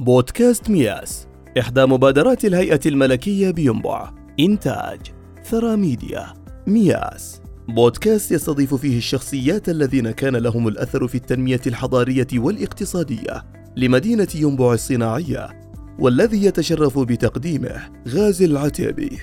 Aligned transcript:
بودكاست 0.00 0.70
مياس 0.70 1.28
إحدى 1.58 1.86
مبادرات 1.86 2.44
الهيئة 2.44 2.80
الملكية 2.86 3.50
بينبع 3.50 4.12
إنتاج 4.40 5.00
ثرى 5.44 5.76
ميديا 5.76 6.34
مياس. 6.66 7.40
بودكاست 7.68 8.32
يستضيف 8.32 8.74
فيه 8.74 8.98
الشخصيات 8.98 9.68
الذين 9.68 10.10
كان 10.10 10.36
لهم 10.36 10.68
الأثر 10.68 11.08
في 11.08 11.14
التنمية 11.14 11.60
الحضارية 11.66 12.26
والاقتصادية 12.34 13.44
لمدينة 13.76 14.28
ينبع 14.34 14.72
الصناعية 14.72 15.70
والذي 15.98 16.44
يتشرف 16.44 16.98
بتقديمه 16.98 17.92
غازي 18.08 18.44
العتيبي. 18.44 19.18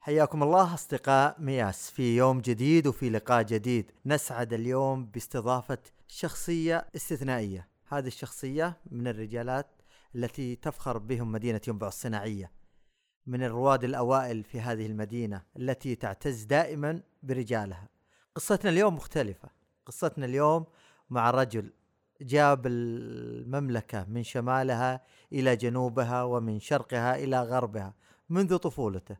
حياكم 0.00 0.42
الله 0.42 0.74
أصدقاء 0.74 1.36
مياس 1.38 1.90
في 1.90 2.16
يوم 2.16 2.40
جديد 2.40 2.86
وفي 2.86 3.10
لقاء 3.10 3.42
جديد. 3.42 3.90
نسعد 4.06 4.52
اليوم 4.52 5.06
باستضافة 5.06 5.78
شخصية 6.08 6.86
استثنائية. 6.96 7.68
هذه 7.88 8.06
الشخصية 8.06 8.76
من 8.90 9.06
الرجالات 9.08 9.75
التي 10.16 10.56
تفخر 10.56 10.98
بهم 10.98 11.32
مدينة 11.32 11.60
ينبع 11.68 11.88
الصناعية. 11.88 12.50
من 13.26 13.42
الرواد 13.42 13.84
الأوائل 13.84 14.44
في 14.44 14.60
هذه 14.60 14.86
المدينة 14.86 15.42
التي 15.56 15.94
تعتز 15.94 16.42
دائما 16.42 17.02
برجالها. 17.22 17.88
قصتنا 18.34 18.70
اليوم 18.70 18.94
مختلفة. 18.94 19.48
قصتنا 19.86 20.26
اليوم 20.26 20.66
مع 21.10 21.30
رجل 21.30 21.72
جاب 22.20 22.66
المملكة 22.66 24.04
من 24.04 24.22
شمالها 24.22 25.02
إلى 25.32 25.56
جنوبها 25.56 26.22
ومن 26.22 26.60
شرقها 26.60 27.16
إلى 27.16 27.42
غربها 27.42 27.94
منذ 28.28 28.56
طفولته. 28.56 29.16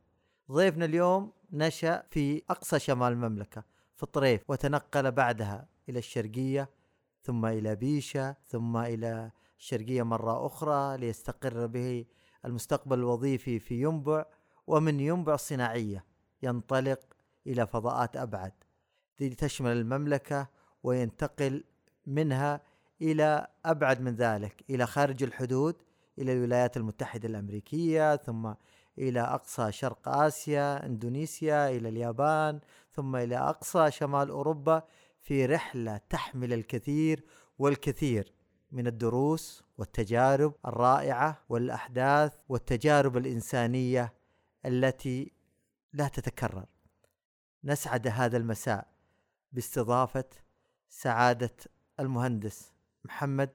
ضيفنا 0.53 0.85
اليوم 0.85 1.33
نشأ 1.53 2.03
في 2.11 2.43
أقصى 2.51 2.79
شمال 2.79 3.13
المملكة 3.13 3.65
في 3.97 4.03
الطريف 4.03 4.51
وتنقل 4.51 5.11
بعدها 5.11 5.69
إلى 5.89 5.99
الشرقية 5.99 6.71
ثم 7.23 7.47
إلى 7.47 7.77
بيشة 7.77 8.37
ثم 8.47 8.77
إلى 8.77 9.31
الشرقية 9.59 10.03
مرة 10.03 10.47
أخرى 10.47 10.97
ليستقر 10.99 11.67
به 11.67 12.05
المستقبل 12.45 12.99
الوظيفي 12.99 13.59
في 13.59 13.83
ينبع 13.83 14.25
ومن 14.67 15.01
ينبع 15.01 15.35
الصناعية 15.35 16.05
ينطلق 16.43 17.01
إلى 17.47 17.67
فضاءات 17.67 18.17
أبعد 18.17 18.53
لتشمل 19.21 19.73
المملكة 19.73 20.49
وينتقل 20.83 21.65
منها 22.07 22.61
إلى 23.03 23.47
أبعد 23.65 24.01
من 24.01 24.15
ذلك 24.15 24.65
إلى 24.71 24.87
خارج 24.87 25.23
الحدود 25.23 25.77
إلى 26.19 26.33
الولايات 26.33 26.77
المتحدة 26.77 27.29
الأمريكية 27.29 28.17
ثم 28.17 28.53
إلى 28.99 29.21
أقصى 29.21 29.73
شرق 29.73 30.09
آسيا 30.09 30.87
إندونيسيا 30.87 31.71
إلى 31.71 31.89
اليابان 31.89 32.61
ثم 32.93 33.17
إلى 33.17 33.37
أقصى 33.37 33.91
شمال 33.91 34.31
أوروبا 34.31 34.83
في 35.21 35.47
رحلة 35.47 36.01
تحمل 36.11 36.53
الكثير 36.53 37.25
والكثير. 37.59 38.33
من 38.71 38.87
الدروس 38.87 39.65
والتجارب 39.79 40.55
الرائعة 40.67 41.45
والأحداث 41.49 42.35
والتجارب 42.49 43.17
الإنسانية 43.17 44.15
التي 44.67 45.33
لا 45.93 46.09
تتكرر. 46.09 46.67
نسعد 47.65 48.09
هذا 48.09 48.37
المساء 48.37 48.87
باستضافة 49.53 50.25
سعادة 50.89 51.57
المهندس 52.01 52.73
محمد 53.05 53.51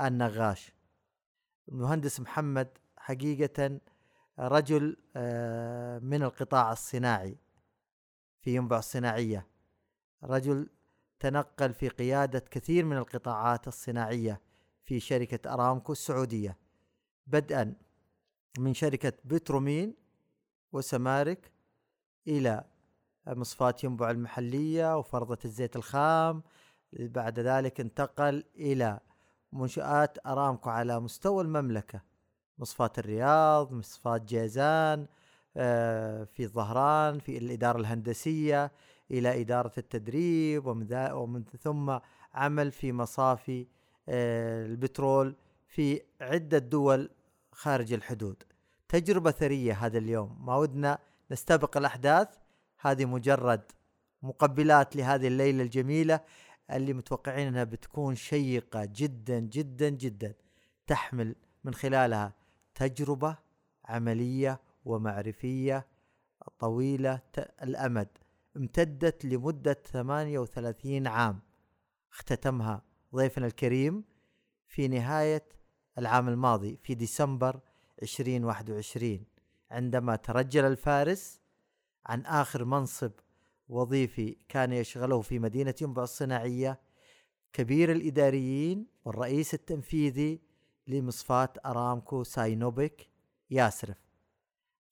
النغاش. 0.00 0.72
المهندس 1.68 2.20
محمد 2.20 2.68
حقيقة 2.96 3.80
رجل 4.38 4.96
آه، 5.16 5.98
من 5.98 6.22
القطاع 6.22 6.72
الصناعي 6.72 7.36
في 8.40 8.54
ينبع 8.54 8.78
الصناعية. 8.78 9.46
رجل 10.24 10.68
تنقل 11.20 11.74
في 11.74 11.88
قيادة 11.88 12.38
كثير 12.38 12.84
من 12.84 12.96
القطاعات 12.96 13.68
الصناعية 13.68 14.40
في 14.84 15.00
شركة 15.00 15.54
أرامكو 15.54 15.92
السعودية 15.92 16.56
بدءا 17.26 17.74
من 18.58 18.74
شركة 18.74 19.12
بترومين 19.24 19.94
وسمارك 20.72 21.52
إلى 22.28 22.64
مصفاة 23.26 23.74
ينبع 23.84 24.10
المحلية 24.10 24.98
وفرضة 24.98 25.38
الزيت 25.44 25.76
الخام. 25.76 26.42
بعد 26.92 27.40
ذلك 27.40 27.80
انتقل 27.80 28.44
إلى 28.54 29.00
منشآت 29.52 30.26
أرامكو 30.26 30.70
على 30.70 31.00
مستوى 31.00 31.42
المملكة 31.42 32.02
مصفاة 32.58 32.92
الرياض 32.98 33.72
مصفاة 33.72 34.18
جيزان 34.18 35.06
آه، 35.56 36.24
في 36.24 36.44
الظهران 36.44 37.18
في 37.18 37.38
الإدارة 37.38 37.78
الهندسية 37.78 38.72
إلى 39.10 39.40
إدارة 39.40 39.72
التدريب 39.78 40.66
ومن, 40.66 41.44
ثم 41.62 41.98
عمل 42.34 42.72
في 42.72 42.92
مصافي 42.92 43.66
آه، 44.08 44.66
البترول 44.66 45.36
في 45.68 46.00
عدة 46.20 46.58
دول 46.58 47.10
خارج 47.52 47.92
الحدود. 47.92 48.42
تجربة 48.88 49.30
ثرية 49.30 49.72
هذا 49.72 49.98
اليوم. 49.98 50.46
ما 50.46 50.56
ودنا 50.56 50.98
نستبق 51.30 51.76
الأحداث. 51.76 52.28
هذه 52.80 53.04
مجرد 53.04 53.62
مقبلات 54.22 54.96
لهذه 54.96 55.26
الليلة 55.26 55.62
الجميلة 55.62 56.20
اللي 56.70 56.92
متوقعين 56.92 57.46
أنها 57.46 57.64
بتكون 57.64 58.14
شيقة 58.14 58.84
جدا 58.84 59.38
جدا 59.40 59.88
جدا 59.88 60.34
تحمل 60.86 61.34
من 61.64 61.74
خلالها 61.74 62.32
تجربة 62.74 63.36
عملية 63.84 64.60
ومعرفية 64.84 65.86
طويلة 66.58 67.20
الأمد. 67.62 68.08
امتدت 68.56 69.24
لمدة 69.24 69.72
38 69.72 71.06
عام. 71.06 71.40
اختتمها 72.12 72.82
ضيفنا 73.14 73.46
الكريم 73.46 74.04
في 74.66 74.88
نهاية 74.88 75.48
العام 75.98 76.28
الماضي 76.28 76.76
في 76.82 76.94
ديسمبر 76.94 77.60
2021 78.02 79.24
عندما 79.70 80.16
ترجل 80.16 80.64
الفارس 80.64 81.40
عن 82.06 82.20
آخر 82.20 82.64
منصب 82.64 83.12
وظيفي 83.68 84.36
كان 84.48 84.72
يشغله 84.72 85.20
في 85.20 85.38
مدينة 85.38 85.74
ينبع 85.82 86.02
الصناعية 86.02 86.80
كبير 87.52 87.92
الإداريين 87.92 88.86
والرئيس 89.04 89.54
التنفيذي 89.54 90.40
لمصفاة 90.86 91.52
أرامكو 91.66 92.22
ساينوبيك 92.22 93.10
ياسرف. 93.50 93.96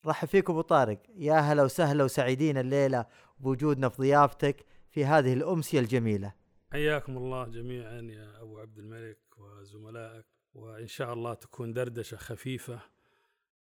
رحب 0.06 0.28
فيكم 0.28 0.52
أبو 0.52 0.60
طارق. 0.60 1.02
يا 1.16 1.34
هلا 1.34 1.62
وسهلا 1.62 2.04
وسعيدين 2.04 2.58
الليلة 2.58 3.06
بوجودنا 3.40 3.88
في 3.88 4.02
ضيافتك 4.02 4.66
في 4.90 5.04
هذه 5.04 5.32
الأمسية 5.32 5.80
الجميلة 5.80 6.32
حياكم 6.72 7.16
الله 7.16 7.44
جميعا 7.44 8.00
يا 8.00 8.42
أبو 8.42 8.58
عبد 8.58 8.78
الملك 8.78 9.18
وزملائك 9.38 10.26
وإن 10.54 10.86
شاء 10.86 11.12
الله 11.12 11.34
تكون 11.34 11.72
دردشة 11.72 12.16
خفيفة 12.16 12.80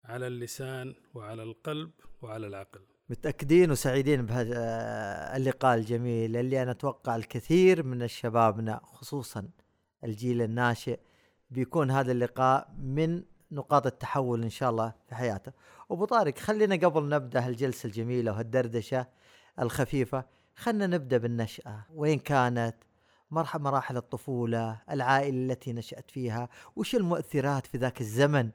على 0.05 0.27
اللسان 0.27 0.95
وعلى 1.13 1.43
القلب 1.43 1.91
وعلى 2.21 2.47
العقل 2.47 2.81
متأكدين 3.09 3.71
وسعيدين 3.71 4.25
بهذا 4.25 4.57
اللقاء 5.37 5.77
الجميل 5.77 6.37
اللي 6.37 6.63
أنا 6.63 6.71
أتوقع 6.71 7.15
الكثير 7.15 7.83
من 7.83 8.03
الشبابنا 8.03 8.79
خصوصا 8.83 9.49
الجيل 10.03 10.41
الناشئ 10.41 10.99
بيكون 11.51 11.91
هذا 11.91 12.11
اللقاء 12.11 12.73
من 12.79 13.23
نقاط 13.51 13.85
التحول 13.85 14.43
إن 14.43 14.49
شاء 14.49 14.69
الله 14.69 14.93
في 15.09 15.15
حياته. 15.15 15.51
أبو 15.91 16.05
طارق 16.05 16.37
خلينا 16.37 16.75
قبل 16.75 17.09
نبدأ 17.09 17.47
هالجلسة 17.47 17.87
الجميلة 17.87 18.31
وهالدردشة 18.31 19.07
الخفيفة. 19.59 20.25
خلينا 20.55 20.87
نبدأ 20.87 21.17
بالنشأة. 21.17 21.85
وين 21.93 22.19
كانت؟ 22.19 22.75
مرحلة 23.31 23.61
مراحل 23.61 23.97
الطفولة 23.97 24.81
العائلة 24.91 25.53
التي 25.53 25.73
نشأت 25.73 26.11
فيها. 26.11 26.49
وش 26.75 26.95
المؤثرات 26.95 27.67
في 27.67 27.77
ذاك 27.77 28.01
الزمن 28.01 28.49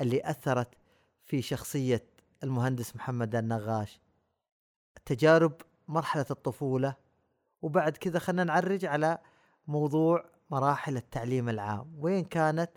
اللي 0.00 0.20
أثرت 0.24 0.68
في 1.24 1.42
شخصية 1.42 2.04
المهندس 2.42 2.96
محمد 2.96 3.34
النغاش؟ 3.34 4.00
تجارب 5.04 5.52
مرحلة 5.88 6.26
الطفولة. 6.30 6.94
وبعد 7.62 7.96
كذا 7.96 8.18
خلينا 8.18 8.44
نعرج 8.44 8.84
على 8.84 9.18
موضوع 9.66 10.24
مراحل 10.50 10.96
التعليم 10.96 11.48
العام. 11.48 11.94
وين 11.98 12.24
كانت؟ 12.24 12.70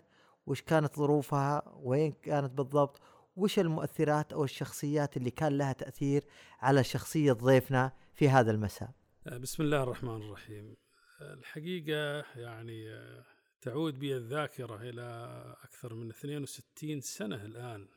وش 0.46 0.62
كانت 0.62 0.96
ظروفها؟ 0.96 1.62
وين 1.76 2.12
كانت 2.12 2.52
بالضبط؟ 2.52 3.00
وش 3.36 3.58
المؤثرات 3.58 4.32
أو 4.32 4.44
الشخصيات 4.44 5.16
اللي 5.16 5.30
كان 5.30 5.58
لها 5.58 5.72
تأثير 5.72 6.24
على 6.60 6.84
شخصية 6.84 7.32
ضيفنا 7.32 7.92
في 8.14 8.28
هذا 8.28 8.50
المساء؟ 8.50 8.90
آه، 9.26 9.36
بسم 9.36 9.62
الله 9.62 9.82
الرحمن 9.82 10.16
الرحيم. 10.16 10.76
الحقيقة 11.20 12.24
يعني 12.36 12.90
آه، 12.90 13.24
تعود 13.60 13.98
بي 13.98 14.16
الذاكرة 14.16 14.76
إلى 14.76 15.36
أكثر 15.64 15.94
من 15.94 16.10
62 16.10 17.00
سنة 17.00 17.44
الآن. 17.44 17.88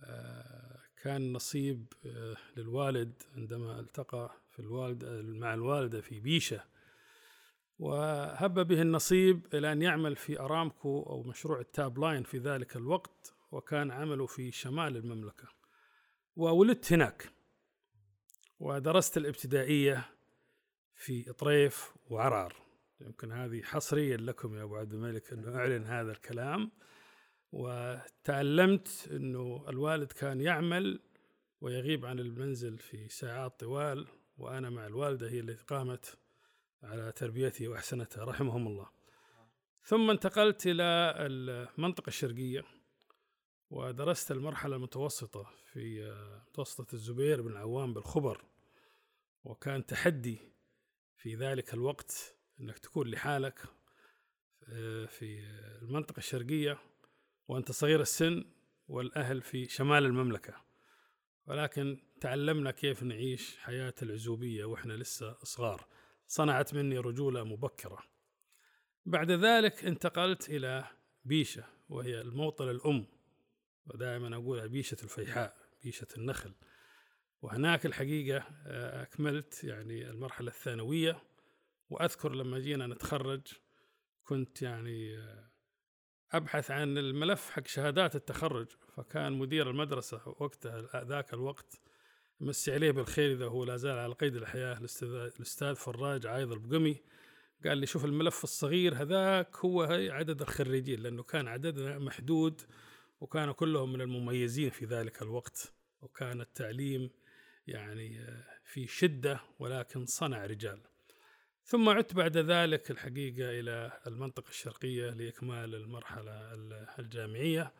آه، 0.00 0.78
كان 1.02 1.32
نصيب 1.32 1.92
للوالد 2.56 3.22
عندما 3.36 3.80
التقى 3.80 4.30
في 4.50 4.58
الوالد 4.58 5.04
مع 5.24 5.54
الوالدة 5.54 6.00
في 6.00 6.20
بيشة. 6.20 6.64
وهب 7.78 8.66
به 8.68 8.82
النصيب 8.82 9.46
إلى 9.54 9.72
أن 9.72 9.82
يعمل 9.82 10.16
في 10.16 10.40
أرامكو 10.40 11.02
أو 11.02 11.22
مشروع 11.22 11.60
التاب 11.60 11.98
لاين 11.98 12.22
في 12.22 12.38
ذلك 12.38 12.76
الوقت. 12.76 13.35
وكان 13.50 13.90
عمله 13.90 14.26
في 14.26 14.50
شمال 14.50 14.96
المملكة. 14.96 15.48
وولدت 16.36 16.92
هناك. 16.92 17.30
ودرست 18.58 19.16
الابتدائية 19.16 20.10
في 20.94 21.22
طريف 21.22 21.92
وعرعر 22.10 22.56
يمكن 23.00 23.32
هذه 23.32 23.62
حصريا 23.62 24.16
لكم 24.16 24.56
يا 24.56 24.62
أبو 24.62 24.76
عبد 24.76 24.92
الملك 24.92 25.32
أنه 25.32 25.56
أعلن 25.56 25.84
هذا 25.84 26.12
الكلام. 26.12 26.70
وتعلمت 27.52 29.08
أنه 29.10 29.64
الوالد 29.68 30.12
كان 30.12 30.40
يعمل 30.40 31.00
ويغيب 31.60 32.06
عن 32.06 32.18
المنزل 32.18 32.78
في 32.78 33.08
ساعات 33.08 33.60
طوال 33.60 34.06
وأنا 34.38 34.70
مع 34.70 34.86
الوالدة 34.86 35.30
هي 35.30 35.40
التي 35.40 35.64
قامت 35.64 36.18
على 36.82 37.12
تربيتي 37.12 37.68
وأحسنتها 37.68 38.24
رحمهم 38.24 38.66
الله. 38.66 38.90
ثم 39.84 40.10
انتقلت 40.10 40.66
إلى 40.66 41.14
المنطقة 41.18 42.08
الشرقية. 42.08 42.64
ودرست 43.70 44.30
المرحلة 44.30 44.76
المتوسطة 44.76 45.50
في 45.72 46.14
متوسطة 46.48 46.94
الزبير 46.94 47.42
بن 47.42 47.50
العوام 47.50 47.94
بالخبر 47.94 48.44
وكان 49.44 49.86
تحدي 49.86 50.38
في 51.16 51.34
ذلك 51.34 51.74
الوقت 51.74 52.36
أنك 52.60 52.78
تكون 52.78 53.08
لحالك 53.08 53.60
في 55.08 55.40
المنطقة 55.82 56.18
الشرقية 56.18 56.78
وأنت 57.48 57.72
صغير 57.72 58.00
السن 58.00 58.44
والأهل 58.88 59.42
في 59.42 59.64
شمال 59.68 60.04
المملكة. 60.04 60.54
ولكن 61.46 61.98
تعلمنا 62.20 62.70
كيف 62.70 63.02
نعيش 63.02 63.58
حياة 63.58 63.94
العزوبية 64.02 64.64
وإحنا 64.64 64.92
لسه 64.92 65.36
صغار. 65.42 65.86
صنعت 66.28 66.74
مني 66.74 66.98
رجولة 66.98 67.44
مبكرة. 67.44 67.98
بعد 69.06 69.30
ذلك 69.30 69.84
انتقلت 69.84 70.48
إلى 70.48 70.84
بيشة 71.24 71.64
وهي 71.88 72.20
الموطن 72.20 72.68
الأم 72.70 73.06
ودائما 73.86 74.36
أقول 74.36 74.68
بيشة 74.68 74.96
الفيحاء 75.02 75.56
بيشة 75.82 76.06
النخل. 76.16 76.54
وهناك 77.42 77.86
الحقيقة 77.86 78.44
آه، 78.66 79.02
أكملت 79.02 79.64
يعني 79.64 80.10
المرحلة 80.10 80.48
الثانوية. 80.48 81.22
وأذكر 81.90 82.32
لما 82.34 82.58
جينا 82.58 82.86
نتخرج 82.86 83.40
كنت 84.24 84.62
يعني 84.62 85.18
آه، 85.18 85.50
أبحث 86.32 86.70
عن 86.70 86.98
الملف 86.98 87.50
حق 87.50 87.66
شهادات 87.66 88.16
التخرج. 88.16 88.66
فكان 88.96 89.32
مدير 89.32 89.70
المدرسة 89.70 90.20
وقتها 90.26 91.04
ذاك 91.04 91.34
الوقت 91.34 91.80
مسي 92.40 92.74
عليه 92.74 92.90
بالخير 92.90 93.32
إذا 93.32 93.46
هو 93.46 93.64
لا 93.64 93.76
زال 93.76 93.98
على 93.98 94.14
قيد 94.14 94.36
الحياة 94.36 94.78
الأستاذ 94.78 95.74
فراج 95.74 96.26
عايض 96.26 96.52
البقمي. 96.52 97.02
قال 97.64 97.78
لي 97.78 97.86
شوف 97.86 98.04
الملف 98.04 98.44
الصغير 98.44 98.94
هذاك 98.94 99.56
هو 99.56 99.82
عدد 99.90 100.42
الخريجين 100.42 101.00
لأنه 101.00 101.22
كان 101.22 101.48
عددنا 101.48 101.98
محدود 101.98 102.60
وكانوا 103.20 103.54
كلهم 103.54 103.92
من 103.92 104.00
المميزين 104.00 104.70
في 104.70 104.84
ذلك 104.84 105.22
الوقت 105.22 105.72
وكان 106.00 106.40
التعليم 106.40 107.10
يعني 107.66 108.20
آه، 108.20 108.44
في 108.64 108.86
شدة 108.86 109.40
ولكن 109.58 110.06
صنع 110.06 110.46
رجال. 110.46 110.80
ثم 111.64 111.88
عدت 111.88 112.14
بعد 112.14 112.36
ذلك 112.36 112.90
الحقيقة 112.90 113.60
إلى 113.60 114.00
المنطقة 114.06 114.48
الشرقية 114.48 115.10
لإكمال 115.10 115.74
المرحلة 115.74 116.54
الجامعية 116.98 117.72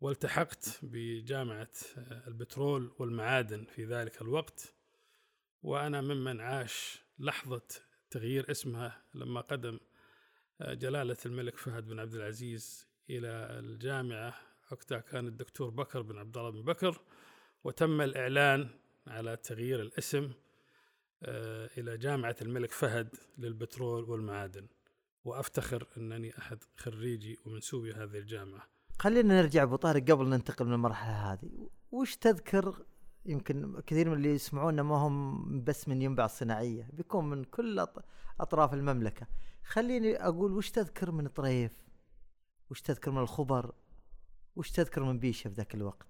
والتحقت 0.00 0.78
بجامعة 0.82 1.70
البترول 1.98 2.94
والمعادن 2.98 3.64
في 3.64 3.84
ذلك 3.84 4.22
الوقت. 4.22 4.74
وأنا 5.62 6.00
ممن 6.00 6.40
عاش 6.40 7.02
لحظة 7.18 7.62
تغيير 8.10 8.50
اسمها 8.50 9.02
لما 9.14 9.40
قدم 9.40 9.78
جلالة 10.60 11.16
الملك 11.26 11.56
فهد 11.56 11.86
بن 11.86 11.98
عبد 11.98 12.14
العزيز 12.14 12.93
إلى 13.10 13.28
الجامعة. 13.58 14.34
وقتها 14.72 14.98
كان 14.98 15.26
الدكتور 15.26 15.70
بكر 15.70 16.02
بن 16.02 16.18
عبد 16.18 16.36
الله 16.36 16.50
بن 16.50 16.62
بكر 16.62 17.00
وتم 17.64 18.00
الإعلان 18.00 18.68
على 19.06 19.36
تغيير 19.36 19.82
الاسم 19.82 20.30
آه، 21.22 21.70
إلى 21.78 21.96
جامعة 21.98 22.36
الملك 22.42 22.70
فهد 22.70 23.08
للبترول 23.38 24.04
والمعادن. 24.04 24.66
وأفتخر 25.24 25.86
أنني 25.96 26.38
أحد 26.38 26.58
خريجي 26.76 27.38
ومنسوبي 27.46 27.92
هذه 27.92 28.18
الجامعة. 28.18 28.62
خلينا 28.98 29.42
نرجع 29.42 29.62
أبو 29.62 29.76
طارق 29.76 30.10
قبل 30.10 30.28
ننتقل 30.28 30.66
من 30.66 30.72
المرحلة 30.72 31.32
هذه. 31.32 31.68
وش 31.92 32.16
تذكر؟ 32.16 32.84
يمكن 33.26 33.80
كثير 33.86 34.08
من 34.08 34.16
اللي 34.16 34.34
يسمعونا 34.34 34.82
ما 34.82 34.96
هم 34.96 35.64
بس 35.64 35.88
من 35.88 36.02
ينبع 36.02 36.24
الصناعية 36.24 36.88
بيكون 36.92 37.30
من 37.30 37.44
كل 37.44 37.86
أطراف 38.40 38.74
المملكة. 38.74 39.26
خليني 39.64 40.16
أقول 40.16 40.52
وش 40.52 40.70
تذكر 40.70 41.10
من 41.10 41.28
طريف؟ 41.28 41.83
وش 42.70 42.80
تذكر 42.80 43.10
من 43.10 43.18
الخبر؟ 43.18 43.72
وش 44.56 44.70
تذكر 44.70 45.02
من 45.02 45.18
بيشة 45.18 45.48
في 45.48 45.54
ذاك 45.54 45.74
الوقت؟ 45.74 46.06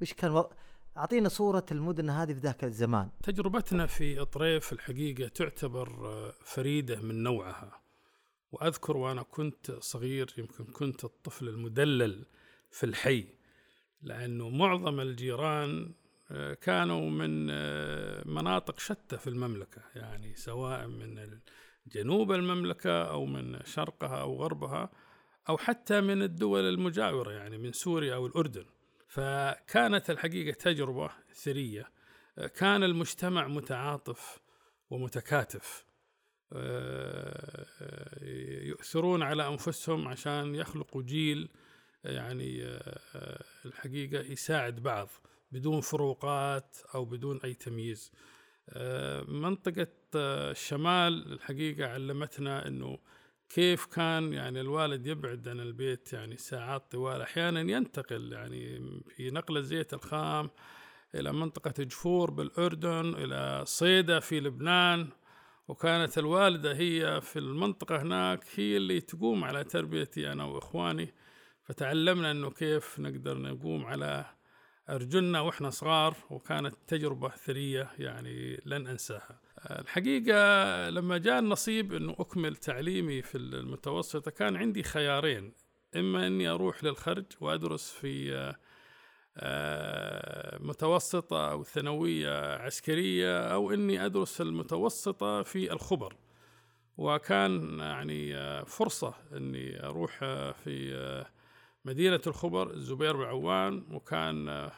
وش 0.00 0.12
كان 0.12 0.30
و... 0.30 0.50
أعطينا 0.96 1.28
صورة 1.28 1.66
المدن 1.72 2.10
هذه 2.10 2.32
في 2.32 2.40
ذاك 2.40 2.64
الزمان. 2.64 3.10
تجربتنا 3.22 3.86
في 3.86 4.24
طريف 4.24 4.72
الحقيقة 4.72 5.28
تعتبر 5.28 6.10
فريدة 6.44 7.00
من 7.00 7.22
نوعها. 7.22 7.80
وأذكر 8.52 8.96
وأنا 8.96 9.22
كنت 9.22 9.70
صغير 9.70 10.34
يمكن 10.38 10.64
كنت 10.64 11.04
الطفل 11.04 11.48
المدلل 11.48 12.26
في 12.70 12.86
الحي 12.86 13.26
لأنه 14.02 14.48
معظم 14.48 15.00
الجيران 15.00 15.94
آه، 16.30 16.54
كانوا 16.54 17.10
من 17.10 17.48
آه، 17.50 18.22
مناطق 18.28 18.78
شتى 18.78 19.18
في 19.18 19.30
المملكة. 19.30 19.82
يعني 19.94 20.36
سواء 20.36 20.86
من 20.86 21.40
جنوب 21.86 22.32
المملكة 22.32 23.02
أو 23.02 23.26
من 23.26 23.58
شرقها 23.64 24.20
أو 24.20 24.42
غربها 24.42 24.90
أو 25.48 25.58
حتى 25.58 26.00
من 26.00 26.22
الدول 26.22 26.60
المجاورة 26.60 27.32
يعني 27.32 27.58
من 27.58 27.72
سوريا 27.72 28.14
أو 28.14 28.26
الأردن. 28.26 28.64
فكانت 29.08 30.10
الحقيقة 30.10 30.54
تجربة 30.54 31.10
ثرية. 31.34 31.90
كان 32.54 32.84
المجتمع 32.84 33.48
متعاطف 33.48 34.40
ومتكاتف. 34.90 35.86
آه، 36.52 37.66
يؤثرون 38.62 39.22
على 39.22 39.48
أنفسهم 39.48 40.08
عشان 40.08 40.54
يخلقوا 40.54 41.02
جيل 41.02 41.48
يعني 42.04 42.64
آه، 42.64 43.44
الحقيقة 43.64 44.20
يساعد 44.20 44.82
بعض 44.82 45.08
بدون 45.52 45.80
فروقات 45.80 46.76
أو 46.94 47.04
بدون 47.04 47.40
أي 47.44 47.54
تمييز. 47.54 48.12
آه، 48.68 49.22
منطقة 49.22 49.88
الشمال 50.14 51.32
الحقيقة 51.32 51.86
علمتنا 51.88 52.66
إنه 52.66 52.98
كيف 53.48 53.86
كان 53.86 54.32
يعني 54.32 54.60
الوالد 54.60 55.06
يبعد 55.06 55.48
عن 55.48 55.60
البيت 55.60 56.12
يعني 56.12 56.36
ساعات 56.36 56.90
طوال؟ 56.90 57.20
أحيانا 57.22 57.60
ينتقل 57.60 58.32
يعني 58.32 58.78
في 59.16 59.30
نقل 59.30 59.56
الزيت 59.56 59.94
الخام 59.94 60.50
إلى 61.14 61.32
منطقة 61.32 61.82
جفور 61.82 62.30
بالأردن 62.30 63.14
إلى 63.14 63.62
صيدا 63.66 64.20
في 64.20 64.40
لبنان 64.40 65.08
وكانت 65.68 66.18
الوالدة 66.18 66.76
هي 66.76 67.20
في 67.20 67.38
المنطقة 67.38 68.02
هناك 68.02 68.44
هي 68.54 68.76
اللي 68.76 69.00
تقوم 69.00 69.44
على 69.44 69.64
تربيتي 69.64 70.32
أنا 70.32 70.44
وإخواني. 70.44 71.14
فتعلمنا 71.62 72.30
أنه 72.30 72.50
كيف 72.50 72.98
نقدر 73.00 73.38
نقوم 73.38 73.86
على 73.86 74.24
أرجلنا 74.90 75.40
وإحنا 75.40 75.70
صغار 75.70 76.16
وكانت 76.30 76.74
تجربة 76.86 77.28
ثرية 77.28 77.90
يعني 77.98 78.60
لن 78.66 78.86
أنساها. 78.86 79.40
الحقيقة 79.70 80.90
لما 80.90 81.18
جاء 81.18 81.38
النصيب 81.38 81.94
أنه 81.94 82.16
أكمل 82.18 82.56
تعليمي 82.56 83.22
في 83.22 83.38
المتوسطة 83.38 84.30
كان 84.30 84.56
عندي 84.56 84.82
خيارين. 84.82 85.52
إما 85.96 86.26
أني 86.26 86.48
أروح 86.48 86.84
للخرج 86.84 87.24
وأدرس 87.40 87.90
في 87.90 88.32
آه، 89.38 90.58
متوسطة 90.60 91.50
أو 91.50 91.64
ثانوية 91.64 92.56
عسكرية 92.56 93.38
أو 93.52 93.72
إني 93.72 94.06
أدرس 94.06 94.40
المتوسطة 94.40 95.42
في 95.42 95.72
الخبر. 95.72 96.16
وكان 96.96 97.78
يعني 97.78 98.36
آه، 98.36 98.64
فرصة 98.64 99.14
إني 99.32 99.86
أروح 99.86 100.20
آه، 100.22 100.52
في 100.52 101.24
مدينة 101.84 102.20
الخبر 102.26 102.70
الزبير 102.70 103.16
بعوان 103.16 103.84
وكان 103.90 104.70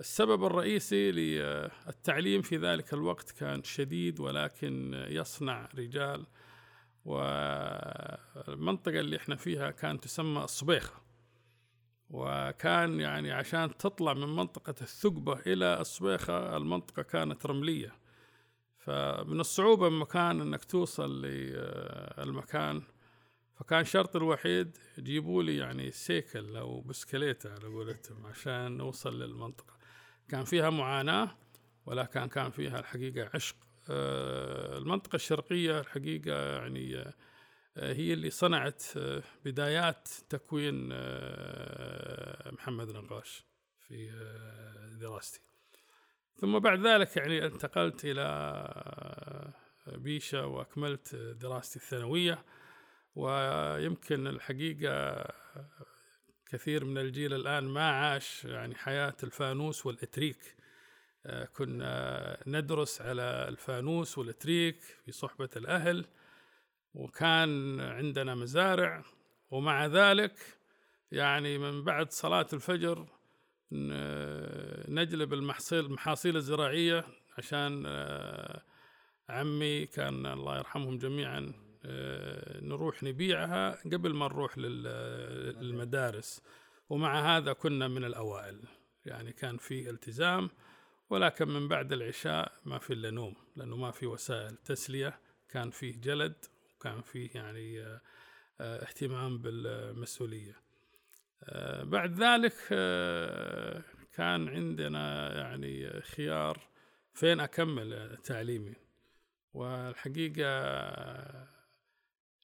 السبب 0.00 0.44
الرئيسي 0.44 1.12
للتعليم 1.12 2.42
في 2.42 2.56
ذلك 2.56 2.94
الوقت 2.94 3.30
كان 3.30 3.62
شديد 3.62 4.20
ولكن 4.20 5.04
يصنع 5.08 5.68
رجال 5.74 6.26
والمنطقة 7.04 9.00
اللي 9.00 9.16
إحنا 9.16 9.36
فيها 9.36 9.70
كانت 9.70 10.04
تسمى 10.04 10.44
الصبيخة. 10.44 11.04
وكان 12.10 13.00
يعني 13.00 13.32
عشان 13.32 13.76
تطلع 13.76 14.14
من 14.14 14.36
منطقة 14.36 14.74
الثقبة 14.82 15.40
إلى 15.46 15.80
الصبيخة 15.80 16.56
المنطقة 16.56 17.02
كانت 17.02 17.46
رملية. 17.46 17.92
فمن 18.78 19.40
الصعوبة 19.40 19.88
مكان 19.88 20.40
أنك 20.40 20.64
توصل 20.64 21.22
للمكان 21.22 22.82
فكان 23.54 23.84
شرط 23.84 24.16
الوحيد 24.16 24.76
يجيبوا 24.98 25.42
لي 25.42 25.56
يعني 25.56 25.90
سيكل 25.90 26.56
أو 26.56 26.80
بسكليتة 26.80 27.50
على 27.52 27.64
قولتهم 27.66 28.26
عشان 28.26 28.76
نوصل 28.76 29.22
للمنطقة. 29.22 29.73
كان 30.28 30.44
فيها 30.44 30.70
معاناة 30.70 31.30
ولكن 31.86 32.26
كان 32.26 32.50
فيها 32.50 32.78
الحقيقة 32.78 33.30
عشق. 33.34 33.56
آه، 33.90 34.78
المنطقة 34.78 35.16
الشرقية 35.16 35.80
الحقيقة 35.80 36.32
يعني 36.32 36.98
آه، 36.98 37.92
هي 37.92 38.12
اللي 38.12 38.30
صنعت 38.30 38.82
آه، 38.96 39.22
بدايات 39.44 40.08
تكوين 40.28 40.88
محمد 42.52 42.90
نقاش 42.90 43.44
في 43.88 44.10
دراستي. 45.00 45.40
ثم 46.36 46.58
بعد 46.58 46.86
ذلك 46.86 47.16
يعني 47.16 47.46
انتقلت 47.46 48.04
إلى 48.04 49.52
بيشة 49.86 50.46
وأكملت 50.46 51.14
دراستي 51.14 51.76
الثانوية 51.78 52.44
ويمكن 53.14 54.26
الحقيقة 54.26 55.26
كثير 56.46 56.84
من 56.84 56.98
الجيل 56.98 57.34
الآن 57.34 57.64
ما 57.64 57.90
عاش 57.90 58.44
يعني 58.44 58.74
حياة 58.74 59.16
الفانوس 59.22 59.86
والإتريك. 59.86 60.56
آه، 61.26 61.44
كنا 61.44 62.38
ندرس 62.46 63.00
على 63.00 63.46
الفانوس 63.48 64.18
والإتريك 64.18 64.80
في 65.04 65.12
صحبة 65.12 65.48
الأهل 65.56 66.06
وكان 66.94 67.80
عندنا 67.80 68.34
مزارع 68.34 69.04
ومع 69.50 69.86
ذلك 69.86 70.36
يعني 71.12 71.58
من 71.58 71.84
بعد 71.84 72.12
صلاة 72.12 72.46
الفجر 72.52 73.06
نجلب 74.88 75.32
المحصيل 75.32 75.84
المحاصيل 75.84 76.36
الزراعية 76.36 77.04
عشان 77.38 77.84
آه، 77.86 78.62
عمي 79.28 79.86
كان 79.86 80.26
الله 80.26 80.58
يرحمهم 80.58 80.98
جميعا 80.98 81.52
نروح 82.62 83.02
نبيعها 83.02 83.78
قبل 83.84 84.14
ما 84.14 84.26
نروح 84.26 84.58
للمدارس. 84.58 86.42
ومع 86.88 87.36
هذا 87.36 87.52
كنا 87.52 87.88
من 87.88 88.04
الأوائل. 88.04 88.60
يعني 89.06 89.32
كان 89.32 89.56
في 89.56 89.90
التزام 89.90 90.50
ولكن 91.10 91.48
من 91.48 91.68
بعد 91.68 91.92
العشاء 91.92 92.52
ما 92.64 92.78
في 92.78 92.92
إلا 92.92 93.10
نوم 93.10 93.34
لأنه 93.56 93.76
ما 93.76 93.90
في 93.90 94.06
وسائل 94.06 94.56
تسلية. 94.56 95.20
كان 95.48 95.70
فيه 95.70 96.00
جلد 96.00 96.44
وكان 96.76 97.02
فيه 97.02 97.30
يعني 97.34 97.80
آه، 97.80 98.00
اهتمام 98.60 99.38
بالمسؤولية. 99.38 100.56
بعد 101.82 102.22
ذلك 102.22 102.54
كان 104.12 104.48
عندنا 104.48 105.34
يعني 105.38 106.00
خيار 106.00 106.68
فين 107.14 107.40
أكمل 107.40 108.18
تعليمي. 108.24 108.74
والحقيقة 109.54 110.48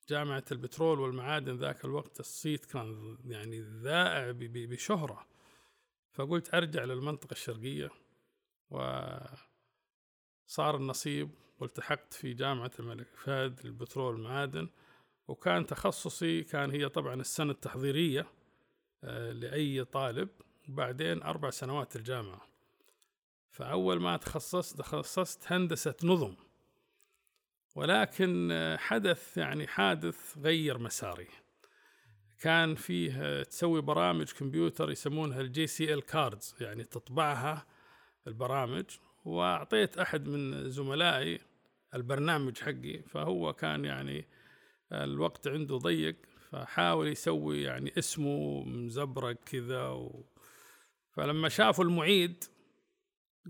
جامعة 0.08 0.44
البترول 0.52 1.00
والمعادن 1.00 1.56
ذاك 1.56 1.84
الوقت 1.84 2.20
الصيت 2.20 2.64
كان 2.64 3.18
يعني 3.24 3.60
ذائع 3.60 4.30
بشهرة. 4.30 5.26
فقلت 6.12 6.54
أرجع 6.54 6.84
للمنطقة 6.84 7.32
الشرقية 7.32 7.90
وصار 8.70 9.36
النصيب 10.76 11.30
والتحقت 11.58 12.14
في 12.14 12.34
جامعة 12.34 12.70
الملك 12.78 13.06
فهد 13.14 13.66
للبترول 13.66 14.14
والمعادن 14.14 14.68
وكان 15.28 15.66
تخصصي 15.66 16.42
كان 16.42 16.70
هي 16.70 16.88
طبعا 16.88 17.14
السنة 17.14 17.52
التحضيرية 17.52 18.26
آه، 19.04 19.32
لأي 19.32 19.84
طالب 19.84 20.28
وبعدين 20.68 21.22
أربع 21.22 21.50
سنوات 21.50 21.96
الجامعة. 21.96 22.40
فأول 23.50 24.00
ما 24.00 24.16
تخصصت 24.16 24.78
تخصصت 24.78 25.52
هندسة 25.52 25.94
نظم. 26.04 26.34
ولكن 27.74 28.50
حدث 28.78 29.36
يعني 29.36 29.66
حادث 29.66 30.38
غير 30.38 30.78
مساري. 30.78 31.28
كان 32.40 32.74
فيه 32.74 33.42
تسوي 33.42 33.80
برامج 33.80 34.32
كمبيوتر 34.32 34.90
يسمونها 34.90 35.40
ال 35.40 36.02
JCL 36.02 36.22
cards 36.22 36.54
يعني 36.60 36.84
تطبعها 36.84 37.66
البرامج. 38.26 38.84
وأعطيت 39.24 39.98
أحد 39.98 40.28
من 40.28 40.70
زملائي 40.70 41.40
البرنامج 41.94 42.58
حقي 42.58 43.02
فهو 43.02 43.52
كان 43.52 43.84
يعني 43.84 44.28
الوقت 44.92 45.48
عنده 45.48 45.76
ضيق 45.76 46.16
فحاول 46.50 47.08
يسوي 47.08 47.62
يعني 47.62 47.92
اسمه 47.98 48.64
مزبرق 48.64 49.36
كذا 49.46 49.88
و... 49.88 50.24
فلما 51.12 51.48
شافوا 51.48 51.84
المعيد 51.84 52.44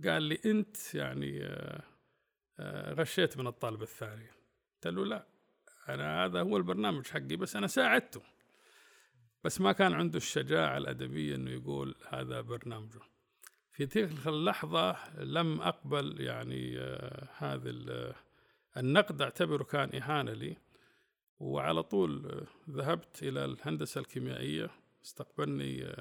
قال 0.05 0.23
لي 0.23 0.39
أنت 0.47 0.95
يعني 0.95 1.41
غشيت 2.99 3.39
من 3.39 3.47
الطالب 3.47 3.83
الثاني. 3.83 4.27
قلت 4.75 4.95
له 4.95 5.05
لا 5.05 5.27
أنا 5.89 6.25
هذا 6.25 6.41
هو 6.41 6.57
البرنامج 6.57 7.07
حقي 7.07 7.37
بس 7.37 7.57
أنا 7.57 7.67
ساعدته. 7.67 8.23
بس 9.45 9.61
ما 9.61 9.73
كان 9.73 9.93
عنده 9.93 10.17
الشجاعة 10.17 10.77
الأدبية 10.77 11.35
إنه 11.35 11.51
يقول 11.51 11.95
هذا 12.09 12.41
برنامجه. 12.41 13.01
في 13.73 13.87
تلك 13.87 14.27
اللحظة 14.27 14.97
لم 15.19 15.61
أقبل 15.61 16.21
يعني 16.21 16.79
آه، 16.79 17.29
هذا 17.37 18.15
النقد 18.77 19.23
أعتبره 19.23 19.65
كان 19.65 20.03
إهانة 20.03 20.33
لي. 20.33 20.57
وعلى 21.39 21.83
طول 21.83 22.45
ذهبت 22.71 23.23
إلى 23.23 23.45
الهندسة 23.45 24.01
الكيميائية. 24.01 24.71
استقبلني 25.05 25.95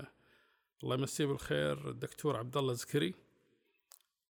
الله 0.84 0.96
يمسيه 0.96 1.26
بالخير 1.26 1.90
الدكتور 1.90 2.38
عبد 2.38 2.58
الله 2.58 2.74
زكري. 2.74 3.29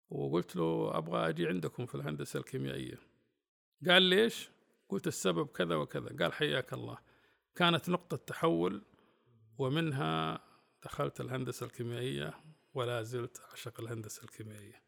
وقلت 0.10 0.56
له 0.56 0.98
أبغى 0.98 1.30
أجي 1.30 1.48
عندكم 1.48 1.86
في 1.86 1.96
الهندسة 1.96 2.40
الكيميائية. 2.40 3.00
قال 3.88 4.04
ليش؟ 4.04 4.50
قلت 4.90 5.08
السبب 5.08 5.48
كذا 5.48 5.76
وكذا. 5.76 6.16
قال 6.20 6.34
حياك 6.34 6.74
الله. 6.74 6.98
كانت 7.56 7.90
نقطة 7.90 8.18
تحول 8.18 8.82
ومنها 9.58 10.44
دخلت 10.84 11.22
الهندسة 11.22 11.66
الكيميائية 11.66 12.34
ولا 12.74 13.04
زلت 13.04 13.42
أعشق 13.50 13.82
الهندسة 13.82 14.24
الكيميائية. 14.24 14.84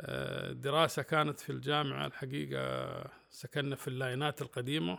الدراسة 0.00 1.02
كانت 1.02 1.40
في 1.40 1.50
الجامعة 1.50 2.06
الحقيقة 2.06 3.04
سكننا 3.30 3.76
في 3.76 3.88
اللاينات 3.88 4.42
القديمة 4.42 4.98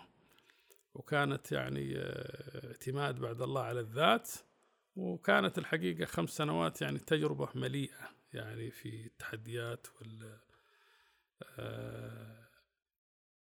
وكانت 0.93 1.51
يعني 1.51 1.98
آه، 1.98 2.67
اعتماد 2.67 3.19
بعد 3.19 3.41
الله 3.41 3.62
على 3.62 3.79
الذات 3.79 4.31
وكانت 4.95 5.57
الحقيقة 5.57 6.05
خمس 6.05 6.29
سنوات 6.29 6.81
يعني 6.81 7.00
تجربة 7.00 7.50
مليئة. 7.55 8.20
يعني 8.33 8.71
في 8.71 9.05
التحديات 9.05 9.88
وال 10.00 10.39
آه، 11.59 12.47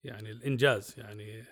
يعني 0.05 0.31
الإنجاز. 0.31 0.95
يعني 0.99 1.45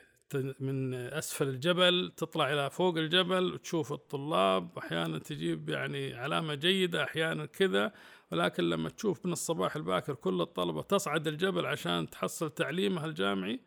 من 0.60 0.94
أسفل 0.94 1.49
الجبل 1.49 2.12
تطلع 2.16 2.52
إلى 2.52 2.70
فوق 2.70 2.96
الجبل 2.96 3.52
وتشوف 3.52 3.92
الطلاب 3.92 4.78
أحيانا 4.78 5.18
تجيب 5.18 5.68
يعني 5.68 6.14
علامة 6.14 6.54
جيدة 6.54 7.04
أحيانا 7.04 7.46
كذا. 7.46 7.92
ولكن 8.32 8.64
لما 8.64 8.88
تشوف 8.88 9.26
من 9.26 9.32
الصباح 9.32 9.76
الباكر 9.76 10.14
كل 10.14 10.40
الطلبة 10.40 10.82
تصعد 10.82 11.28
الجبل 11.28 11.66
عشان 11.66 12.10
تحصل 12.10 12.50
تعليمها 12.50 13.06
الجامعي 13.06 13.60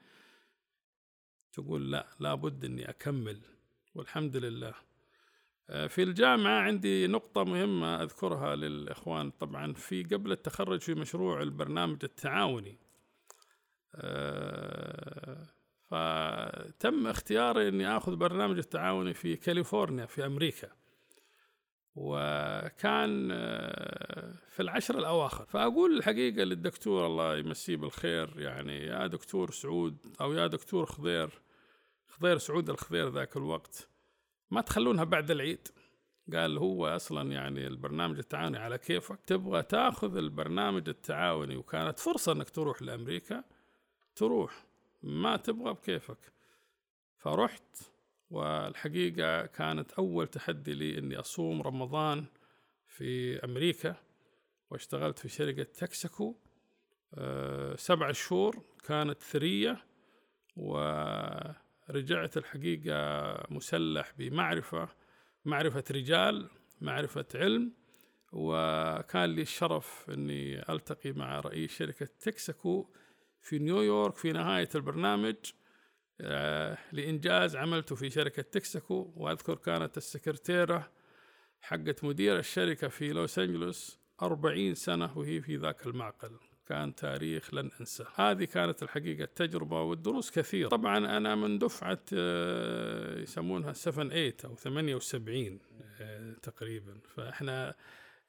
تقول 1.54 1.92
لا 1.92 2.08
لابد 2.20 2.66
أني 2.66 2.90
أكمل. 2.90 3.42
والحمد 3.96 4.38
لله. 4.38 4.74
في 5.68 6.04
الجامعة 6.04 6.62
عندي 6.62 7.08
نقطة 7.08 7.44
مهمة 7.44 8.04
أذكرها 8.04 8.56
للإخوان. 8.56 9.32
طبعا 9.32 9.74
في 9.74 10.04
قبل 10.04 10.32
التخرج 10.32 10.80
في 10.80 10.94
مشروع 10.94 11.42
البرنامج 11.42 12.00
التعاوني. 12.04 12.78
آه، 13.96 15.48
فتم 15.90 17.08
اختياري 17.08 17.68
أني 17.68 17.98
أخذ 17.98 18.16
برنامج 18.16 18.58
التعاوني 18.58 19.14
في 19.14 19.36
كاليفورنيا 19.36 20.06
في 20.06 20.26
أمريكا. 20.26 20.70
وكان 21.96 23.30
آه، 23.32 24.34
في 24.50 24.62
العشر 24.62 25.00
الأواخر. 25.00 25.46
فأقول 25.46 25.98
الحقيقة 25.98 26.44
للدكتور 26.44 27.06
الله 27.06 27.38
يمسيه 27.38 27.76
بالخير 27.76 28.40
يعني 28.40 28.86
يا 28.86 29.08
دكتور 29.08 29.52
سعود 29.52 29.98
أو 30.22 30.34
يا 30.34 30.48
دكتور 30.48 30.86
خضير 30.86 31.30
خضير 32.08 32.38
سعود 32.38 32.70
الخضير 32.70 33.10
ذاك 33.10 33.38
الوقت. 33.38 33.93
ما 34.54 34.62
تخلونها 34.62 35.04
بعد 35.04 35.32
العيد. 35.32 35.68
قال 36.34 36.58
هو 36.58 36.88
أصلا 36.88 37.32
يعني 37.32 37.68
البرنامج 37.68 38.18
التعاوني 38.18 38.58
على 38.58 38.78
كيفك 38.78 39.20
تبغى 39.26 39.64
تاخذ 39.64 40.18
البرنامج 40.18 40.90
التعاوني 40.90 41.56
وكانت 41.56 42.00
فرصة 42.00 42.32
إنك 42.32 42.50
تروح 42.50 42.82
لأمريكا 42.82 43.44
تروح. 44.16 44.66
ما 45.04 45.38
تبغى 45.38 45.74
بكيفك. 45.74 46.34
فرحت 47.18 47.78
والحقيقة 48.30 49.46
كانت 49.46 49.92
أول 49.92 50.28
تحدي 50.28 50.74
لي 50.74 50.98
إني 50.98 51.20
أصوم 51.20 51.62
رمضان 51.62 52.26
في 52.88 53.40
أمريكا 53.46 53.96
واشتغلت 54.72 55.20
في 55.20 55.30
شركة 55.30 55.64
تكسكو. 55.64 56.36
أه 57.14 57.76
سبع 57.76 58.12
شهور 58.12 58.62
كانت 58.84 59.22
ثرية 59.22 59.86
و 60.58 60.78
رجعت 61.90 62.38
الحقيقة 62.38 63.34
مسلح 63.50 64.14
بمعرفة 64.18 64.90
معرفة 65.46 65.84
رجال 65.92 66.50
معرفة 66.82 67.26
علم 67.36 67.74
وكان 68.32 69.30
لي 69.30 69.42
الشرف 69.42 70.10
أني 70.10 70.72
ألتقي 70.72 71.12
مع 71.12 71.40
رئيس 71.40 71.72
شركة 71.72 72.06
تكساكو 72.06 72.94
في 73.42 73.60
نيويورك 73.60 74.16
في 74.16 74.32
نهاية 74.32 74.70
البرنامج 74.76 75.36
آه، 76.22 76.78
لإنجاز 76.92 77.56
عملته 77.56 77.96
في 77.96 78.10
شركة 78.10 78.42
تكساكو 78.42 79.14
وأذكر 79.16 79.56
كانت 79.56 79.98
السكرتيرة 79.98 80.92
حقت 81.62 82.04
مدير 82.04 82.40
الشركة 82.40 82.88
في 82.88 83.10
لوس 83.10 83.40
أنجلوس 83.40 84.00
أربعين 84.22 84.76
سنة 84.76 85.18
وهي 85.18 85.42
في 85.42 85.58
ذاك 85.58 85.88
المعقل. 85.88 86.40
كان 86.68 86.96
تاريخ 86.96 87.54
لن 87.54 87.72
أنساه. 87.80 88.08
هذه 88.16 88.44
كانت 88.44 88.84
الحقيقة 88.84 89.24
التجربة 89.24 89.82
والدروس 89.82 90.32
كثيرة. 90.32 90.70
طبعا 90.70 91.18
أنا 91.18 91.36
من 91.36 91.60
دفعة 91.60 92.00
آه، 92.14 93.20
يسمونها 93.20 93.74
7 93.74 94.10
8 94.10 94.36
أو 94.46 94.56
78 94.56 95.60
آه، 96.02 96.34
تقريبا. 96.34 97.00
فإحنا 97.16 97.76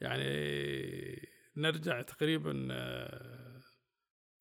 يعني 0.01 1.29
نرجع 1.57 2.03
تقريبا 2.03 2.69
آه، 2.71 3.61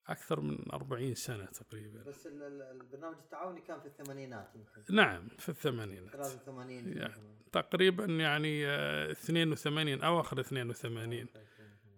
أكثر 0.08 0.40
من 0.40 0.72
40 0.74 1.16
سنة 1.16 1.46
تقريبا. 1.46 2.04
بس 2.04 2.28
البرنامج 2.28 3.18
التعاوني 3.20 3.62
كان 3.62 3.80
في 3.80 3.86
الثمانينات 3.86 4.56
يمكن. 4.56 4.96
نعم 4.96 5.28
في 5.38 5.50
الثمانينات. 5.50 6.12
83 6.12 7.44
تقريبا 7.52 8.06
يعني 8.06 8.68
آه، 8.68 9.12
82 9.12 10.04
أواخر 10.04 10.40
82 10.40 11.28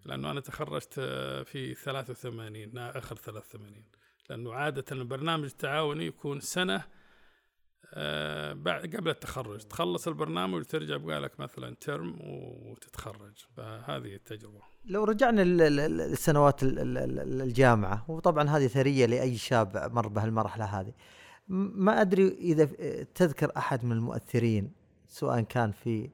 لأنه 0.06 0.32
أنا 0.32 0.40
تخرجت 0.40 0.96
آه، 1.00 1.44
في 1.44 1.74
83 1.76 2.70
نا- 2.74 2.98
آخر 2.98 3.16
83 3.16 3.84
لأنه 4.30 4.54
عادة 4.54 4.86
البرنامج 4.92 5.44
التعاوني 5.46 6.06
يكون 6.06 6.40
سنة 6.40 6.84
آه، 7.94 8.54
بعد 8.54 8.96
قبل 8.96 9.10
التخرج. 9.10 9.60
تخلص 9.60 10.08
البرنامج 10.08 10.60
وترجع 10.60 10.98
بقى 10.98 11.20
لك 11.20 11.40
مثلا 11.40 11.76
ترم 11.82 12.16
وتتخرج. 12.22 13.46
فهذه 13.58 14.16
التجربة. 14.16 14.60
لو 14.86 15.04
رجعنا 15.04 15.42
لل- 15.42 15.58
لل- 15.58 15.98
للسنوات 15.98 16.64
ال- 16.64 16.80
ال- 16.80 16.98
ال- 16.98 17.42
الجامعة 17.42 18.06
وطبعا 18.12 18.50
هذه 18.50 18.68
ثرية 18.68 19.06
لأي 19.06 19.38
شاب 19.38 19.92
مر 19.94 20.08
بهالمرحلة 20.08 20.66
هذه. 20.66 20.94
ما 21.48 22.02
أدري 22.02 22.28
إذا 22.28 22.66
ف- 22.66 22.74
تذكر 23.16 23.52
أحد 23.58 23.86
من 23.86 23.92
المؤثرين 23.92 24.72
سواء 25.08 25.42
كان 25.42 25.72
في 25.72 26.10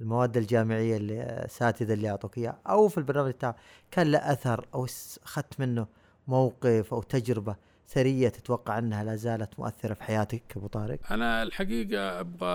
المواد 0.00 0.36
الجامعية 0.36 0.96
اللي 0.96 1.22
الأساتذة 1.22 1.92
اللي 1.94 2.10
أعطوك 2.10 2.38
إياها 2.38 2.60
أو 2.66 2.88
في 2.88 2.98
البرنامج 2.98 3.30
بتاعه 3.30 3.56
كان 3.90 4.10
له 4.12 4.32
أثر 4.32 4.66
أو 4.74 4.86
س- 4.86 5.20
أخذت 5.24 5.60
منه 5.60 5.86
موقف 6.28 6.94
أو 6.94 7.02
تجربة 7.02 7.56
ثرية 7.88 8.28
تتوقع 8.28 8.78
أنها 8.78 9.04
لا 9.04 9.16
زالت 9.16 9.58
مؤثرة 9.58 9.94
في 9.94 10.02
حياتك 10.02 10.42
أبو 10.56 10.66
طارق؟ 10.66 11.12
أنا 11.12 11.42
الحقيقة 11.42 12.20
أبغى 12.20 12.48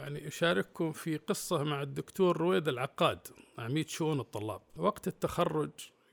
يعني 0.00 0.28
أشارككم 0.28 0.92
في 0.92 1.16
قصة 1.16 1.62
مع 1.64 1.82
الدكتور 1.82 2.36
رويد 2.36 2.68
العقاد 2.68 3.18
عميد 3.58 3.88
شؤون 3.88 4.20
الطلاب. 4.20 4.60
وقت 4.76 5.08
التخرج 5.08 5.70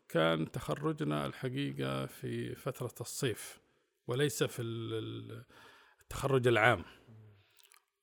كان 0.10 0.52
تخرجنا 0.52 1.26
الحقيقة 1.26 2.06
في 2.06 2.56
فترة 2.56 2.94
الصيف 3.02 3.60
وليس 4.08 4.44
في 4.44 4.62
ال- 4.62 4.94
ال- 4.94 5.44
التخرج 6.02 6.48
العام. 6.48 6.84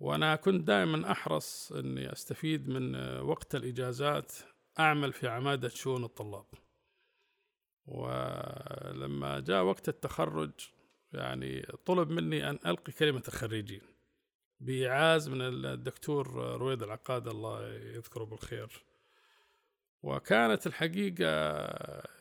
وأنا 0.01 0.37
كنت 0.37 0.67
دائما 0.67 1.13
أحرص 1.13 1.73
إني 1.73 2.13
أستفيد 2.13 2.69
من 2.69 2.97
وقت 3.21 3.55
الإجازات 3.55 4.33
أعمل 4.79 5.13
في 5.13 5.29
عمادة 5.29 5.69
شؤون 5.69 6.05
الطلاب. 6.05 6.47
ولما 7.87 9.41
جاء 9.41 9.63
وقت 9.63 9.89
التخرج 9.89 10.51
يعني 11.13 11.67
طلب 11.87 12.11
مني 12.11 12.51
أن 12.51 12.59
ألقي 12.67 12.93
كلمة 12.93 13.23
الخريجين 13.29 13.81
بإعاز 14.61 15.29
من 15.29 15.41
الدكتور 15.41 16.27
رويد 16.57 16.83
العقاد 16.83 17.29
الله 17.29 17.69
يذكره 17.69 18.25
بالخير. 18.25 18.85
وكانت 20.03 20.67
الحقيقة 20.67 21.31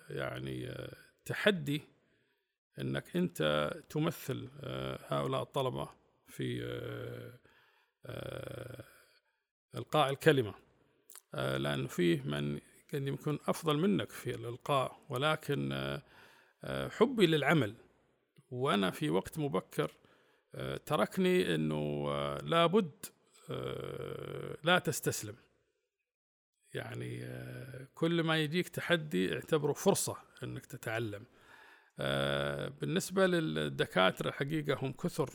يعني 0.09 0.87
تحدي 1.25 1.81
أنك 2.79 3.15
أنت 3.17 3.71
تمثل 3.89 4.49
هؤلاء 5.07 5.41
الطلبة 5.41 5.89
في 6.27 6.61
إلقاء 9.75 10.09
الكلمة. 10.09 10.53
لأنه 11.33 11.87
فيه 11.87 12.21
من 12.21 12.59
قد 12.93 13.07
يكون 13.07 13.39
أفضل 13.47 13.77
منك 13.77 14.09
في 14.09 14.35
الإلقاء 14.35 14.99
ولكن 15.09 15.99
حبي 16.65 17.27
للعمل. 17.27 17.75
وأنا 18.51 18.91
في 18.91 19.09
وقت 19.09 19.39
مبكر 19.39 19.91
آه، 20.55 20.77
تركني 20.77 21.55
آه، 21.55 22.37
لابد 22.43 23.05
آه، 23.49 24.57
لا 24.63 24.79
تستسلم. 24.79 25.35
يعني 26.73 27.23
آه، 27.23 27.87
كل 27.95 28.23
ما 28.23 28.37
يجيك 28.37 28.69
تحدي 28.69 29.33
اعتبره 29.33 29.73
فرصة 29.73 30.17
إنك 30.43 30.65
تتعلم. 30.65 31.25
آه، 31.99 32.67
بالنسبة 32.67 33.27
للدكاترة 33.27 34.31
حقيقة 34.31 34.79
هم 34.81 34.91
كثر 34.91 35.29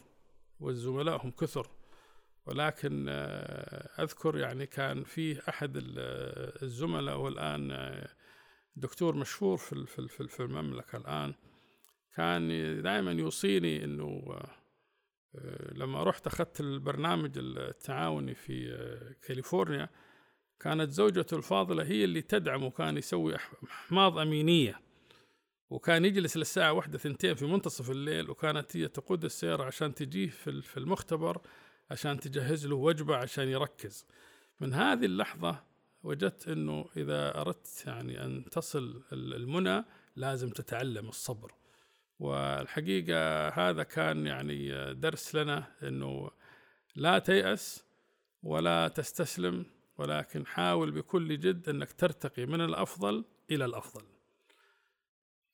والزملاء 0.61 1.27
هم 1.27 1.31
كثر. 1.31 1.71
ولكن 2.51 3.07
آه، 3.09 4.03
أذكر 4.03 4.39
يعني 4.39 4.67
كان 4.67 5.05
في 5.05 5.49
أحد 5.49 5.77
ال- 5.77 6.63
الزملاء 6.63 7.19
والآن 7.19 7.71
آه، 7.71 8.09
دكتور 8.77 9.17
مشهور 9.17 9.57
في 9.57 9.87
في 9.87 9.99
ال- 9.99 10.09
في 10.09 10.21
ال- 10.21 10.29
في 10.29 10.41
المملكة 10.43 10.97
الآن 10.99 11.35
كان 12.17 12.49
دائما 12.83 13.13
يوصيني 13.13 13.85
آه، 15.35 15.75
لما 15.75 16.03
رحت 16.05 16.27
أخذت 16.27 16.61
البرنامج 16.61 17.33
التعاوني 17.39 18.35
في 18.35 18.73
آه، 18.73 19.27
كاليفورنيا 19.27 19.89
كانت 20.61 20.91
زوجته 20.91 21.37
الفاضلة 21.37 21.85
هي 21.85 22.05
اللي 22.05 22.23
تدعم 22.23 22.63
وكان 22.63 22.97
يسوي 22.97 23.39
أح- 23.39 23.65
أحماض 23.71 24.19
أمينية 24.19 24.81
وكان 25.71 26.05
يجلس 26.05 26.37
للساعة 26.37 26.73
واحدة 26.73 26.99
ثنتين 26.99 27.35
في 27.35 27.47
منتصف 27.47 27.91
الليل 27.91 28.31
وكانت 28.31 28.77
هي 28.77 28.89
تقود 28.89 29.25
السيارة 29.25 29.65
عشان 29.65 29.95
تجيه 29.95 30.29
في 30.29 30.77
المختبر 30.77 31.41
عشان 31.91 32.21
تجهز 32.21 32.67
له 32.67 32.77
وجبة 32.77 33.17
عشان 33.17 33.49
يركز. 33.49 34.07
من 34.61 34.75
هذه 34.75 35.05
اللحظة 35.05 35.63
وجدت 36.03 36.49
أنه 36.49 36.89
إذا 36.97 37.41
أردت 37.41 37.85
يعني 37.87 38.25
أن 38.25 38.45
تصل 38.51 39.03
ال- 39.13 39.35
المنى 39.35 39.85
لازم 40.17 40.51
تتعلم 40.51 41.09
الصبر. 41.09 41.53
والحقيقة 42.19 43.49
هذا 43.49 43.83
كان 43.83 44.27
يعني 44.27 44.95
درس 44.95 45.35
لنا 45.35 45.73
أنه 45.83 46.31
لا 46.97 47.19
تيأس 47.19 47.85
ولا 48.43 48.89
تستسلم 48.89 49.67
ولكن 49.99 50.47
حاول 50.47 50.91
بكل 50.91 51.41
جد 51.41 51.69
أنك 51.69 51.93
ترتقي 51.93 52.47
من 52.47 52.61
الأفضل 52.61 53.25
إلى 53.51 53.65
الأفضل. 53.65 54.05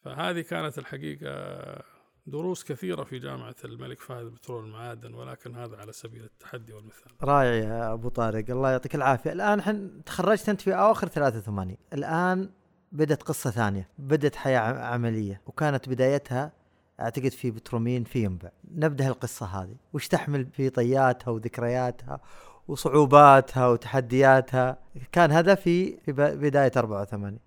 فهذه 0.04 0.40
كانت 0.40 0.78
الحقيقة 0.78 1.95
دروس 2.26 2.64
كثيرة 2.64 3.04
في 3.04 3.18
جامعة 3.18 3.54
الملك 3.64 4.00
فهد 4.00 4.24
بترول 4.26 4.64
المعادن 4.64 5.14
ولكن 5.14 5.54
هذا 5.56 5.76
على 5.76 5.92
سبيل 5.92 6.24
التحدي 6.24 6.72
والمثال. 6.72 7.12
رائع 7.22 7.50
يا 7.54 7.92
أبو 7.92 8.08
طارق 8.08 8.50
الله 8.50 8.70
يعطيك 8.70 8.94
العافية. 8.94 9.32
الآن 9.32 9.62
حن 9.62 9.90
تخرجت 10.06 10.48
أنت 10.48 10.60
في 10.60 10.74
أواخر 10.74 11.08
83 11.08 11.76
الآن 11.92 12.50
بدت 12.92 13.22
قصة 13.22 13.50
ثانية 13.50 13.88
بدت 13.98 14.36
حياة 14.36 14.58
ع- 14.60 14.84
عملية 14.86 15.40
وكانت 15.46 15.88
بدايتها 15.88 16.52
أعتقد 17.00 17.28
في 17.28 17.50
بترومين 17.50 18.04
في 18.04 18.24
ينبع. 18.24 18.48
نبدأ 18.74 19.08
القصة 19.08 19.46
هذه. 19.46 19.76
وش 19.92 20.08
تحمل 20.08 20.46
في 20.46 20.70
طياتها 20.70 21.30
وذكرياتها 21.30 22.20
وصعوباتها 22.68 23.68
وتحدياتها؟ 23.68 24.78
كان 25.12 25.32
هذا 25.32 25.54
في 25.54 25.96
في 26.00 26.12
ب- 26.12 26.20
بداية 26.40 26.72
84 26.76 27.38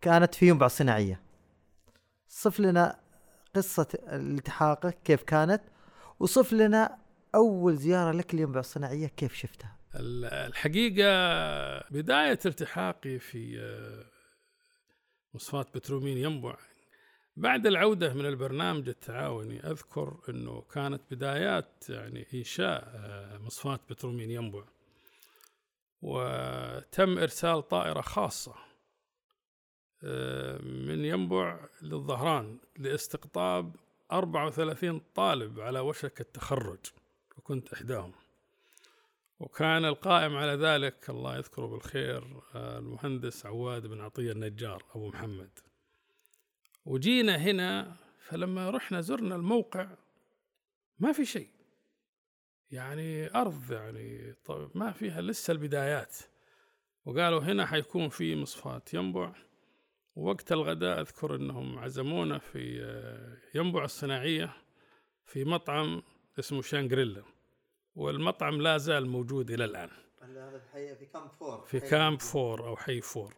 كانت 0.00 0.34
في 0.34 0.48
ينبع 0.48 0.66
الصناعيه 0.66 1.20
صف 2.28 2.60
لنا 2.60 2.98
قصة 3.56 3.86
التحاقك 4.08 4.98
كيف 5.04 5.22
كانت؟ 5.22 5.62
وصف 6.20 6.52
لنا 6.52 6.98
أول 7.34 7.76
زيارة 7.76 8.12
لك 8.12 8.34
لينبع 8.34 8.60
الصناعيه 8.60 9.06
كيف 9.06 9.34
شفتها؟ 9.34 9.76
ال- 9.94 10.24
الحقيقة 10.24 11.08
بداية 11.90 12.38
التحاقي 12.46 13.18
في 13.18 13.60
آه، 13.60 14.04
مصفاة 15.34 15.66
بترومين 15.74 16.18
ينبع. 16.18 16.56
بعد 17.36 17.66
العودة 17.66 18.14
من 18.14 18.26
البرنامج 18.26 18.88
التعاوني 18.88 19.70
أذكر 19.70 20.16
أنه 20.28 20.60
كانت 20.62 21.02
بدايات 21.10 21.84
يعني 21.88 22.26
إنشاء 22.34 22.82
آه، 22.94 23.38
مصفاة 23.38 23.80
بترومين 23.90 24.30
ينبع. 24.30 24.64
وتم 26.02 27.18
إرسال 27.18 27.68
طائرة 27.68 28.00
خاصة. 28.00 28.54
من 30.62 31.04
ينبع 31.04 31.68
للظهران 31.82 32.58
لاستقطاب 32.78 33.76
34 34.12 35.00
طالب 35.14 35.60
على 35.60 35.80
وشك 35.80 36.20
التخرج 36.20 36.78
وكنت 37.38 37.72
إحداهم. 37.72 38.12
وكان 39.40 39.84
القائم 39.84 40.36
على 40.36 40.52
ذلك 40.52 41.10
الله 41.10 41.36
يذكره 41.36 41.66
بالخير 41.66 42.40
آه، 42.54 42.78
المهندس 42.78 43.46
عواد 43.46 43.86
بن 43.86 44.00
عطية 44.00 44.32
النجار 44.32 44.84
أبو 44.94 45.08
محمد. 45.08 45.58
وجينا 46.84 47.36
هنا 47.36 47.96
فلما 48.18 48.70
رحنا 48.70 49.00
زرنا 49.00 49.36
الموقع 49.36 49.88
ما 50.98 51.12
في 51.12 51.24
شيء. 51.24 51.48
يعني 52.70 53.34
أرض 53.34 53.72
يعني 53.72 54.34
طيب 54.44 54.70
ما 54.74 54.92
فيها 54.92 55.20
لسه 55.20 55.52
البدايات. 55.52 56.16
وقالوا 57.04 57.40
هنا 57.40 57.66
حيكون 57.66 58.08
في 58.08 58.36
مصفاة 58.36 58.82
ينبع. 58.94 59.32
ووقت 60.16 60.52
الغداء 60.52 61.00
أذكر 61.00 61.34
أنهم 61.34 61.78
عزمونا 61.78 62.38
في 62.38 62.82
آه، 62.82 63.58
ينبع 63.58 63.84
الصناعية 63.84 64.56
في 65.24 65.44
مطعم 65.44 66.02
اسمه 66.38 66.62
شانغريلا 66.62 67.22
والمطعم 67.94 68.60
لا 68.60 68.78
زال 68.78 69.06
موجود 69.06 69.50
إلى 69.50 69.64
الآن. 69.64 69.90
هذا 70.20 70.62
في 70.94 71.06
camp 71.06 71.30
four؟ 71.30 71.64
في 71.64 71.80
camp 71.80 72.20
four. 72.20 72.68
أو 72.68 72.76
حي 72.76 73.00
فور. 73.00 73.34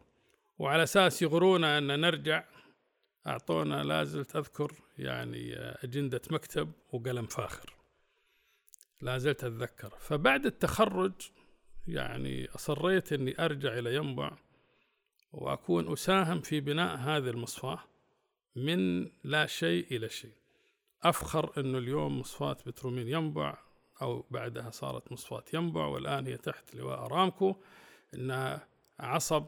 وعلى 0.59 0.83
أساس 0.83 1.23
يغرونا 1.23 1.79
أن 1.79 2.01
نرجع 2.01 2.45
أعطونا 3.27 3.83
لا 3.83 4.05
زلت 4.05 4.37
أذكر 4.37 4.73
يعني 4.99 5.55
أجندة 5.57 6.21
مكتب 6.31 6.73
وقلم 6.93 7.27
فاخر. 7.27 7.75
لا 9.01 9.19
زلت 9.19 9.45
أتذكر. 9.45 9.97
فبعد 9.99 10.47
التخرج 10.47 11.13
يعني 11.87 12.49
أصريت 12.55 13.13
أني 13.13 13.45
أرجع 13.45 13.79
إلى 13.79 13.95
ينبع. 13.95 14.39
وأكون 15.35 15.93
أساهم 15.93 16.41
في 16.41 16.61
بناء 16.61 16.97
هذه 16.97 17.31
المصفاة 17.31 17.79
من 18.57 19.11
لا 19.25 19.47
شيء 19.47 19.87
إلى 19.97 20.09
شيء. 20.09 20.33
أفخر 21.03 21.61
أنه 21.61 21.79
اليوم 21.79 22.21
مصفاة 22.21 22.57
بترومين 22.67 23.09
ينبع 23.09 23.59
أو 24.03 24.25
بعدها 24.31 24.71
صارت 24.71 25.13
مصفاة 25.13 25.45
ينبع 25.55 25.87
والآن 25.87 26.27
هي 26.27 26.37
تحت 26.37 26.75
لواء 26.75 26.99
أرامكو 27.07 27.57
إنها 28.15 28.69
عصب 29.01 29.47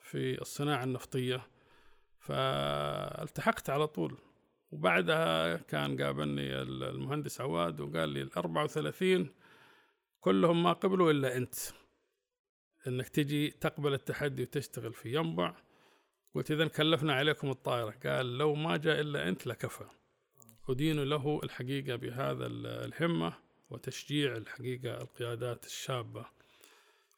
في 0.00 0.40
الصناعة 0.40 0.84
النفطية. 0.84 1.46
فالتحقت 2.18 3.70
على 3.70 3.86
طول. 3.86 4.18
وبعدها 4.72 5.56
كان 5.56 6.02
قابلني 6.02 6.62
المهندس 6.62 7.40
عواد 7.40 7.80
وقال 7.80 8.08
لي 8.08 8.22
ال 8.22 8.32
34 8.36 9.30
كلهم 10.20 10.62
ما 10.62 10.72
قبلوا 10.72 11.10
إلا 11.10 11.36
أنت. 11.36 11.54
إنك 12.86 13.08
تجي 13.08 13.50
تقبل 13.50 13.94
التحدي 13.94 14.42
وتشتغل 14.42 14.92
في 14.92 15.14
ينبع. 15.14 15.54
قلت 16.34 16.50
اذا 16.50 16.68
كلفنا 16.68 17.14
عليكم 17.14 17.50
الطائرة. 17.50 17.94
قال 18.06 18.38
لو 18.38 18.54
ما 18.54 18.76
جاء 18.76 19.00
إلا 19.00 19.28
أنت 19.28 19.46
لكفى. 19.46 19.84
أدين 20.68 21.04
له 21.04 21.40
الحقيقة 21.44 21.96
بهذا 21.96 22.46
الهمة 22.46 23.32
وتشجيع 23.70 24.36
الحقيقة 24.36 25.02
القيادات 25.02 25.66
الشابة. 25.66 26.26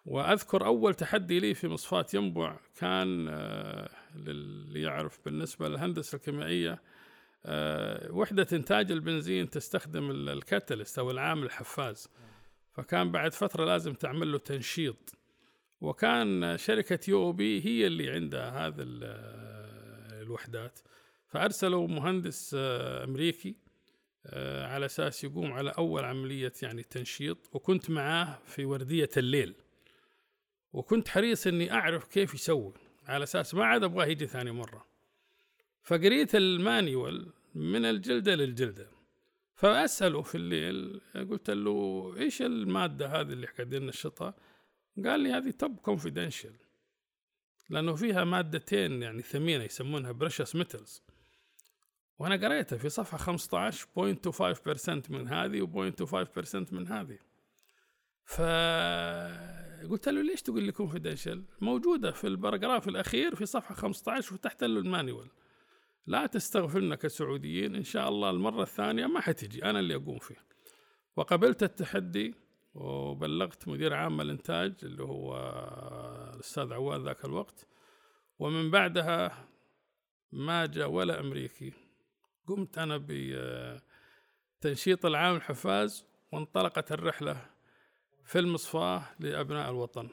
وأذكر 0.07 0.67
أول 0.67 0.95
تحدي 0.95 1.41
لي 1.41 1.55
في 1.55 1.69
مصفاة 1.69 2.07
ينبع 2.15 2.57
كان 2.77 3.29
آه، 3.29 3.91
للي 4.15 4.83
يعرف 4.83 5.21
بالنسبة 5.25 5.69
للهندسة 5.69 6.17
الكيميائية 6.17 6.83
آه، 7.47 8.13
وحدة 8.13 8.47
إنتاج 8.53 8.93
البنزين 8.93 9.51
تستخدم 9.51 10.11
الكاتلست 10.11 10.99
أو 10.99 11.11
العامل 11.11 11.43
الحفاز. 11.43 12.09
فكان 12.73 13.13
بعد 13.13 13.33
فترة 13.33 13.65
لازم 13.65 13.95
تعمل 13.95 14.33
له 14.33 14.39
تنشيط. 14.39 15.15
وكان 15.81 16.57
شركة 16.59 17.11
UOP 17.11 17.65
هي 17.67 17.87
اللي 17.87 18.11
عندها 18.11 18.67
هذا 18.67 18.83
الوحدات. 20.23 20.79
فأرسلوا 21.29 21.89
مهندس 21.89 22.57
آه، 22.59 23.05
أمريكي 23.05 23.57
آه، 24.27 24.67
على 24.67 24.87
أساس 24.87 25.25
يقوم 25.25 25.53
على 25.53 25.71
أول 25.71 26.05
عملية 26.05 26.53
يعني 26.63 26.83
تنشيط. 26.83 27.39
وكنت 27.53 27.91
معاه 27.91 28.39
في 28.47 28.65
وردية 28.65 29.11
الليل. 29.17 29.55
وكنت 30.73 31.09
حريص 31.09 31.47
إني 31.47 31.73
أعرف 31.73 32.07
كيف 32.07 32.35
يسوي. 32.35 32.73
على 33.07 33.23
أساس 33.23 33.55
ما 33.55 33.65
عاد 33.65 33.85
أبغاه 33.85 34.07
يجي 34.07 34.27
ثاني 34.27 34.51
مرة. 34.51 34.87
فقريت 35.83 36.35
ال 36.35 36.49
manual 36.49 37.33
من 37.55 37.85
الجلدة 37.85 38.35
للجلدة. 38.35 38.91
فأسأله 39.55 40.23
في 40.23 40.35
الليل 40.35 41.01
قلت 41.31 41.51
له 41.51 42.15
إيش 42.17 42.43
المادة 42.43 43.07
هذه 43.07 43.33
اللي 43.33 43.47
قاعدين 43.47 43.87
نشطها 43.87 44.35
قال 44.97 45.21
لي 45.21 45.33
هذه 45.33 45.51
top 45.51 45.77
confidential 45.77 46.55
لأنه 47.71 47.95
فيها 47.95 48.25
مادتين 48.25 49.03
يعني 49.03 49.23
ثمينة 49.23 49.65
يسمونها 49.65 50.13
precious 50.13 50.57
metals 50.57 51.03
وأنا 52.19 52.47
قريتها 52.47 52.79
في 52.79 52.89
صفحة 52.89 53.37
15.25% 53.37 55.11
من 55.11 55.29
هذه 55.29 55.67
و0.25% 55.67 56.73
من 56.73 56.89
هذه. 56.89 57.19
فقلت 58.25 60.09
له 60.09 60.23
ليش 60.23 60.43
تقول 60.43 60.63
لي 60.63 60.73
confidential 60.73 61.45
موجودة 61.61 62.13
في 62.13 62.27
ال 62.27 62.33
paragraph 62.33 62.89
الأخير 62.89 63.35
في 63.35 63.47
صفحة 63.47 63.75
15 63.75 64.35
وفتحت 64.35 64.65
له 64.65 64.81
ال 64.81 64.88
manual 64.88 65.29
لا 66.07 66.27
تستغفرنا 66.27 66.95
كسعوديين 66.95 67.75
إن 67.75 67.85
شاء 67.85 68.09
الله 68.09 68.31
المرة 68.31 68.63
الثانية 68.63 69.07
ما 69.07 69.21
حتجي 69.21 69.65
أنا 69.65 69.81
اللي 69.81 69.95
أقوم 69.95 70.19
فيه 70.19 70.45
وقبلت 71.17 71.63
التحدي 71.63 72.35
وبلغت 72.75 73.69
مدير 73.69 73.95
عام 73.95 74.21
الإنتاج 74.21 74.75
اللي 74.83 75.03
هو 75.03 75.37
الأستاذ 76.35 76.73
عواد 76.73 77.01
ذاك 77.01 77.25
الوقت. 77.25 77.67
ومن 78.39 78.71
بعدها 78.71 79.49
ما 80.33 80.67
جاء 80.67 80.91
ولا 80.91 81.21
أمريكي. 81.21 81.73
قمت 82.47 82.79
أنا 82.79 83.07
بتنشيط 84.59 85.07
العام 85.07 85.37
الحفاز 85.37 86.05
وانطلقت 86.33 86.93
الرحلة 86.93 87.47
في 88.25 88.39
المصفاة 88.39 89.03
لأبناء 89.19 89.71
الوطن. 89.71 90.09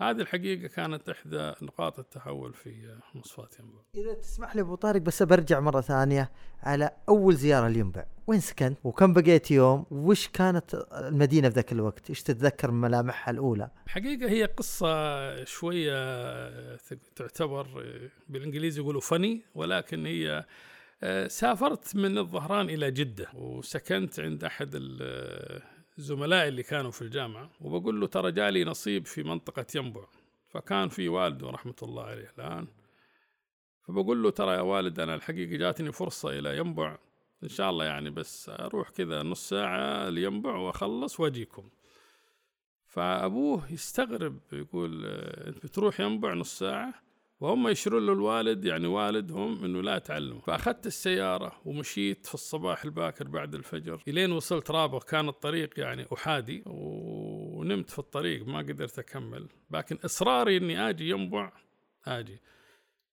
هذه 0.00 0.20
الحقيقة 0.20 0.68
كانت 0.68 1.08
إحدى 1.08 1.52
نقاط 1.62 1.98
التحول 1.98 2.54
في 2.54 2.98
مصفاة 3.14 3.48
ينبع 3.60 3.80
إذا 3.94 4.14
تسمح 4.14 4.56
لي 4.56 4.60
أبو 4.62 4.74
طارق 4.74 5.00
بس 5.00 5.22
برجع 5.22 5.60
مرة 5.60 5.80
ثانية 5.80 6.30
على 6.62 6.90
أول 7.08 7.34
زيارة 7.34 7.68
لينبع. 7.68 8.04
وين 8.26 8.40
سكنت؟ 8.40 8.78
وكم 8.84 9.12
بقيت 9.12 9.50
يوم؟ 9.50 9.86
وش 9.90 10.28
كانت 10.28 10.74
المدينة 10.92 11.48
في 11.48 11.54
ذاك 11.54 11.72
الوقت؟ 11.72 12.10
إيش 12.10 12.22
تتذكر 12.22 12.70
من 12.70 12.80
ملامحها 12.80 13.32
الأولى؟ 13.32 13.70
حقيقة 13.86 14.30
هي 14.30 14.44
قصة 14.44 15.44
شوية 15.44 15.96
تعتبر 17.16 17.66
بالإنجليزي 18.28 18.80
يقولوا 18.80 19.00
فني 19.00 19.42
ولكن 19.54 20.06
هي 20.06 20.44
سافرت 21.28 21.96
من 21.96 22.18
الظهران 22.18 22.70
إلى 22.70 22.90
جدة 22.90 23.26
وسكنت 23.34 24.20
عند 24.20 24.44
أحد 24.44 24.70
زملائي 26.00 26.48
اللي 26.48 26.62
كانوا 26.62 26.90
في 26.90 27.02
الجامعة 27.02 27.50
وبقول 27.60 28.00
له 28.00 28.06
ترى 28.06 28.32
جالي 28.32 28.64
نصيب 28.64 29.06
في 29.06 29.22
منطقة 29.22 29.66
ينبع 29.74 30.04
فكان 30.48 30.88
في 30.88 31.08
والده 31.08 31.50
رحمة 31.50 31.74
الله 31.82 32.04
عليه 32.04 32.32
الآن. 32.38 32.66
فبقول 33.82 34.22
له 34.22 34.30
ترى 34.30 34.54
يا 34.54 34.60
والد 34.60 35.00
أنا 35.00 35.14
الحقيقة 35.14 35.56
جاتني 35.56 35.92
فرصة 35.92 36.38
إلى 36.38 36.56
ينبع 36.56 36.98
إن 37.42 37.48
شاء 37.48 37.70
الله 37.70 37.84
يعني 37.84 38.10
بس 38.10 38.48
أروح 38.48 38.90
كذا 38.90 39.22
نص 39.22 39.48
ساعة 39.48 40.08
لينبع 40.08 40.56
وأخلص 40.56 41.20
وأجيكم. 41.20 41.68
فأبوه 42.86 43.72
يستغرب 43.72 44.38
يقول 44.52 45.06
أنت 45.46 45.66
بتروح 45.66 46.00
ينبع 46.00 46.34
نص 46.34 46.58
ساعة؟ 46.58 46.94
وهم 47.40 47.68
يشرون 47.68 48.06
له 48.06 48.12
الوالد 48.12 48.64
يعني 48.64 48.86
والدهم 48.86 49.64
إنه 49.64 49.82
لا 49.82 49.98
تعلم 49.98 50.40
فأخذت 50.40 50.86
السيارة 50.86 51.60
ومشيت 51.64 52.26
في 52.26 52.34
الصباح 52.34 52.84
الباكر 52.84 53.28
بعد 53.28 53.54
الفجر. 53.54 54.02
إلين 54.08 54.32
وصلت 54.32 54.70
رابغ 54.70 55.02
كان 55.02 55.28
الطريق 55.28 55.80
يعني 55.80 56.06
أحادي 56.12 56.62
ونمت 56.66 57.90
في 57.90 57.98
الطريق 57.98 58.46
ما 58.46 58.58
قدرت 58.58 58.98
أكمل. 58.98 59.48
لكن 59.70 59.98
إصراري 60.04 60.56
إني 60.56 60.88
آجي 60.88 61.10
ينبع 61.10 61.52
آجي. 62.06 62.40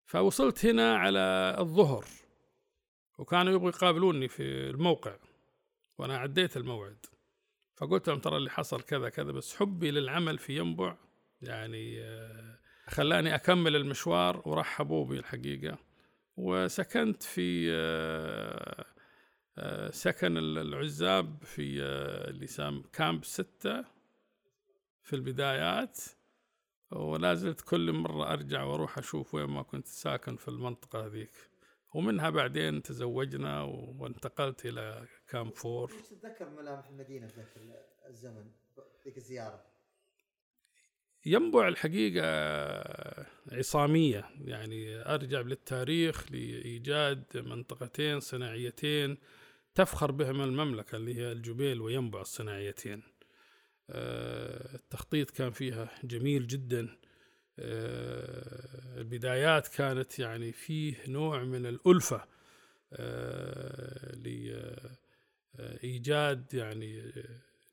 فوصلت 0.06 0.66
هنا 0.66 0.98
على 0.98 1.56
الظهر 1.60 2.06
وكانوا 3.18 3.54
يبغوا 3.54 3.70
يقابلوني 3.70 4.28
في 4.28 4.70
الموقع 4.70 5.16
وأنا 5.98 6.18
عديت 6.18 6.58
الموعد. 6.58 7.06
فقلت 7.76 8.08
لهم 8.10 8.20
ترى 8.20 8.38
اللي 8.38 8.50
حصل 8.50 8.82
كذا 8.82 9.10
كذا 9.10 9.32
بس 9.32 9.56
حبي 9.56 9.92
للعمل 9.92 10.38
في 10.38 10.58
ينبع 10.58 10.98
يعني 11.42 12.02
آه 12.02 12.67
خلاني 12.90 13.36
أكمل 13.36 13.76
المشوار 13.76 14.42
ورحبوا 14.46 15.06
بي 15.06 15.20
الحقيقة. 15.20 15.78
وسكنت 16.38 17.24
في 17.24 17.72
آه، 17.72 18.86
آه، 19.58 19.92
سكن 19.92 20.38
العزاب 20.38 21.44
في 21.44 21.84
آه، 21.84 22.30
اللي 22.30 22.48
سام 22.48 22.84
كامب 22.94 23.26
ستة 23.26 23.86
في 25.02 25.14
البدايات. 25.14 26.00
ولا 26.92 27.34
زلت 27.34 27.62
كل 27.62 27.92
مرة 27.92 28.34
أرجع 28.34 28.64
وأروح 28.64 28.98
أشوف 28.98 29.34
وين 29.36 29.46
ما 29.46 29.62
كنت 29.62 29.88
ساكن 29.88 30.36
في 30.36 30.48
المنطقة 30.48 31.06
هذيك. 31.06 31.50
ومنها 31.94 32.30
بعدين 32.30 32.84
تزوجنا 32.84 33.62
وانتقلت 34.00 34.66
إلى 34.66 35.08
كامب 35.28 35.54
فور. 35.54 35.90
تتذكر 35.90 36.50
ملامح 36.50 36.88
المدينة 36.88 37.28
ذاك 37.28 37.48
الزمن 38.10 38.52
ذيك 39.06 39.18
الزيارة؟ 39.18 39.77
ينبع 41.28 41.68
الحقيقة 41.68 42.26
عصامية 43.52 44.30
يعني 44.46 44.96
أرجع 44.96 45.42
للتاريخ 45.42 46.32
لإيجاد 46.32 47.24
منطقتين 47.38 48.20
صناعيتين 48.20 49.18
تفخر 49.76 50.12
بهما 50.12 50.44
المملكة 50.44 50.96
اللي 50.96 51.16
هي 51.16 51.32
الجبيل 51.32 51.82
وينبع 51.82 52.22
الصناعيتين. 52.22 53.04
آه، 53.90 54.76
التخطيط 54.76 55.30
كان 55.30 55.52
فيها 55.52 55.90
جميل 56.04 56.48
جدا. 56.48 56.98
آه، 57.60 58.98
البدايات 58.98 59.68
كانت 59.68 60.20
يعني 60.20 60.52
فيه 60.52 60.96
نوع 61.08 61.44
من 61.44 61.66
الألفة 61.66 62.26
آه، 62.94 64.16
لإيجاد 65.60 66.54
يعني 66.54 67.14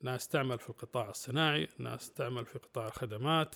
ناس 0.05 0.27
تعمل 0.27 0.59
في 0.59 0.69
القطاع 0.69 1.09
الصناعي 1.09 1.67
ناس 1.79 2.13
تعمل 2.13 2.45
في 2.45 2.59
قطاع 2.59 2.87
الخدمات. 2.87 3.55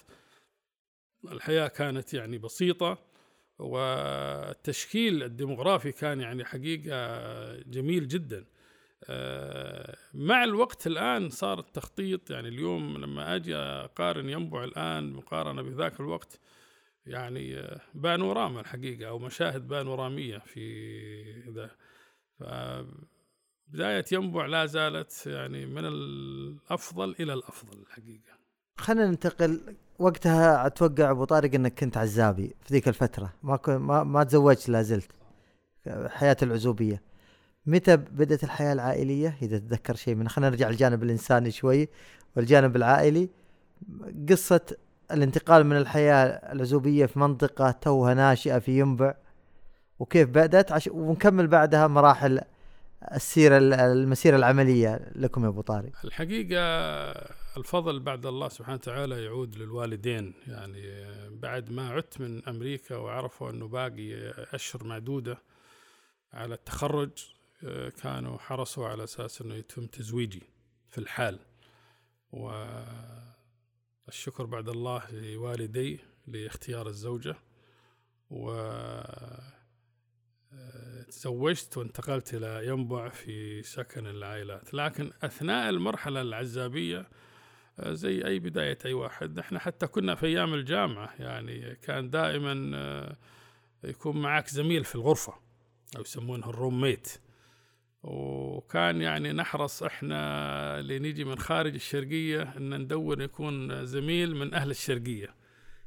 الحياة 1.31 1.67
كانت 1.67 2.13
يعني 2.13 2.37
بسيطة 2.37 2.97
والتشكيل 3.59 5.23
الديمغرافي 5.23 5.91
كان 5.91 6.21
يعني 6.21 6.45
حقيقة 6.45 6.97
جميل 7.61 8.07
جدا. 8.07 8.45
آه، 9.09 9.97
مع 10.13 10.43
الوقت 10.43 10.87
الآن 10.87 11.29
صار 11.29 11.59
التخطيط 11.59 12.31
يعني 12.31 12.47
اليوم 12.47 12.97
لما 12.97 13.35
أجي 13.35 13.55
أقارن 13.55 14.29
ينبع 14.29 14.63
الآن 14.63 15.13
مقارنة 15.13 15.61
بذاك 15.61 15.99
الوقت 15.99 16.39
يعني 17.05 17.67
بانوراما 17.93 18.61
الحقيقة 18.61 19.09
أو 19.09 19.19
مشاهد 19.19 19.67
بانورامية 19.67 20.37
في 20.37 21.49
ذا. 21.49 21.71
بداية 23.73 24.05
ينبع 24.11 24.45
لا 24.45 24.65
زالت 24.65 25.27
يعني 25.27 25.65
من 25.65 25.85
الأفضل 25.85 27.15
إلى 27.19 27.33
الأفضل 27.33 27.77
الحقيقة. 27.79 28.39
خلينا 28.77 29.07
ننتقل 29.07 29.75
وقتها 29.99 30.65
أتوقع 30.67 31.11
أبو 31.11 31.23
طارق 31.25 31.55
إنك 31.55 31.79
كنت 31.79 31.97
عزابي 31.97 32.55
في 32.61 32.73
ذيك 32.73 32.87
الفترة. 32.87 33.33
ما 33.43 33.59
ما, 33.67 34.03
ما 34.03 34.23
تزوجت 34.23 34.69
لا 34.69 34.81
زلت. 34.81 35.11
حياة 36.07 36.37
العزوبية. 36.41 37.01
متى 37.65 37.97
بدأت 37.97 38.43
الحياة 38.43 38.73
العائلية؟ 38.73 39.37
إذا 39.41 39.57
تتذكر 39.57 39.95
شيء 39.95 40.15
من 40.15 40.29
خلينا 40.29 40.49
نرجع 40.49 40.69
للجانب 40.69 41.03
الإنساني 41.03 41.51
شوي. 41.51 41.89
والجانب 42.35 42.75
العائلي 42.75 43.29
قصة 44.29 44.61
الانتقال 45.11 45.63
من 45.63 45.77
الحياة 45.77 46.25
العزوبية 46.25 47.05
في 47.05 47.19
منطقة 47.19 47.71
توها 47.71 48.13
ناشئة 48.13 48.59
في 48.59 48.79
ينبع 48.79 49.15
وكيف 49.99 50.29
بدأت 50.29 50.71
عش... 50.71 50.87
ونكمل 50.87 51.47
بعدها 51.47 51.87
مراحل 51.87 52.41
السيرة 53.03 53.57
المسيرة 53.57 54.37
العملية 54.37 55.11
لكم 55.15 55.43
يا 55.43 55.49
أبو 55.49 55.61
طارق. 55.61 55.91
الحقيقة 56.05 56.61
الفضل 57.57 57.99
بعد 57.99 58.25
الله 58.25 58.49
سبحانه 58.49 58.75
وتعالى 58.75 59.23
يعود 59.23 59.55
للوالدين. 59.55 60.33
يعني 60.47 61.05
بعد 61.29 61.71
ما 61.71 61.89
عدت 61.89 62.21
من 62.21 62.47
أمريكا 62.47 62.95
وعرفوا 62.95 63.49
أنه 63.49 63.67
باقي 63.67 64.33
أشهر 64.53 64.83
معدودة 64.83 65.37
على 66.33 66.53
التخرج 66.53 67.09
كانوا 68.01 68.37
حرصوا 68.37 68.87
على 68.87 69.03
أساس 69.03 69.41
أنه 69.41 69.55
يتم 69.55 69.85
تزويجي 69.85 70.43
في 70.89 70.97
الحال. 70.97 71.39
والشكر 72.31 73.25
بعد 74.45 74.69
الله 74.69 75.11
لوالدي 75.11 75.99
لاختيار 76.27 76.87
الزوجة. 76.87 77.35
و 78.31 78.51
تزوجت 81.09 81.77
وانتقلت 81.77 82.33
إلى 82.33 82.67
ينبع 82.67 83.09
في 83.09 83.63
سكن 83.63 84.07
العائلات. 84.07 84.73
لكن 84.73 85.11
أثناء 85.23 85.69
المرحلة 85.69 86.21
العزابية 86.21 87.07
آه، 87.79 87.93
زي 87.93 88.25
أي 88.25 88.39
بداية 88.39 88.77
أي 88.85 88.93
واحد 88.93 89.39
إحنا 89.39 89.59
حتى 89.59 89.87
كنا 89.87 90.15
في 90.15 90.25
أيام 90.25 90.53
الجامعة 90.53 91.13
يعني 91.19 91.75
كان 91.75 92.09
دائما 92.09 92.71
آه، 92.75 93.17
يكون 93.83 94.21
معك 94.21 94.47
زميل 94.47 94.83
في 94.83 94.95
الغرفة 94.95 95.33
أو 95.97 96.01
يسمونه 96.01 96.49
الروم 96.49 96.81
ميت 96.81 97.09
وكان 98.03 99.01
يعني 99.01 99.31
نحرص 99.31 99.83
إحنا 99.83 100.79
اللي 100.79 100.99
نيجي 100.99 101.23
من 101.23 101.39
خارج 101.39 101.73
الشرقية 101.73 102.41
إن 102.57 102.81
ندور 102.81 103.21
يكون 103.21 103.85
زميل 103.85 104.35
من 104.35 104.53
أهل 104.53 104.71
الشرقية. 104.71 105.35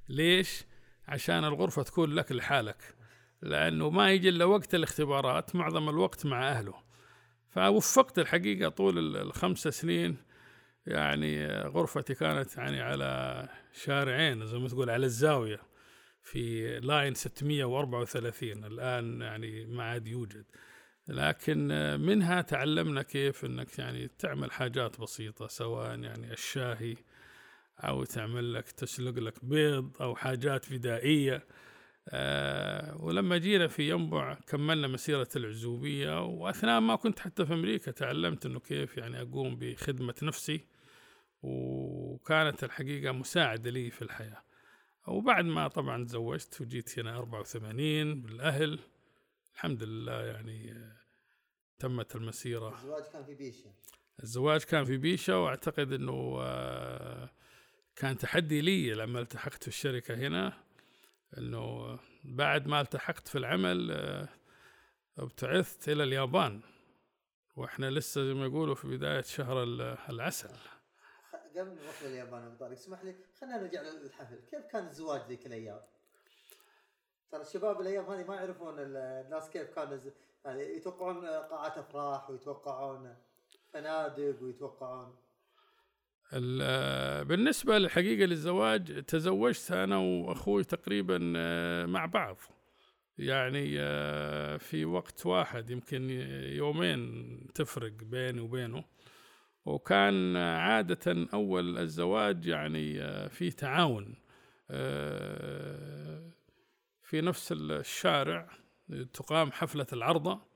ليش؟ 0.09 0.65
عشان 1.09 1.45
الغرفة 1.45 1.83
تكون 1.83 2.11
لك 2.11 2.33
لحالك. 2.33 2.95
لأنه 3.43 3.91
ما 3.91 4.13
يجي 4.13 4.29
إلا 4.29 4.45
وقت 4.45 4.75
الاختبارات 4.75 5.57
معظم 5.57 5.89
الوقت 5.89 6.27
مع 6.27 6.49
أهله. 6.51 6.75
فوفقت 7.51 8.19
الحقيقة 8.19 8.69
طول 8.69 9.17
الخمس 9.17 9.69
سنين. 9.69 10.17
يعني 10.87 11.47
غرفتي 11.47 12.15
كانت 12.15 12.57
يعني 12.57 12.81
على 12.81 13.49
شارعين 13.73 14.47
زي 14.47 14.59
ما 14.59 14.69
تقول 14.69 14.91
على 14.91 15.07
الزاوية 15.07 15.61
في 16.23 16.81
لاين 16.81 17.15
634 17.15 18.65
الآن 18.65 19.21
يعني 19.21 19.67
ما 19.67 19.85
عاد 19.85 20.07
يوجد. 20.07 20.45
لكن 21.09 21.69
منها 22.01 22.43
تعلمنا 22.43 23.03
كيف 23.03 23.45
إنك 23.45 23.79
يعني 23.79 24.09
تعمل 24.19 24.53
حاجات 24.53 25.01
بسيطة 25.01 25.47
سواء 25.47 25.99
يعني 25.99 26.33
الشاهي 26.33 26.97
أو 27.81 28.05
تعمل 28.05 28.55
لك 28.55 28.71
تسلق 28.71 29.19
لك 29.19 29.45
بيض 29.45 30.03
أو 30.03 30.17
حاجات 30.17 30.73
بدائية 30.73 31.47
آه 32.09 32.97
ولما 32.97 33.39
جينا 33.39 33.69
في 33.69 33.91
ينبع 33.91 34.35
كملنا 34.35 34.89
مسيرة 34.89 35.29
العزوبية 35.37 36.25
وأثناء 36.25 36.81
ما 36.81 36.97
كنت 36.97 37.19
حتى 37.19 37.47
في 37.47 37.55
أمريكا 37.55 37.91
تعلمت 37.91 38.47
أنه 38.47 38.61
كيف 38.61 38.97
يعني 38.97 39.21
أقوم 39.23 39.57
بخدمة 39.57 40.15
نفسي 40.23 40.61
وكانت 41.43 42.65
الحقيقة 42.65 43.13
مساعدة 43.13 43.71
لي 43.71 43.91
في 43.91 44.03
الحياة. 44.03 44.43
وبعد 45.07 45.45
ما 45.45 45.69
طبعا 45.69 46.05
تزوجت 46.05 46.61
وجيت 46.61 46.99
هنا 46.99 47.17
84 47.19 48.23
بالأهل 48.23 48.79
الحمد 49.55 49.83
لله 49.83 50.25
يعني 50.25 50.75
تمت 51.79 52.17
المسيرة. 52.17 52.75
الزواج 52.75 53.03
كان 53.13 53.25
في 53.25 53.35
بيشة. 53.35 53.73
الزواج 54.23 54.63
كان 54.63 54.85
في 54.85 54.97
بيشة 54.97 55.43
وأعتقد 55.43 55.93
أنه 55.93 56.37
آه، 56.41 57.31
كان 57.97 58.19
تحدي 58.19 58.61
لي 58.61 58.95
لما 58.95 59.21
التحقت 59.21 59.63
في 59.63 59.69
الشركة 59.69 60.15
هنا. 60.15 60.53
إنه 61.39 61.99
بعد 62.25 62.67
ما 62.67 62.81
التحقت 62.81 63.29
في 63.29 63.39
العمل 63.39 63.91
آه، 63.91 64.29
ابتعثت 65.19 65.89
إلى 65.89 66.03
اليابان. 66.03 66.61
وإحنا 67.57 67.91
لسه 67.91 68.25
زي 68.25 68.35
ما 68.35 68.47
يقولوا 68.47 68.75
في 68.75 68.89
بداية 68.89 69.21
شهر 69.23 69.63
العسل. 70.11 70.57
قبل 71.57 71.63
ما 71.63 71.75
نروح 71.83 72.03
لليابان 72.03 72.43
أبو 72.43 72.57
طارق 72.57 72.73
اسمح 72.73 73.05
لي 73.05 73.17
خلينا 73.41 73.57
نرجع 73.57 73.83
للحفل. 73.83 74.41
كيف 74.51 74.67
كان 74.67 74.87
الزواج 74.87 75.21
ذيك 75.29 75.47
الأيام؟ 75.47 75.81
ترى 77.33 77.43
الشباب 77.43 77.81
الأيام 77.81 78.05
هذه 78.05 78.25
ما 78.25 78.35
يعرفون 78.35 78.75
الناس 78.79 79.51
كيف 79.51 79.71
كانوا 79.71 79.99
يعني 80.45 80.63
يتوقعون 80.63 81.27
قاعات 81.27 81.79
أفراح 81.79 82.31
ويتوقعون 82.31 83.17
فنادق 83.73 84.43
ويتوقعون 84.43 85.17
بالنسبة 87.25 87.79
للحقيقة 87.79 88.27
للزواج 88.27 89.05
تزوجت 89.05 89.73
أنا 89.73 89.97
وأخوي 89.97 90.65
تقريبا 90.65 91.33
آه، 91.37 91.87
مع 91.87 92.07
بعض. 92.07 92.37
يعني 93.19 93.75
آه، 93.79 94.57
في 94.57 94.85
وقت 94.85 95.27
واحد 95.27 95.71
يمكن 95.71 96.11
يومين 96.57 97.39
تفرق 97.55 97.93
بيني 97.93 98.41
وبينه. 98.41 98.85
وكان 99.65 100.37
عادة 100.37 101.29
أول 101.35 101.79
الزواج 101.79 102.47
يعني 102.47 103.03
آه، 103.03 103.29
في 103.29 103.51
تعاون 103.51 104.15
في 107.03 107.21
نفس 107.21 107.53
الشارع 107.53 108.49
تقام 109.13 109.53
حفلة 109.53 109.87
العرضة. 109.93 110.53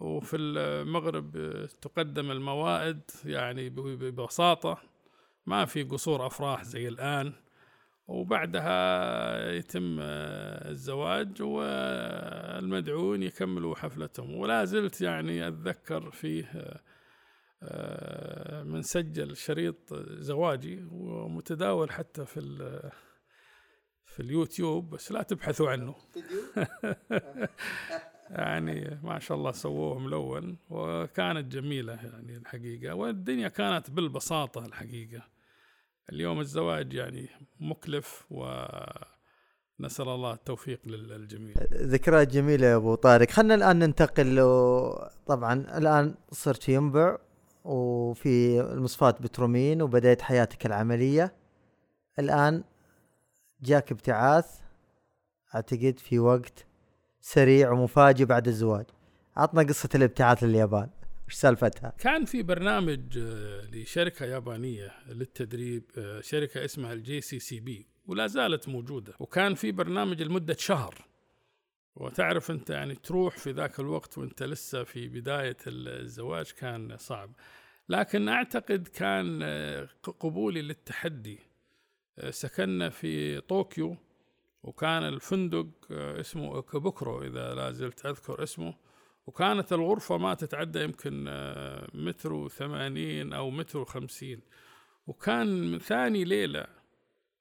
وفي 0.00 0.36
المغرب 0.36 1.32
تقدم 1.80 2.30
الموائد 2.30 3.00
يعني 3.24 3.68
ببساطة. 3.70 4.93
ما 5.46 5.64
في 5.64 5.82
قصور 5.82 6.26
أفراح 6.26 6.64
زي 6.64 6.88
الآن 6.88 7.32
وبعدها 8.08 9.50
يتم 9.52 9.96
الزواج 10.00 11.42
والمدعون 11.42 13.22
يكملوا 13.22 13.74
حفلتهم. 13.74 14.34
ولا 14.34 14.64
زلت 14.64 15.00
يعني 15.00 15.48
أتذكر 15.48 16.10
فيه 16.10 16.74
آه، 17.62 18.62
من 18.62 18.82
سجل 18.82 19.36
شريط 19.36 19.94
زواجي 20.10 20.86
ومتداول 20.90 21.92
حتى 21.92 22.26
في 22.26 22.40
في 24.04 24.20
اليوتيوب 24.20 24.90
بس 24.90 25.12
لا 25.12 25.22
تبحثوا 25.22 25.70
عنه. 25.70 25.94
يعني 28.30 29.00
ما 29.02 29.18
شاء 29.18 29.38
الله 29.38 29.52
سووه 29.52 29.98
ملون 29.98 30.56
وكانت 30.70 31.52
جميلة 31.52 31.92
يعني 31.92 32.36
الحقيقة 32.36 32.94
والدنيا 32.94 33.48
كانت 33.48 33.90
بالبساطة 33.90 34.66
الحقيقة. 34.66 35.33
اليوم 36.12 36.40
الزواج 36.40 36.94
يعني 36.94 37.28
مكلف 37.60 38.24
و 38.30 38.64
نسأل 39.80 40.08
الله 40.08 40.32
التوفيق 40.32 40.80
للجميع. 40.86 41.54
ذكريات 41.72 42.28
جميلة 42.28 42.66
يا 42.66 42.76
أبو 42.76 42.94
طارق. 42.94 43.30
خلنا 43.30 43.54
الآن 43.54 43.78
ننتقل 43.78 44.36
طبعا 45.26 45.52
الآن 45.78 46.14
صرت 46.32 46.68
ينبع 46.68 47.18
وفي 47.64 48.60
المصفات 48.60 49.22
بترومين 49.22 49.82
وبدأت 49.82 50.22
حياتك 50.22 50.66
العملية. 50.66 51.34
الآن 52.18 52.64
جاك 53.60 53.92
ابتعاث 53.92 54.60
أعتقد 55.54 55.98
في 55.98 56.18
وقت 56.18 56.66
سريع 57.20 57.70
ومفاجئ 57.70 58.24
بعد 58.24 58.48
الزواج. 58.48 58.86
عطنا 59.36 59.62
قصة 59.62 59.88
الابتعاث 59.94 60.44
لليابان. 60.44 60.90
وش 61.28 61.34
سالفتها؟ 61.34 61.92
كان 61.98 62.24
في 62.24 62.42
برنامج 62.42 63.18
آه، 63.18 63.66
لشركة 63.72 64.26
يابانية 64.26 64.92
للتدريب 65.08 65.82
آه، 65.98 66.20
شركة 66.20 66.64
اسمها 66.64 66.92
ال 66.92 67.20
JCCP 67.20 67.86
ولا 68.06 68.26
زالت 68.26 68.68
موجودة. 68.68 69.14
وكان 69.18 69.54
في 69.54 69.72
برنامج 69.72 70.22
لمدة 70.22 70.56
شهر. 70.58 70.94
وتعرف 71.96 72.50
أنت 72.50 72.70
يعني 72.70 72.94
تروح 72.94 73.38
في 73.38 73.50
ذاك 73.50 73.80
الوقت 73.80 74.18
وأنت 74.18 74.42
لسه 74.42 74.84
في 74.84 75.08
بداية 75.08 75.56
الزواج 75.66 76.50
كان 76.50 76.96
صعب. 76.96 77.30
لكن 77.88 78.28
أعتقد 78.28 78.88
كان 78.88 79.40
آه، 79.42 79.88
قبولي 80.20 80.62
للتحدي. 80.62 81.38
سكننا 82.30 82.88
في 82.90 83.40
طوكيو 83.40 83.96
وكان 84.62 85.02
الفندق 85.02 85.66
اسمه 85.90 86.60
كوبوكرو 86.62 87.22
إذا 87.22 87.54
لا 87.54 87.72
زلت 87.72 88.06
أذكر 88.06 88.42
اسمه. 88.42 88.74
وكانت 89.26 89.72
الغرفة 89.72 90.16
ما 90.16 90.34
تتعدى 90.34 90.82
يمكن 90.82 91.24
آه، 91.28 91.88
متر 91.94 92.32
وثمانين 92.32 93.32
أو 93.32 93.50
متر 93.50 93.78
وخمسين. 93.78 94.40
وكان 95.06 95.78
ثاني 95.78 96.24
ليلة 96.24 96.66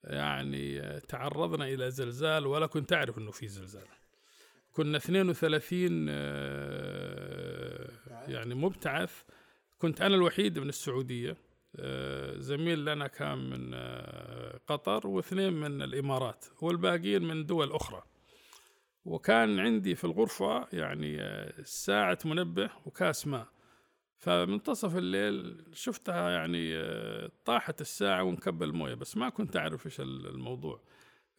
يعني 0.04 0.80
آه، 0.80 1.00
تعرضنا 1.00 1.65
إلى 1.65 1.91
زلزال 1.91 2.48
ولا 2.48 2.65
كنت 2.65 2.93
أعرف 2.93 3.17
أنه 3.17 3.32
في 3.32 3.48
زلزال. 3.48 3.88
كنا 4.72 4.98
32 4.98 6.06
آه، 6.10 7.89
يعني 8.28 8.56
مبتعث. 8.56 9.24
كنت 9.78 10.02
أنا 10.02 10.15
الوحيد 10.15 10.60
من 10.60 10.69
السعودية 10.69 11.38
زميل 12.36 12.86
لنا 12.86 13.08
كان 13.08 13.38
من 13.50 13.76
قطر 14.67 15.08
واثنين 15.08 15.54
من 15.54 15.82
الإمارات 15.82 16.46
والباقيين 16.62 17.24
من 17.24 17.46
دول 17.46 17.72
أخرى. 17.72 18.04
وكان 19.06 19.60
عندي 19.60 19.96
في 19.96 20.04
الغرفة 20.04 20.68
يعني 20.74 21.22
آه، 21.22 21.54
ساعة 21.63 22.18
منبه 22.26 22.70
وكاس 22.86 23.28
ماء. 23.28 23.48
فمنتصف 24.18 24.98
الليل 24.98 25.66
شفتها 25.74 26.30
يعني 26.30 26.76
آه، 26.78 27.32
طاحت 27.46 27.82
الساعة 27.82 28.24
ونكب 28.24 28.63
الموية 28.63 28.94
بس 28.94 29.18
ما 29.18 29.30
كنت 29.30 29.58
أعرف 29.58 29.86
إيش 29.86 30.00
الموضوع. 30.00 30.82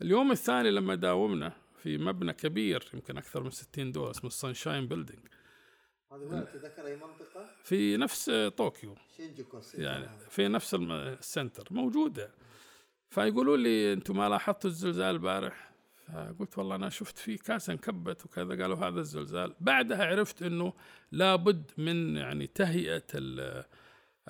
اليوم 0.02 0.32
الثاني 0.32 0.70
لما 0.70 0.94
داومنا 0.94 1.52
في 1.82 1.98
مبنى 1.98 2.32
كبير 2.32 2.90
يمكن 2.94 3.18
أكثر 3.18 3.42
من 3.42 3.50
60 3.50 3.92
دور 3.92 4.10
اسمه 4.10 4.26
ال 4.26 4.33
Sunshine 4.33 4.88
Building 4.88 5.26
هذا 6.12 6.44
تذكر 6.44 6.86
أي 6.86 6.96
منطقة؟ 6.96 7.46
في 7.64 7.96
نفس 7.96 8.30
طوكيو. 8.56 8.94
شينجوكو 9.16 9.60
يعني 9.74 10.08
في 10.30 10.48
نفس 10.48 10.74
ال 10.74 10.88
center 10.88 11.68
موجودة. 11.70 12.30
فيقولوا 13.10 13.56
لي 13.56 13.92
أنتم 13.92 14.16
ما 14.16 14.28
لاحظتوا 14.28 14.70
الزلزال 14.70 15.14
البارح؟ 15.14 15.73
فقلت 16.06 16.58
والله 16.58 16.76
أنا 16.76 16.88
شفت 16.88 17.18
في 17.18 17.36
كاسة 17.36 17.72
انكبت 17.72 18.24
وكذا 18.24 18.62
قالوا 18.62 18.76
هذا 18.76 19.00
الزلزال. 19.00 19.54
بعدها 19.60 20.04
عرفت 20.06 20.42
أنه 20.42 20.72
لابد 21.12 21.70
من 21.78 22.16
يعني 22.16 22.46
تهيئة 22.46 23.02
ال- 23.14 23.64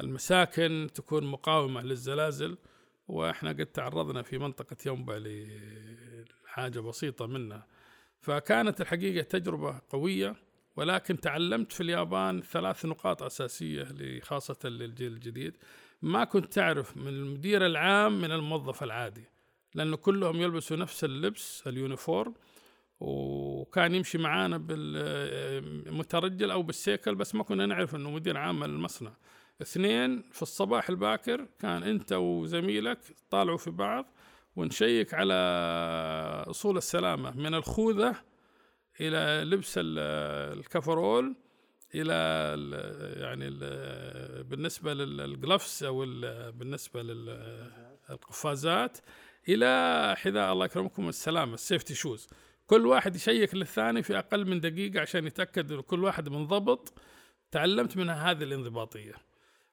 المساكن 0.00 0.88
تكون 0.94 1.24
مقاومة 1.26 1.82
للزلازل 1.82 2.56
وإحنا 3.08 3.50
قد 3.50 3.66
تعرضنا 3.66 4.22
في 4.22 4.38
منطقة 4.38 4.76
ينبع 4.87 5.16
لحاجة 6.44 6.80
بسيطة 6.80 7.26
منها. 7.26 7.66
فكانت 8.20 8.80
الحقيقة 8.80 9.22
تجربة 9.22 9.80
قوية 9.90 10.37
ولكن 10.76 11.20
تعلمت 11.20 11.72
في 11.72 11.80
اليابان 11.82 12.42
ثلاث 12.42 12.84
نقاط 12.87 13.22
أساسية 13.22 13.87
خاصة 14.20 14.68
للجيل 14.68 15.12
الجديد. 15.12 15.56
ما 16.02 16.24
كنت 16.24 16.52
تعرف 16.52 16.96
من 16.96 17.08
المدير 17.08 17.66
العام 17.66 18.20
من 18.20 18.32
الموظف 18.32 18.82
العادي. 18.82 19.24
لأنه 19.74 19.96
كلهم 19.96 20.37
يلبسوا 20.40 20.76
نفس 20.76 21.04
اللبس 21.04 21.62
ال 21.66 21.75
uniform 21.75 22.35
وكان 23.00 23.94
يمشي 23.94 24.18
معانا 24.18 24.58
بالمترجل 24.58 26.50
أو 26.50 26.62
بالسيكل 26.62 27.14
بس 27.14 27.34
ما 27.34 27.42
كنا 27.44 27.66
نعرف 27.66 27.94
أنه 27.94 28.10
مدير 28.10 28.37
عام 28.37 28.64
المصنع. 28.64 29.12
اثنين 29.62 30.22
في 30.32 30.42
الصباح 30.42 30.88
الباكر 30.90 31.46
كان 31.58 31.82
أنت 31.82 32.12
وزميلك 32.12 32.98
طالعوا 33.30 33.58
في 33.58 33.70
بعض 33.70 34.06
ونشيك 34.56 35.14
على 35.14 35.34
أصول 36.50 36.76
السلامة 36.76 37.30
من 37.37 37.54
الخوذة 37.54 38.16
إلى 39.00 39.44
لبس 39.50 39.74
ال- 39.78 40.58
ال 40.59 40.67
coverall 40.67 41.37
إلى 41.94 42.12
ال- 42.54 43.22
يعني 43.22 43.48
ال- 43.48 44.44
بالنسبة 44.44 44.94
لل 44.94 45.17
gloves 45.17 45.85
أو 45.84 46.04
ال- 46.04 46.52
بالنسبة 46.52 47.02
للقفازات 48.08 48.98
إلى 49.48 50.14
حذاء 50.18 50.52
الله 50.52 50.64
يكرمكم 50.64 51.09
السلامه 51.09 51.54
ال 51.54 51.60
safety 51.60 51.94
shoes. 51.94 52.28
كل 52.66 52.87
واحد 52.87 53.16
يشيك 53.16 53.54
للثاني 53.54 54.02
في 54.02 54.18
أقل 54.18 54.46
من 54.46 54.61
دقيقة 54.61 55.00
عشان 55.00 55.26
يتأكد 55.26 55.72
ان 55.72 55.80
كل 55.80 56.04
واحد 56.04 56.28
منضبط. 56.28 56.92
تعلمت 57.50 57.96
منها 57.96 58.30
هذه 58.30 58.42
الانضباطية. 58.42 59.14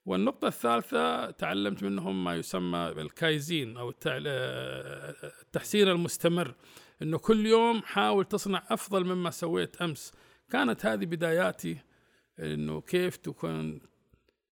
والنقطة 0.05 0.47
الثالثة 0.47 1.31
تعلمت 1.31 1.83
منهم 1.83 2.23
ما 2.23 2.35
يسمى 2.35 2.93
بالكايزين 2.95 3.77
أو 3.77 3.91
التع- 3.91 4.21
التحسين 5.41 5.87
المستمر. 5.87 6.55
أنه 7.01 7.17
كل 7.17 7.45
يوم 7.45 7.81
حاول 7.81 8.25
تصنع 8.25 8.63
أفضل 8.69 9.05
مما 9.05 9.29
سويت 9.29 9.81
أمس. 9.81 10.13
كانت 10.49 10.85
هذه 10.85 11.05
بداياتي. 11.05 11.77
أنه 12.39 12.81
كيف 12.81 13.17
تكون 13.17 13.81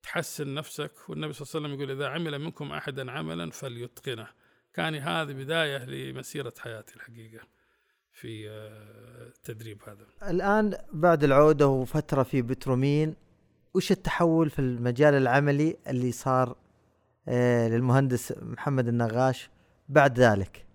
تحسن 0.04 0.54
نفسك؟ 0.54 1.10
والنبي 1.10 1.34
صلى 1.34 1.42
الله 1.46 1.56
عليه 1.56 1.66
وسلم 1.66 1.74
يقول 1.74 1.92
إذا 1.98 2.08
عمل 2.10 2.40
منكم 2.40 2.72
أحدا 2.72 3.12
عملا 3.12 3.52
فليتقنه. 3.52 4.28
كان 4.74 4.96
هذه 4.96 5.34
بداية 5.34 5.86
لمسيرة 5.86 6.54
حياتي 6.60 6.96
الحقيقة 6.96 7.44
في 8.12 8.50
آه، 8.50 9.28
التدريب 9.28 9.82
هذا. 9.88 10.32
الآن 10.32 10.78
بعد 10.94 11.24
العودة 11.24 11.68
وفترة 11.68 12.24
في 12.24 12.42
بترومين 12.42 13.16
وش 13.74 13.92
التحول 13.92 14.50
في 14.50 14.60
المجال 14.60 15.14
العملي 15.14 15.78
اللي 15.88 16.12
صار 16.12 16.56
آه، 17.28 17.68
للمهندس 17.68 18.34
محمد 18.42 18.88
النغاش 18.88 19.50
بعد 19.90 20.20
ذلك؟ 20.20 20.66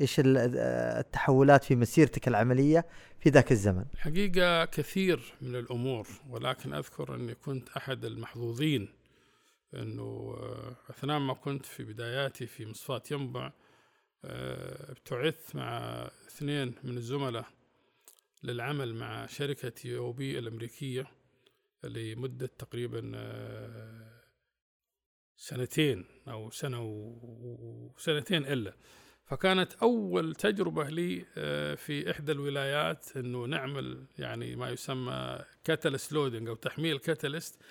إيش 0.00 0.20
آه، 0.20 1.00
التحولات 1.00 1.64
في 1.64 1.76
مسيرتك 1.76 2.28
العملية 2.28 2.86
في 3.20 3.30
ذاك 3.30 3.52
الزمن؟ 3.52 3.84
الحقيقة 3.94 4.64
كثير 4.64 5.34
من 5.40 5.56
الأمور 5.56 6.06
ولكن 6.28 6.74
أذكر 6.74 7.14
أني 7.14 7.34
كنت 7.34 7.68
أحد 7.68 8.04
المحظوظين 8.04 8.88
أنه 9.74 10.34
آه، 10.38 10.76
أثناء 10.90 11.18
ما 11.18 11.34
كنت 11.34 11.66
في 11.66 11.84
بداياتي 11.84 12.46
في 12.46 12.66
مصفاة 12.66 13.02
ينبع 13.10 13.52
آه، 14.24 14.90
ابتعثت 14.90 15.56
مع 15.56 16.02
اثنين 16.28 16.74
من 16.84 16.96
الزملاء 16.96 17.46
للعمل 18.42 18.94
مع 18.94 19.26
شركة 19.26 19.72
يو 19.88 20.12
بي 20.12 20.38
الأمريكية 20.38 21.06
لمدة 21.84 22.46
تقريبا 22.46 23.12
آه، 23.14 24.22
سنتين 25.36 26.04
أو 26.28 26.50
سنة 26.50 26.82
وسنتين 26.82 28.46
إلا. 28.46 28.76
فكانت 29.26 29.72
أول 29.72 30.34
تجربة 30.34 30.88
لي 30.88 31.24
في 31.76 32.10
إحدى 32.10 32.32
الولايات 32.32 33.16
أنه 33.16 33.44
نعمل 33.44 34.06
يعني 34.18 34.56
ما 34.56 34.70
يسمى 34.70 35.44
catalyst 35.64 36.12
loading 36.12 36.48
أو 36.48 36.54
تحميل 36.54 36.98
catalyst 36.98 37.62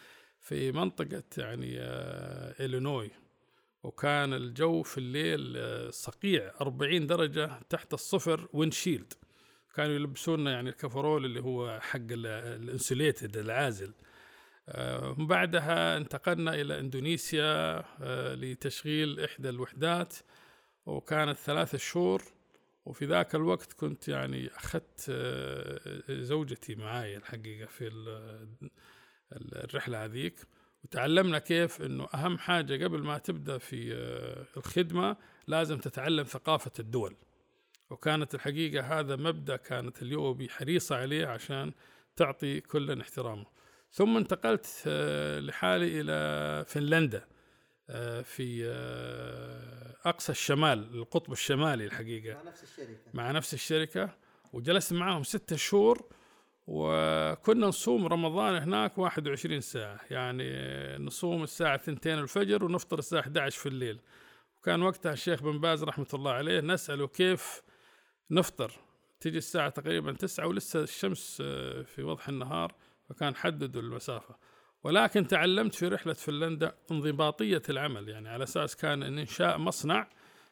في 0.48 0.72
منطقة 0.72 1.24
يعني 1.38 1.80
آه، 1.80 2.66
إلينوي. 2.66 3.12
وكان 3.84 4.34
الجو 4.34 4.84
في 4.84 4.98
الليل 4.98 5.54
آه، 5.58 5.90
صقيع 5.90 6.52
40 6.62 7.08
درجة 7.08 7.60
تحت 7.70 7.94
الصفر 7.94 8.48
و 8.54 8.59
wind 8.59 8.81
chill. 8.81 9.14
كانوا 9.76 9.96
يلبسونا 9.96 10.52
يعني 10.52 10.70
ال 10.70 10.76
coverall 10.76 11.26
اللي 11.26 11.42
هو 11.42 11.80
حق 11.82 12.00
ال 12.12 12.24
insulated 12.24 13.38
العازل. 13.38 13.94
آه، 14.70 15.16
من 15.18 15.28
بعدها 15.28 15.98
انتقلنا 15.98 16.54
إلى 16.54 16.80
إندونيسيا 16.80 17.84
لتشغيل 18.36 19.20
إحدى 19.20 19.50
الوحدات. 19.50 20.16
وكانت 20.86 21.38
ثلاث 21.38 21.76
شهور. 21.76 22.24
وفي 22.86 23.06
ذاك 23.06 23.36
الوقت 23.36 23.74
كنت 23.74 24.08
يعني 24.08 24.50
أخذت 24.56 25.12
زوجتي 26.10 26.76
معاي 26.76 27.18
الحقيقة 27.18 27.66
في 27.66 27.88
ال- 29.32 29.38
ال- 29.58 29.64
الرحلة 29.64 30.06
هذيك. 30.06 30.40
وتعلمنا 30.84 31.40
كيف 31.40 31.82
أنه 31.82 32.08
أهم 32.14 32.38
حاجة 32.38 32.84
قبل 32.84 33.04
ما 33.04 33.18
تبدأ 33.18 33.58
في 33.58 33.94
آه، 33.96 34.46
الخدمة 34.58 35.18
لازم 35.48 35.78
تتعلم 35.78 36.24
ثقافة 36.24 36.72
الدول. 36.80 37.16
وكانت 37.90 38.36
الحقيقة 38.36 39.00
هذا 39.00 39.16
مبدأ 39.16 39.56
كانت 39.56 40.02
اليوبي 40.02 40.50
حريصة 40.50 40.96
عليه 40.96 41.26
عشان 41.28 41.72
تعطي 42.16 42.62
كل 42.62 43.02
احترامه. 43.02 43.46
ثم 43.92 44.18
انتقلت 44.18 44.84
آه، 44.88 45.40
لحالي 45.40 46.02
إلى 46.02 46.66
فنلندا 46.68 47.28
آه، 47.90 48.22
في 48.22 48.66
أقصى 50.06 50.32
الشمال 50.32 50.96
القطب 50.96 51.32
الشمالي 51.32 51.86
الحقيقة. 51.86 52.44
نفس 52.44 52.64
الشركة. 52.64 52.98
مع 53.14 53.32
نفس 53.32 53.54
الشركة. 53.54 54.10
وجلست 54.54 54.94
معهم 54.94 55.24
ستة 55.24 55.56
شهور 55.56 56.10
وكنا 56.68 57.68
نصوم 57.68 58.08
رمضان 58.08 58.56
هناك 58.56 58.98
21 58.98 59.62
ساعة. 59.62 60.00
يعني 60.12 60.48
نصوم 60.98 61.44
الساعة 61.44 61.76
2 61.76 62.20
الفجر 62.20 62.64
ونفطر 62.66 63.00
الساعة 63.00 63.20
11 63.20 63.60
في 63.60 63.70
الليل. 63.70 64.00
وكان 64.58 64.82
وقتها 64.82 65.14
الشيخ 65.14 65.44
بن 65.44 65.60
باز 65.60 65.84
رحمة 65.84 66.08
الله 66.14 66.32
عليه 66.32 66.62
نسأله 66.62 67.08
كيف 67.08 67.62
نفطر. 68.32 68.72
تجي 69.20 69.38
الساعة 69.38 69.70
تقريبا 69.70 70.12
9 70.12 70.48
ولسه 70.48 70.80
الشمس 70.84 71.38
آه، 71.46 71.82
في 71.82 72.04
وضح 72.04 72.30
النهار 72.30 72.76
فكان 73.10 73.36
حددوا 73.36 73.82
المسافة. 73.82 74.36
ولكن 74.84 75.28
تعلمت 75.28 75.76
في 75.76 75.88
رحلة 75.88 76.14
فنلندا 76.14 76.76
انضباطية 76.92 77.62
العمل. 77.70 78.10
يعني 78.10 78.30
على 78.30 78.44
أساس 78.44 78.76
كان 78.76 79.04
إن 79.04 79.20
إنشاء 79.20 79.58
مصنع 79.58 80.10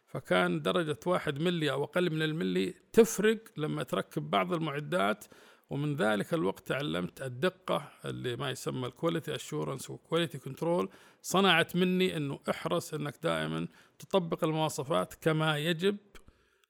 فكان 0.08 0.62
درجة 0.62 1.00
واحد 1.06 1.40
ملي 1.40 1.72
أو 1.72 1.84
أقل 1.84 2.10
من 2.10 2.22
الملي 2.22 2.74
تفرق 2.94 3.38
لما 3.58 3.84
تركب 3.84 4.30
بعض 4.30 4.54
المعدات 4.54 5.26
ومن 5.70 5.96
ذلك 5.96 6.34
الوقت 6.34 6.68
تعلمت 6.68 7.22
الدقة 7.22 7.92
اللي 8.06 8.36
ما 8.36 8.50
يسمى 8.50 8.88
ال 8.88 8.94
quality 8.94 9.36
assurance 9.36 9.90
وال 9.90 10.00
quality 10.00 10.38
control 10.38 10.90
صنعت 11.22 11.76
مني 11.76 12.18
إنه 12.18 12.40
احرص 12.50 12.94
إنك 12.94 13.16
دائما 13.24 13.68
تطبق 14.00 14.44
المواصفات 14.44 15.14
كما 15.14 15.58
يجب 15.58 15.98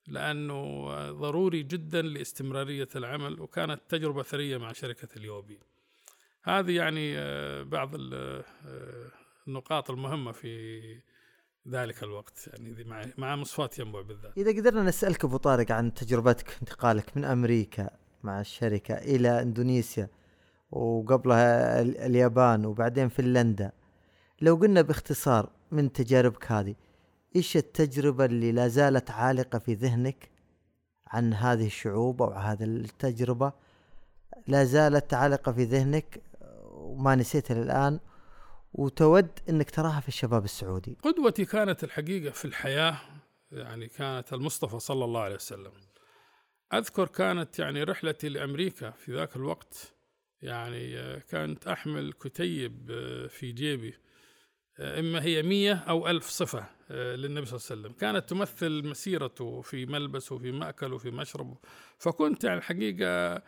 لأنه 0.08 0.90
ضروري 1.12 1.64
جدا 1.64 2.02
لاستمرارية 2.02 2.90
العمل 2.96 3.42
وكانت 3.42 3.82
تجربة 3.90 4.24
ثرية 4.24 4.58
مع 4.58 4.72
شركة 4.72 5.08
اليوبي. 5.18 5.60
هذه 6.44 6.72
يعني 6.72 7.18
آه، 7.18 7.64
بعض 7.64 7.96
آه، 8.14 8.44
النقاط 9.48 9.92
المهمة 9.92 10.32
في 10.32 10.82
ذلك 11.68 12.04
الوقت 12.04 12.48
يعني 12.48 12.84
مع 12.84 13.06
مع 13.18 13.36
مصفاة 13.36 13.70
ينبع 13.80 14.02
بالذات. 14.02 14.38
إذا 14.38 14.52
قدرنا 14.52 14.84
نسألك 14.84 15.26
أبو 15.26 15.38
طارق 15.38 15.72
عن 15.72 15.94
تجربتك 15.94 16.58
انتقالك 16.62 17.18
من 17.18 17.26
أمريكا 17.26 17.90
مع 18.26 18.42
الشركة 18.42 18.94
إلى 18.96 19.42
إندونيسيا 19.42 20.08
وقبلها 20.72 21.82
ال- 21.82 21.98
اليابان 21.98 22.66
وبعدين 22.66 23.10
فنلندا. 23.10 23.72
لو 24.42 24.56
قلنا 24.56 24.82
باختصار 24.82 25.50
من 25.72 25.92
تجاربك 25.92 26.52
هذه 26.52 26.76
إيش 27.36 27.58
التجربة 27.58 28.26
اللي 28.26 28.52
لا 28.52 28.68
زالت 28.68 29.12
عالقة 29.12 29.60
في 29.60 29.74
ذهنك 29.74 30.30
عن 31.08 31.34
هذه 31.34 31.66
الشعوب 31.66 32.22
أو 32.22 32.32
هذه 32.32 32.64
التجربة؟ 32.64 33.54
لا 34.48 34.64
زالت 34.64 35.14
عالقة 35.14 35.52
في 35.52 35.64
ذهنك 35.64 36.22
وما 36.72 37.16
نسيتها 37.16 37.62
الان 37.64 38.00
وتود 38.74 39.28
إنك 39.50 39.72
تراها 39.72 40.00
في 40.00 40.08
الشباب 40.08 40.46
السعودي. 40.46 40.98
قدوتي 41.04 41.46
كانت 41.46 41.84
الحقيقة 41.84 42.32
في 42.32 42.46
الحياة 42.46 42.98
يعني 43.52 43.88
كانت 43.88 44.34
المصطفى 44.34 44.80
صلى 44.80 45.06
الله 45.06 45.22
عليه 45.22 45.36
وسلم. 45.36 45.72
أذكر 46.78 47.08
كانت 47.08 47.60
يعني 47.60 47.84
رحلتي 47.84 48.30
لأمريكا 48.30 48.90
في 48.90 49.14
ذاك 49.14 49.36
الوقت 49.36 49.94
يعني 50.42 50.98
آه، 50.98 51.20
كانت 51.20 51.68
أحمل 51.68 52.14
كتيب 52.14 52.92
آه، 52.92 53.28
في 53.28 53.52
جيبي 53.52 53.94
آه، 54.80 55.00
إما 55.00 55.24
هي 55.24 55.44
مية 55.44 55.74
أو 55.74 56.08
ألف 56.08 56.30
صفة 56.30 56.66
للنبي 56.90 57.46
صلى 57.46 57.60
الله 57.60 57.68
عليه 57.72 57.82
وسلم. 57.82 57.92
كانت 57.92 58.30
تمثل 58.30 58.88
مسيرته 58.88 59.62
في 59.62 59.86
ملبسه 59.86 60.38
في 60.38 60.52
مأكله 60.52 60.98
في 60.98 61.12
مشربه. 61.12 61.58
فكنت 61.98 62.44
يعني 62.44 62.58
الحقيقة 62.58 63.42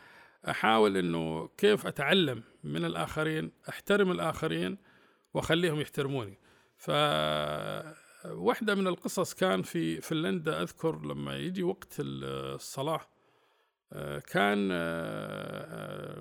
أحاول 0.50 0.98
إنه 0.98 1.48
كيف 1.58 1.88
أتعلم 1.88 2.44
من 2.64 2.86
الآخرين 2.86 3.52
أحترم 3.70 4.12
الآخرين 4.12 4.78
وأخليهم 5.34 5.82
يحترموني. 5.82 6.38
ف 6.78 6.92
واحدة 8.26 8.76
من 8.76 8.88
القصص 8.88 9.34
كان 9.34 9.62
في 9.62 10.02
فنلندا 10.02 10.62
أذكر 10.62 11.06
لما 11.06 11.38
يجي 11.38 11.64
وقت 11.64 11.96
الصلاة 12.00 13.02
كان 14.20 14.70
آه، 14.72 14.76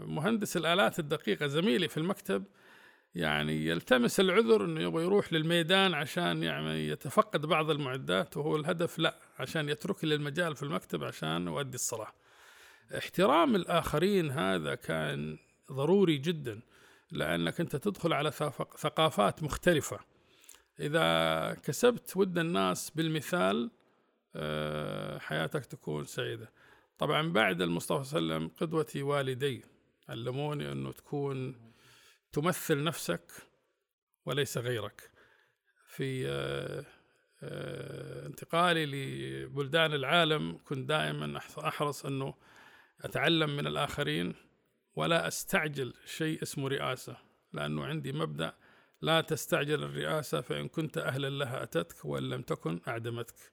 آه، 0.00 0.04
مهندس 0.04 0.56
الآلات 0.56 0.98
الدقيقة 0.98 1.46
زميلي 1.46 1.88
في 1.88 1.96
المكتب 1.96 2.44
يعني 3.14 3.66
يلتمس 3.66 4.20
العذر 4.20 4.64
إنه 4.64 4.80
يبغى 4.80 5.04
يروح 5.04 5.32
للميدان 5.32 5.94
عشان 5.94 6.42
يعني 6.42 6.88
يتفقد 6.88 7.46
بعض 7.46 7.70
المعدات 7.70 8.36
وهو 8.36 8.56
الهدف 8.56 8.98
لا 8.98 9.18
عشان 9.38 9.68
يترك 9.68 10.04
لي 10.04 10.14
المجال 10.14 10.56
في 10.56 10.62
المكتب 10.62 11.04
عشان 11.04 11.48
أؤدي 11.48 11.74
الصلاة. 11.74 12.12
احترام 12.98 13.56
الآخرين 13.56 14.30
هذا 14.30 14.74
كان 14.74 15.38
ضروري 15.72 16.18
جدا 16.18 16.60
لأنك 17.12 17.60
أنت 17.60 17.76
تدخل 17.76 18.12
على 18.12 18.30
ثقافات 18.78 19.42
مختلفة. 19.42 19.98
إذا 20.80 21.56
كسبت 21.62 22.16
ود 22.16 22.38
الناس 22.38 22.90
بالمثال 22.90 23.70
آه، 24.36 25.18
حياتك 25.18 25.66
تكون 25.66 26.04
سعيدة 26.04 26.50
طبعا 26.98 27.32
بعد 27.32 27.62
المصطفى 27.62 28.04
صلى 28.04 28.18
الله 28.18 28.34
عليه 28.34 28.44
وسلم 28.44 28.56
قدوتي 28.60 29.02
والدي 29.02 29.64
علموني 30.08 30.72
أنه 30.72 30.92
تكون 30.92 31.54
تمثل 32.32 32.84
نفسك 32.84 33.32
وليس 34.26 34.58
غيرك. 34.58 35.10
في 35.86 36.28
آه، 36.28 36.84
آه، 37.42 38.26
انتقالي 38.26 38.86
لبلدان 38.86 39.94
العالم 39.94 40.58
كنت 40.64 40.88
دائما 40.88 41.38
أحرص 41.58 42.06
أنه 42.06 42.34
أتعلم 43.00 43.56
من 43.56 43.66
الآخرين 43.66 44.34
ولا 44.96 45.28
أستعجل 45.28 45.94
شيء 46.06 46.42
اسمه 46.42 46.68
رئاسة 46.68 47.16
لأنه 47.52 47.84
عندي 47.84 48.12
مبدأ 48.12 48.54
لا 49.02 49.20
تستعجل 49.20 49.82
الرئاسة 49.82 50.40
فإن 50.40 50.68
كنت 50.68 50.98
أهلا 50.98 51.30
لها 51.30 51.62
أتتك 51.62 52.04
وإن 52.04 52.28
لم 52.28 52.42
تكن 52.42 52.80
أعدمتك. 52.88 53.52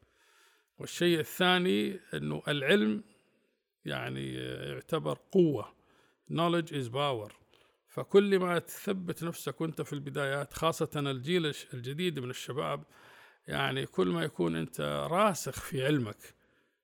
والشيء 0.77 1.19
الثاني 1.19 1.99
أنه 2.13 2.43
العلم 2.47 3.03
يعني 3.85 4.33
يعتبر 4.69 5.17
قوة. 5.31 5.73
Knowledge 6.31 6.71
is 6.71 6.89
power. 6.89 7.33
فكل 7.93 8.39
ما 8.39 8.59
تثبت 8.59 9.23
نفسك 9.23 9.61
وانت 9.61 9.81
في 9.81 9.93
البدايات 9.93 10.53
خاصة 10.53 10.89
الجيل 10.95 11.55
الجديد 11.73 12.19
من 12.19 12.29
الشباب 12.29 12.83
يعني 13.47 13.85
كل 13.85 14.07
ما 14.07 14.23
يكون 14.23 14.55
انت 14.55 14.81
راسخ 15.11 15.61
في 15.61 15.85
علمك 15.85 16.35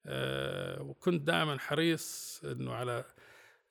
آه 0.06 0.82
وكنت 0.82 1.22
دائما 1.22 1.60
حريص 1.60 2.42
إنه 2.46 2.74
على 2.74 3.06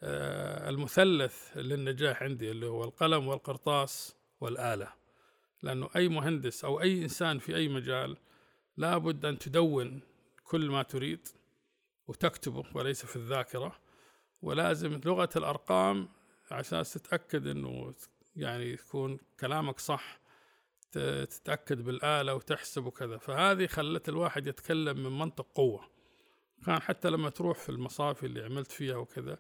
آه 0.03 0.71
المثلث 0.71 1.57
للنجاح 1.57 2.23
عندي 2.23 2.51
اللي 2.51 2.67
هو 2.67 2.85
القلم 2.85 3.29
والقرطاس 3.29 4.17
والآلة. 4.41 4.93
لأنه 5.63 5.89
أي 5.97 6.09
مهندس 6.09 6.65
أو 6.65 6.81
أي 6.81 7.03
إنسان 7.03 7.39
في 7.39 7.57
أي 7.57 7.69
مجال 7.69 8.17
لابد 8.77 9.25
أن 9.25 9.39
تدون 9.39 10.01
كل 10.45 10.71
ما 10.71 10.83
تريد. 10.83 11.29
وتكتبه 12.09 12.65
وليس 12.75 13.07
في 13.07 13.17
الذاكرة 13.17 13.77
ولازم 14.43 15.01
لغة 15.05 15.29
الأرقام 15.37 16.09
عشان 16.51 16.83
تتأكد 16.83 17.47
أنه 17.47 17.95
يعني 18.37 18.73
يكون 18.73 19.19
كلامك 19.41 19.79
صح 19.79 20.21
تتأكد 20.93 21.85
بالآلة 21.85 22.35
وتحسب 22.35 22.87
وكذا. 22.87 23.17
فهذه 23.19 23.67
خلت 23.67 24.09
الواحد 24.09 24.47
يتكلم 24.47 25.03
من 25.03 25.19
منطق 25.19 25.47
قوة. 25.55 25.91
كان 26.67 26.83
حتى 26.83 27.11
لما 27.11 27.31
تروح 27.31 27.59
في 27.59 27.69
المصافي 27.69 28.27
اللي 28.27 28.45
عملت 28.45 28.73
فيها 28.73 28.97
وكذا 28.97 29.39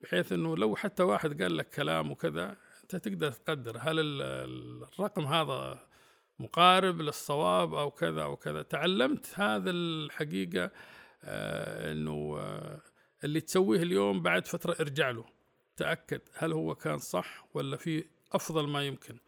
بحيث 0.00 0.32
إنه 0.32 0.56
لو 0.56 0.76
حتى 0.76 1.02
واحد 1.02 1.42
قال 1.42 1.56
لك 1.56 1.68
كلام 1.70 2.10
وكذا 2.10 2.56
أنت 2.82 2.96
تقدر 2.96 3.32
تقدر 3.32 3.78
هل 3.80 4.22
الرقم 4.22 5.26
هذا 5.26 5.88
مقارب 6.38 7.00
للصواب 7.00 7.74
أو 7.74 7.90
كذا 7.90 8.22
أو 8.22 8.36
كذا. 8.36 8.62
تعلمت 8.62 9.32
هذا 9.34 9.70
الحقيقة 9.70 10.64
آه 10.64 10.70
إنه 11.22 12.36
آه 12.38 12.80
اللي 13.24 13.40
تسويه 13.40 13.82
اليوم 13.82 14.22
بعد 14.22 14.46
فترة 14.46 14.76
ارجع 14.80 15.10
له. 15.10 15.24
تأكد 15.76 16.20
هل 16.34 16.52
هو 16.52 16.74
كان 16.74 16.98
صح 16.98 17.48
ولا 17.54 17.76
في 17.76 18.04
أفضل 18.32 18.68
ما 18.68 18.82
يمكن. 18.86 19.18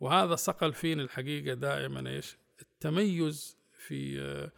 وهذا 0.00 0.34
صقل 0.34 0.72
فيني 0.72 1.02
الحقيقة 1.02 1.54
دائما 1.54 2.10
إيش؟ 2.10 2.36
التميز 2.62 3.58
في 3.72 4.20
آه 4.20 4.52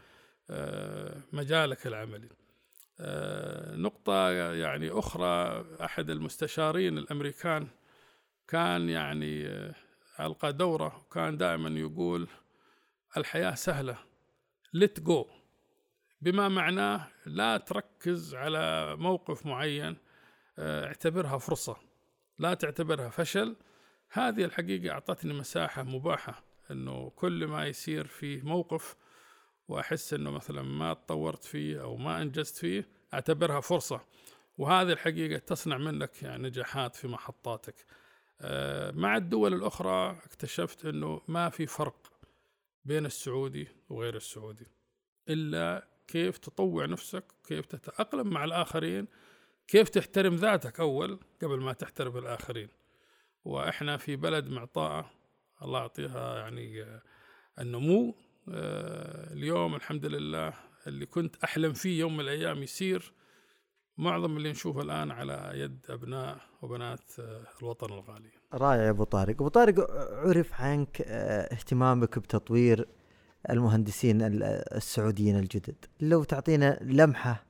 آه 0.51 1.21
مجالك 1.33 1.87
العملي. 1.87 2.29
آه، 3.01 3.77
نقطة 3.77 4.31
يعني 4.31 4.91
أخرى 4.91 5.65
أحد 5.85 6.11
المستشارين 6.11 6.99
الأمريكان 6.99 7.69
كان 8.49 8.89
يعني 8.89 9.47
آه، 9.47 9.75
ألقى 10.21 10.53
دورة 10.53 10.97
وكان 10.99 11.37
دائما 11.37 11.81
يقول 11.81 12.29
الحياة 13.17 13.55
سهلة 13.55 13.99
let 14.77 15.03
go. 15.03 15.40
بما 16.21 16.49
معناه 16.49 17.09
لا 17.27 17.57
تركز 17.57 18.35
على 18.35 18.97
موقف 18.97 19.47
معين 19.47 19.97
آه، 20.59 20.87
اعتبرها 20.87 21.39
فرصة 21.39 21.77
لا 22.39 22.55
تعتبرها 22.55 23.09
فشل. 23.09 23.57
هذه 24.13 24.45
الحقيقة 24.45 24.93
أعطتني 24.93 25.33
مساحة 25.33 25.83
مباحة 25.83 26.45
أنه 26.71 27.11
كل 27.11 27.47
ما 27.47 27.67
يصير 27.67 28.07
في 28.07 28.43
موقف 28.43 28.97
وأحس 29.69 30.15
أنه 30.15 30.31
مثلا 30.31 30.63
ما 30.63 30.95
تطورت 30.95 31.45
فيه 31.45 31.83
أو 31.83 31.97
ما 31.97 32.23
أنجزت 32.23 32.57
فيه 32.57 32.89
أعتبرها 33.15 33.61
فرصة. 33.61 34.01
وهذه 34.59 34.93
الحقيقة 34.93 35.39
تصنع 35.39 35.79
منك 35.79 36.23
يعني 36.23 36.43
نجاحات 36.43 36.97
في 36.97 37.09
محطاتك. 37.09 37.87
آه، 38.41 38.91
مع 38.91 39.17
الدول 39.17 39.55
الأخرى 39.55 40.11
اكتشفت 40.11 40.85
أنه 40.85 41.21
ما 41.29 41.49
في 41.49 41.67
فرق 41.67 42.13
بين 42.85 43.07
السعودي 43.07 43.69
وغير 43.89 44.17
السعودي 44.17 44.67
إلا 45.29 45.90
كيف 46.11 46.39
تطوع 46.39 46.87
نفسك 46.87 47.25
كيف 47.47 47.67
تتأقلم 47.67 48.29
مع 48.31 48.45
الآخرين 48.45 49.07
كيف 49.69 49.89
تحترم 49.89 50.35
ذاتك 50.35 50.81
أول 50.81 51.21
قبل 51.43 51.61
ما 51.61 51.73
تحترم 51.73 52.17
الآخرين. 52.17 52.69
وإحنا 53.45 53.97
في 53.97 54.17
بلد 54.17 54.49
معطاءة 54.49 55.11
الله 55.63 55.79
يعطيها 55.81 56.39
يعني 56.39 56.83
آه، 56.83 57.03
النمو 57.59 58.15
آه، 58.49 59.33
اليوم 59.33 59.75
الحمد 59.75 60.07
لله 60.07 60.53
اللي 60.87 61.07
كنت 61.07 61.37
أحلم 61.45 61.73
فيه 61.73 62.01
يوم 62.01 62.15
من 62.15 62.21
الأيام 62.21 62.63
يصير 62.63 63.13
معظم 63.99 64.37
اللي 64.37 64.51
نشوفه 64.51 64.81
الآن 64.83 65.11
على 65.11 65.51
يد 65.55 65.87
أبناء 65.89 66.41
وبنات 66.63 67.21
آه، 67.21 67.45
الوطن 67.63 67.87
الغالي. 67.87 68.31
رائع 68.53 68.83
يا 68.83 68.91
أبو 68.91 69.05
طارق. 69.05 69.35
أبو 69.35 69.49
طارق 69.49 69.91
عرف 70.27 70.61
عنك 70.61 71.03
اهتمامك 71.03 72.19
بتطوير 72.19 72.89
المهندسين 73.51 74.43
السعوديين 74.73 75.39
الجدد. 75.39 75.85
لو 76.01 76.25
تعطينا 76.25 76.79
لمحة 76.83 77.47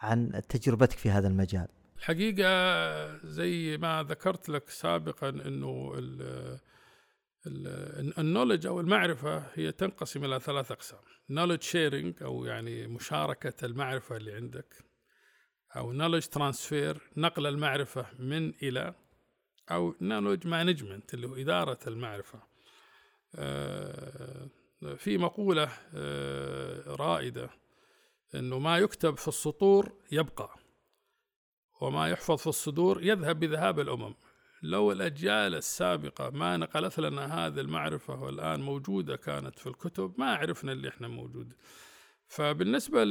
عن 0.00 0.42
تجربتك 0.48 0.98
في 0.98 1.10
هذا 1.10 1.28
المجال. 1.28 1.68
الحقيقة 1.98 3.26
زي 3.26 3.78
ما 3.78 4.02
ذكرت 4.02 4.48
لك 4.48 4.68
سابقا 4.68 5.28
أنه 5.28 5.92
النولج 8.18 8.66
أو 8.66 8.80
المعرفة 8.80 9.46
هي 9.54 9.72
تنقسم 9.72 10.24
إلى 10.24 10.40
ثلاث 10.40 10.72
أقسام. 10.72 11.00
knowledge 11.32 11.62
sharing 11.62 12.22
أو 12.22 12.44
يعني 12.44 12.86
مشاركة 12.86 13.66
المعرفة 13.66 14.16
اللي 14.16 14.32
عندك 14.34 14.84
أو 15.76 15.92
knowledge 15.92 16.24
transfer 16.24 16.98
نقل 17.16 17.46
المعرفة 17.46 18.06
من 18.18 18.48
إلى 18.62 18.94
أو 19.70 19.92
knowledge 19.92 20.44
management 20.44 21.14
اللي 21.14 21.26
هو 21.26 21.34
إدارة 21.36 21.78
المعرفة. 21.86 22.42
آه، 23.34 24.48
في 24.96 25.18
مقولة 25.18 25.68
آه، 25.94 26.82
رائدة 26.94 27.50
أنه 28.34 28.58
ما 28.58 28.78
يكتب 28.78 29.16
في 29.16 29.28
السطور 29.28 29.92
يبقى 30.12 30.54
وما 31.80 32.08
يحفظ 32.08 32.36
في 32.38 32.46
الصدور 32.46 33.02
يذهب 33.02 33.40
بذهاب 33.40 33.80
الأمم. 33.80 34.14
لو 34.62 34.92
الأجيال 34.92 35.54
السابقة 35.54 36.30
ما 36.30 36.56
نقلت 36.56 37.00
لنا 37.00 37.46
هذه 37.46 37.60
المعرفة 37.60 38.22
والآن 38.22 38.60
موجودة 38.60 39.16
كانت 39.16 39.58
في 39.58 39.66
الكتب 39.66 40.14
ما 40.18 40.34
عرفنا 40.34 40.72
اللي 40.72 40.88
إحنا 40.88 41.08
موجود. 41.08 41.52
فبالنسبة 42.26 43.04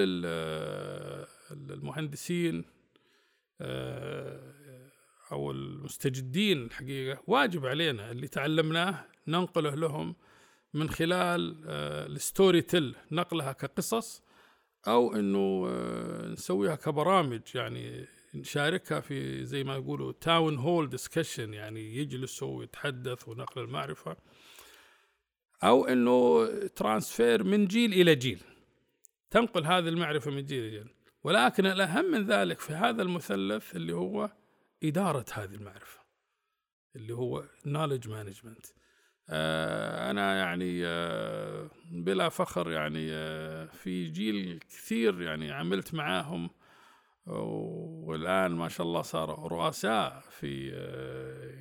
للمهندسين 1.52 2.66
آه، 3.62 4.54
أو 5.32 5.52
المستجدين 5.52 6.64
الحقيقة 6.64 7.24
واجب 7.28 7.66
علينا 7.66 8.12
اللي 8.12 8.28
تعلمناه 8.28 9.06
ننقله 9.28 9.76
لهم 9.76 10.16
من 10.74 10.90
خلال 10.90 11.64
آه، 11.68 12.06
الستوري 12.06 12.62
تيل 12.62 12.96
نقلها 13.12 13.52
كقصص 13.52 14.24
أو 14.88 15.16
أنه 15.16 15.68
آه، 15.70 16.28
نسويها 16.28 16.76
كبرامج 16.76 17.42
يعني 17.56 18.08
نشاركها 18.36 19.00
في 19.00 19.46
زي 19.46 19.64
ما 19.64 19.76
يقولوا 19.76 20.12
town 20.22 20.58
hall 20.58 20.90
discussion 20.90 21.54
يعني 21.54 21.96
يجلسوا 21.96 22.58
ويتحدث 22.58 23.28
ونقل 23.28 23.62
المعرفة. 23.62 24.18
أو 25.64 25.86
أنه 25.86 26.48
transfer 26.68 27.44
من 27.44 27.68
جيل 27.68 27.94
إلى 27.94 28.16
جيل. 28.16 28.42
تنقل 29.32 29.66
هذه 29.66 29.88
المعرفة 29.90 30.32
من 30.32 30.46
جيل 30.46 30.64
إلى 30.64 30.70
جيل. 30.70 30.90
ولكن 31.24 31.66
الأهم 31.66 32.06
من 32.06 32.26
ذلك 32.26 32.60
في 32.60 32.74
هذا 32.74 33.02
المثلث 33.02 33.76
اللي 33.76 33.94
هو 33.94 34.32
إدارة 34.84 35.26
هذه 35.34 35.56
المعرفة 35.56 36.00
اللي 36.96 37.14
هو 37.14 37.44
knowledge 37.66 38.06
management. 38.06 38.79
أنا 40.10 40.38
يعني 40.38 40.86
آه 40.86 41.70
بلا 41.92 42.30
فخر 42.30 42.72
يعني 42.72 43.12
آه 43.12 43.66
في 43.66 44.10
جيل 44.10 44.60
كثير 44.70 45.22
يعني 45.22 45.52
عملت 45.52 45.94
معاهم 45.94 46.50
والآن 47.30 48.52
ما 48.52 48.70
شاء 48.70 48.88
الله 48.88 49.02
صاروا 49.02 49.48
رؤساء 49.48 50.24
في 50.30 50.72
آه، 50.74 51.60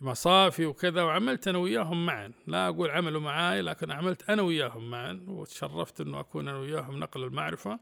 مصافي 0.00 0.66
وكذا 0.66 1.02
وعملت 1.02 1.48
أنا 1.48 1.58
وياهم 1.58 2.06
معا. 2.06 2.32
لا 2.46 2.68
أقول 2.68 2.90
عملوا 2.90 3.20
معاي 3.20 3.62
لكن 3.62 3.90
عملت 3.90 4.30
أنا 4.30 4.42
وياهم 4.42 4.90
معا 4.90 5.24
وتشرفت 5.28 6.00
أنه 6.00 6.20
أكون 6.20 6.48
أنا 6.48 6.58
وياهم 6.58 6.98
نقل 6.98 7.24
المعرفة. 7.24 7.80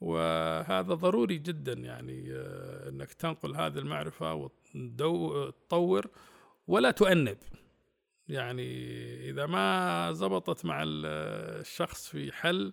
وهذا 0.00 0.94
ضروري 0.94 1.38
جدا 1.38 1.72
يعني 1.72 2.32
آه، 2.32 2.88
أنك 2.88 3.12
تنقل 3.12 3.56
هذه 3.56 3.78
المعرفة 3.78 4.34
وتطور 4.74 6.06
ولا 6.70 6.90
تؤنب. 6.90 7.38
يعني 8.28 8.70
إذا 9.30 9.46
ما 9.46 10.12
زبطت 10.12 10.64
مع 10.64 10.82
الشخص 10.86 12.08
في 12.08 12.32
حل 12.32 12.72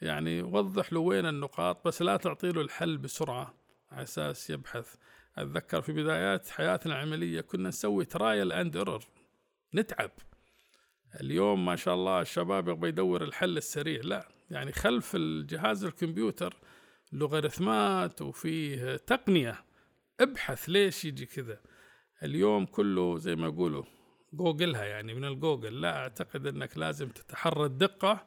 يعني 0.00 0.42
وضح 0.42 0.92
له 0.92 1.00
وين 1.00 1.26
النقاط 1.26 1.86
بس 1.86 2.02
لا 2.02 2.16
تعطي 2.16 2.52
له 2.52 2.60
الحل 2.60 2.98
بسرعة 2.98 3.54
على 3.90 4.02
أساس 4.02 4.50
يبحث. 4.50 4.94
أتذكر 5.38 5.80
في 5.80 5.92
بدايات 5.92 6.48
حياتنا 6.48 6.94
العملية 6.94 7.40
كنا 7.40 7.68
نسوي 7.68 8.04
trial 8.04 8.52
and 8.52 8.76
error 8.76 9.04
نتعب. 9.74 10.10
اليوم 11.20 11.64
ما 11.64 11.76
شاء 11.76 11.94
الله 11.94 12.20
الشباب 12.20 12.68
يبغى 12.68 12.88
يدور 12.88 13.24
الحل 13.24 13.56
السريع 13.56 14.00
لا. 14.04 14.28
يعني 14.50 14.72
خلف 14.72 15.16
الجهاز 15.16 15.84
الكمبيوتر 15.84 16.56
لوغاريتمات 17.12 18.22
وفيه 18.22 18.96
تقنية 18.96 19.64
ابحث 20.20 20.68
ليش 20.68 21.04
يجي 21.04 21.26
كذا. 21.26 21.60
اليوم 22.22 22.66
كله 22.66 23.18
زي 23.18 23.36
ما 23.36 23.46
يقولوا. 23.46 23.84
جوجلها 24.32 24.84
يعني 24.84 25.14
من 25.14 25.24
الجوجل. 25.24 25.80
لا 25.80 25.96
أعتقد 25.96 26.46
أنك 26.46 26.78
لازم 26.78 27.08
تتحرى 27.08 27.64
الدقة 27.64 28.26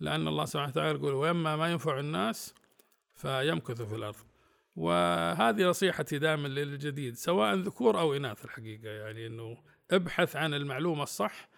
لأن 0.00 0.28
الله 0.28 0.44
سبحانه 0.44 0.70
وتعالى 0.70 0.98
يقول 0.98 1.14
وإما 1.14 1.56
ما 1.56 1.72
ينفع 1.72 2.00
الناس 2.00 2.54
فيمكث 3.14 3.82
في 3.82 3.94
الأرض. 3.94 4.16
وهذه 4.76 5.62
نصيحتي 5.62 6.18
دائما 6.18 6.48
للجديد 6.48 7.16
سواء 7.16 7.54
ذكور 7.54 8.00
أو 8.00 8.14
إناث 8.14 8.44
الحقيقة. 8.44 8.88
يعني 8.88 9.26
أنه 9.26 9.56
ابحث 9.90 10.36
عن 10.36 10.54
المعلومة 10.54 11.02
الصح 11.02 11.48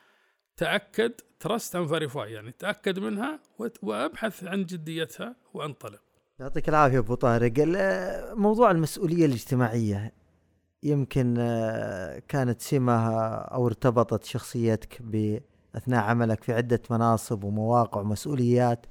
تأكد 0.56 1.12
trust 1.40 1.76
and 1.76 1.88
verify 1.88 2.32
يعني 2.32 2.52
تأكد 2.52 2.98
منها 2.98 3.40
وابحث 3.82 4.44
عن 4.44 4.64
جديتها 4.64 5.36
وانطلق. 5.54 6.00
يعطيك 6.40 6.68
العافية 6.68 6.98
أبو 6.98 7.14
طارق. 7.14 7.52
موضوع 8.34 8.70
المسؤولية 8.70 9.26
الاجتماعية 9.26 10.12
يمكن 10.82 11.34
آه، 11.38 12.22
كانت 12.28 12.60
سمة 12.60 13.08
أو 13.34 13.66
ارتبطت 13.66 14.24
شخصيتك 14.24 15.02
أثناء 15.76 16.04
عملك 16.04 16.44
في 16.44 16.52
عدة 16.52 16.82
مناصب 16.90 17.44
ومواقع 17.44 18.00
ومسؤوليات 18.00 18.86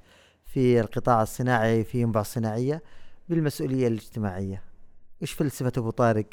في 0.46 0.80
القطاع 0.80 1.22
الصناعي 1.22 1.84
في 1.84 2.00
ينبع 2.00 2.20
الصناعية 2.20 2.82
بالمسؤولية 3.28 3.88
الاجتماعية. 3.88 4.62
وش 5.22 5.32
فلسفة 5.32 5.72
أبو 5.76 5.90
طارق 5.90 6.26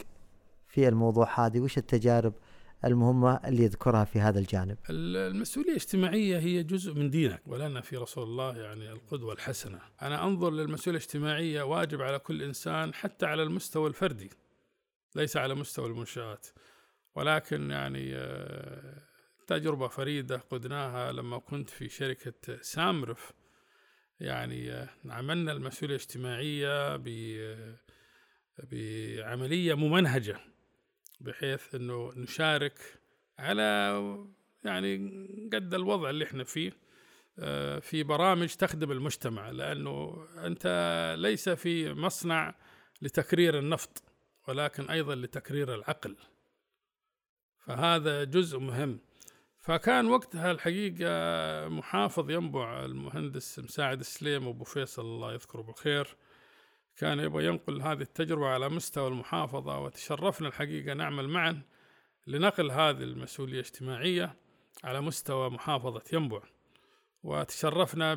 في 0.67 0.87
الموضوع 0.87 1.45
هذه؟ 1.45 1.59
وش 1.59 1.77
التجارب 1.77 2.33
المهمة 2.85 3.35
اللي 3.35 3.63
يذكرها 3.63 4.03
في 4.03 4.19
هذا 4.19 4.39
الجانب؟ 4.39 4.77
المسؤولية 4.89 5.69
الاجتماعية 5.69 6.39
هي 6.39 6.63
جزء 6.63 6.93
من 6.93 7.09
دينك 7.09 7.41
ولنا 7.47 7.81
في 7.81 7.97
رسول 7.97 8.23
الله 8.23 8.57
يعني 8.57 8.91
القدوة 8.91 9.33
الحسنة. 9.33 9.79
أنا 10.01 10.23
أنظر 10.23 10.51
للمسؤولية 10.51 10.97
الاجتماعية 10.97 11.63
واجب 11.63 12.01
على 12.01 12.19
كل 12.19 12.41
إنسان 12.41 12.93
حتى 12.93 13.25
على 13.25 13.43
المستوى 13.43 13.87
الفردي. 13.89 14.29
ليس 15.15 15.37
على 15.37 15.55
مستوى 15.55 15.87
المنشآت. 15.87 16.47
ولكن 17.15 17.71
يعني 17.71 18.15
آه، 18.15 19.01
تجربة 19.47 19.87
فريدة 19.87 20.37
قدناها 20.37 21.11
لما 21.11 21.37
كنت 21.37 21.69
في 21.69 21.89
شركة 21.89 22.61
سامرف. 22.61 23.33
يعني 24.19 24.71
آه، 24.71 24.89
عملنا 25.09 25.51
المسؤولية 25.51 25.95
الاجتماعية 25.95 26.97
بعملية 28.59 29.73
ممنهجة 29.73 30.39
بحيث 31.21 31.75
إنه 31.75 32.11
نشارك 32.15 32.79
على 33.39 33.99
يعني 34.63 34.97
قد 35.53 35.73
الوضع 35.73 36.09
اللي 36.09 36.25
إحنا 36.25 36.43
فيه 36.43 36.71
آه، 37.39 37.79
في 37.79 38.03
برامج 38.03 38.55
تخدم 38.55 38.91
المجتمع. 38.91 39.49
لأنه 39.49 40.27
أنت 40.37 41.15
ليس 41.19 41.49
في 41.49 41.93
مصنع 41.93 42.55
لتكرير 43.01 43.59
النفط. 43.59 44.03
ولكن 44.47 44.89
أيضا 44.89 45.15
لتكرير 45.15 45.75
العقل. 45.75 46.15
فهذا 47.59 48.23
جزء 48.23 48.59
مهم. 48.59 48.99
فكان 49.59 50.07
وقتها 50.07 50.51
الحقيقة 50.51 51.09
محافظ 51.67 52.31
ينبع 52.31 52.85
المهندس 52.85 53.59
مساعد 53.59 53.99
السليم 53.99 54.47
أبو 54.47 54.63
فيصل 54.63 55.01
الله 55.01 55.33
يذكره 55.33 55.61
بالخير 55.61 56.15
كان 56.97 57.19
يبغى 57.19 57.45
ينقل 57.45 57.81
هذه 57.81 58.01
التجربة 58.01 58.47
على 58.47 58.69
مستوى 58.69 59.07
المحافظة 59.07 59.79
وتشرفنا 59.79 60.47
الحقيقة 60.47 60.93
نعمل 60.93 61.27
معا 61.27 61.61
لنقل 62.27 62.71
هذه 62.71 63.03
المسؤولية 63.03 63.53
الاجتماعية 63.53 64.35
على 64.83 65.01
مستوى 65.01 65.49
محافظة 65.49 66.03
ينبع. 66.13 66.41
وتشرفنا 67.23 68.13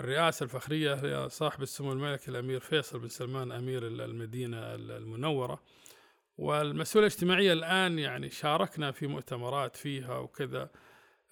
بالرئاسة 0.00 0.44
الفخرية 0.44 0.94
لصاحب 1.26 1.62
السمو 1.62 1.92
الملكي 1.92 2.30
الأمير 2.30 2.60
فيصل 2.60 2.98
بن 2.98 3.08
سلمان 3.08 3.52
أمير 3.52 3.86
المدينة 3.86 4.58
المنورة. 4.74 5.62
والمسؤولية 6.38 7.06
الاجتماعية 7.06 7.52
الآن 7.52 7.98
يعني 7.98 8.30
شاركنا 8.30 8.92
في 8.92 9.06
مؤتمرات 9.06 9.76
فيها 9.76 10.18
وكذا. 10.18 10.70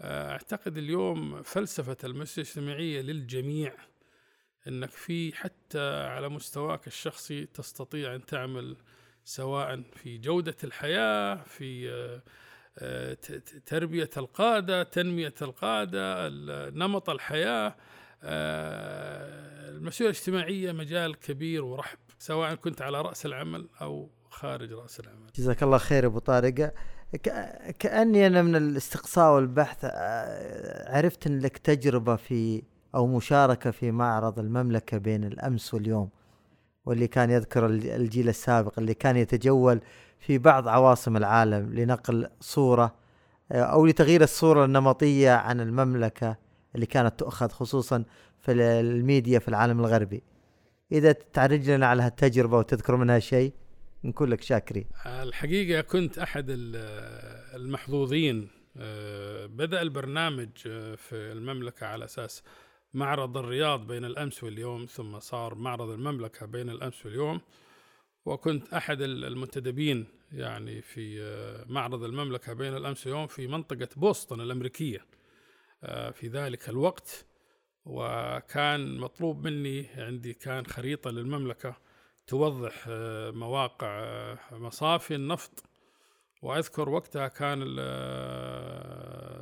آه، 0.01 0.31
أعتقد 0.31 0.79
اليوم 0.79 1.43
فلسفة 1.43 1.97
المسؤولية 2.05 2.51
الاجتماعية 2.51 3.01
للجميع 3.01 3.75
أنك 4.69 4.91
في 4.91 5.37
حتى 5.37 6.07
على 6.07 6.29
مستواك 6.29 6.87
الشخصي 6.87 7.47
تستطيع 7.47 8.15
أن 8.15 8.27
تعمل 8.27 8.77
سواء 9.25 9.83
في 9.83 10.19
جودة 10.19 10.57
الحياة 10.65 11.35
في 11.35 11.91
آه، 11.91 12.23
آه، 12.79 13.15
تربية 13.67 14.11
القادة 14.17 14.83
تنمية 14.83 15.35
القادة 15.43 16.29
نمط 16.71 17.11
الحياة. 17.11 17.77
المسؤولية 18.23 20.11
الاجتماعية 20.11 20.73
مجال 20.73 21.19
كبير 21.19 21.65
ورحب 21.65 21.99
سواء 22.19 22.55
كنت 22.55 22.83
على 22.83 23.01
رأس 23.01 23.27
العمل 23.27 23.69
أو 23.81 24.11
خارج 24.31 24.73
رأس 24.73 25.01
العمل. 25.01 25.27
جزاك 25.37 25.63
الله 25.63 25.79
خير 25.79 26.07
أبو 26.07 26.19
طارق. 26.19 26.73
كأني 27.79 28.27
أنا 28.27 28.43
من 28.43 28.57
الاستقصاء 28.57 29.35
والبحث 29.35 29.79
آه، 29.85 30.97
عرفت 30.97 31.27
ان 31.27 31.39
لك 31.39 31.59
تجربة 31.59 32.17
في 32.17 32.63
أو 32.95 33.07
مشاركة 33.07 33.71
في 33.71 33.91
معرض 33.91 34.39
المملكة 34.39 34.99
بين 34.99 35.25
الأمس 35.25 35.75
واليوم 35.75 36.11
واللي 36.87 37.09
كان 37.09 37.31
يذكر 37.31 37.67
الجيل 37.67 38.29
السابق 38.29 38.79
اللي 38.79 38.95
كان 38.95 39.17
يتجول 39.17 39.81
في 40.21 40.39
بعض 40.39 40.69
عواصم 40.69 41.17
العالم 41.17 41.75
لنقل 41.75 42.29
صورة 42.41 42.95
آه، 43.53 43.63
أو 43.63 43.87
لتغيير 43.87 44.23
الصورة 44.23 44.65
النمطية 44.65 45.31
عن 45.31 45.61
المملكة. 45.61 46.46
اللي 46.77 46.87
كانت 46.87 47.21
تؤخذ 47.21 47.49
خصوصا 47.49 48.05
في 48.41 48.53
الميديا 48.53 49.39
في 49.39 49.49
العالم 49.49 49.81
الغربي. 49.81 50.23
إذا 50.93 51.13
تعرج 51.13 51.71
لنا 51.71 51.87
على 51.87 52.03
هالتجربة 52.03 52.59
وتذكر 52.59 52.97
منها 52.97 53.19
شيء 53.19 53.53
نكون 54.05 54.31
لك 54.31 54.43
شاكرين. 54.43 54.87
الحقيقة 55.07 55.81
كنت 55.81 56.19
أحد 56.19 56.47
المحظوظين 57.55 58.49
آه، 58.79 59.47
بدأ 59.47 59.83
البرنامج 59.83 60.49
آه، 60.67 60.95
في 60.95 61.33
المملكة 61.33 61.87
على 61.87 62.05
أساس 62.05 62.43
معرض 62.95 63.37
الرياض 63.37 63.87
بين 63.87 64.05
الأمس 64.05 64.45
واليوم 64.45 64.87
ثم 64.87 65.19
صار 65.19 65.55
معرض 65.55 65.91
المملكة 65.91 66.47
بين 66.47 66.71
الأمس 66.71 67.07
واليوم. 67.07 67.41
وكنت 68.27 68.75
أحد 68.75 69.03
المنتدبين 69.03 70.07
يعني 70.33 70.83
في 70.83 71.23
آه، 71.23 71.65
معرض 71.69 72.05
المملكة 72.05 72.53
بين 72.53 72.77
الأمس 72.77 73.07
واليوم 73.07 73.27
في 73.27 73.47
منطقة 73.47 73.89
بوسطن 73.97 74.41
الأمريكية. 74.41 74.99
آه، 74.99 75.16
في 76.13 76.29
ذلك 76.33 76.69
الوقت 76.69 77.27
وكان 77.85 78.99
مطلوب 78.99 79.47
مني 79.47 79.87
عندي 79.97 80.35
كان 80.35 80.67
خريطة 80.67 81.11
للمملكة 81.11 81.77
توضح 82.27 82.85
آه، 82.89 83.31
مواقع 83.31 83.89
آه، 83.89 84.39
مصافي 84.53 85.15
النفط. 85.15 85.65
وأذكر 86.43 86.89
وقتها 86.89 87.29
كان 87.29 87.59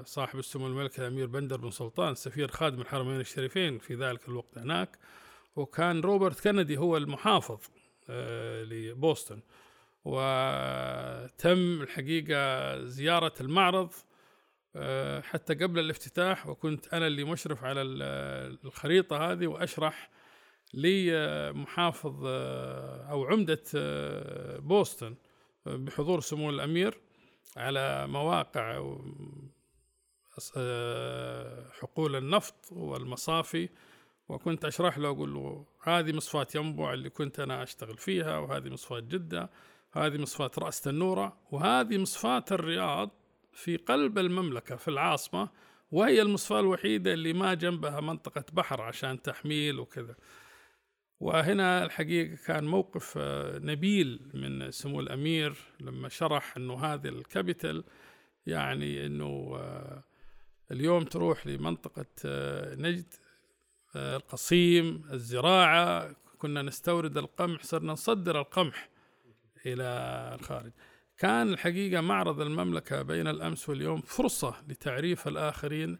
صاحب 0.05 0.39
السمو 0.39 0.67
الملك 0.67 0.99
الأمير 1.01 1.27
بندر 1.27 1.57
بن 1.57 1.71
سلطان 1.71 2.15
سفير 2.15 2.49
خادم 2.49 2.81
الحرمين 2.81 3.21
الشريفين 3.21 3.79
في 3.79 3.95
ذلك 3.95 4.29
الوقت 4.29 4.59
هناك. 4.59 4.99
وكان 5.57 6.01
روبرت 6.01 6.41
كندي 6.41 6.77
هو 6.79 6.97
المحافظ 6.97 7.59
لبوسطن. 8.09 9.41
وتم 10.05 11.83
الحقيقة 11.83 12.85
زيارة 12.85 13.33
المعرض 13.41 13.93
آه، 13.93 14.14
حتى 15.23 15.55
قبل 15.55 15.79
الافتتاح 15.79 16.47
وكنت 16.49 16.95
أنا 16.95 17.07
اللي 17.07 17.25
مشرف 17.25 17.65
على 17.65 17.83
الخريطة 17.83 19.33
هذه 19.33 19.47
وأشرح 19.47 20.11
لمحافظ 20.75 22.23
آه، 22.27 23.11
أو 23.11 23.25
عمدة 23.25 23.63
آه، 23.77 24.59
بوسطن 24.59 25.15
بحضور 25.67 26.21
سمو 26.21 26.51
الأمير 26.51 27.01
على 27.57 28.07
مواقع 28.07 28.95
حقول 31.81 32.17
النفط 32.17 32.73
والمصافي. 32.73 33.69
وكنت 34.29 34.65
أشرح 34.65 34.99
له 34.99 35.09
أقول 35.09 35.35
له 35.35 35.67
هذه 35.83 36.13
مصفاة 36.13 36.47
ينبع 36.55 36.95
اللي 36.95 37.11
كنت 37.11 37.41
أنا 37.41 37.63
أشتغل 37.63 37.97
فيها 37.97 38.39
وهذه 38.39 38.71
مصفاة 38.71 39.01
جدة 39.01 39.51
هذه 39.93 40.19
مصفاة 40.19 40.51
رأس 40.59 40.81
تنورة 40.81 41.37
وهذه 41.53 41.99
مصفاة 41.99 42.45
الرياض. 42.51 43.11
في 43.55 43.77
قلب 43.77 44.19
المملكة 44.19 44.77
في 44.77 44.89
العاصمة 44.89 45.49
وهي 45.93 46.23
المصفاة 46.23 46.61
الوحيدة 46.61 47.13
اللي 47.13 47.33
ما 47.33 47.55
جنبها 47.55 48.01
منطقة 48.01 48.45
بحر 48.53 48.83
عشان 48.83 49.23
تحميل 49.23 49.81
وكذا. 49.81 50.17
وهنا 51.21 51.85
الحقيقة 51.85 52.37
كان 52.47 52.65
موقف 52.65 53.15
آه، 53.17 53.59
نبيل 53.59 54.31
من 54.35 54.71
سمو 54.71 55.01
الأمير 55.01 55.57
لما 55.81 56.09
شرح 56.09 56.57
أنه 56.57 56.85
هذه 56.85 57.09
الكابيتال 57.09 57.85
يعني 58.47 59.07
أنه 59.07 59.57
آه، 59.57 60.05
اليوم 60.71 61.05
تروح 61.05 61.47
لمنطقة 61.47 62.07
آه، 62.25 62.75
نجد 62.75 63.15
القصيم 63.97 65.05
الزراعة. 65.13 66.17
كنا 66.39 66.63
نستورد 66.63 67.19
القمح 67.19 67.63
صرنا 67.63 67.93
نصدر 67.93 68.41
القمح 68.41 68.89
إلى 69.67 69.85
الخارج. 70.41 70.73
كان 71.19 71.49
الحقيقة 71.49 72.01
معرض 72.01 72.41
المملكة 72.41 73.03
بين 73.03 73.29
الأمس 73.29 73.69
واليوم 73.69 74.01
فرصة 74.01 74.55
لتعريف 74.69 75.29
الآخرين 75.29 75.99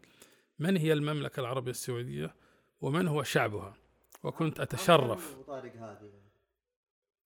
من 0.59 0.77
هي 0.77 0.93
المملكة 0.93 1.39
العربية 1.39 1.71
السعودية 1.71 2.35
ومن 2.81 3.07
هو 3.07 3.23
شعبها. 3.23 3.73
وكنت 4.23 4.59
أتشرف. 4.59 5.37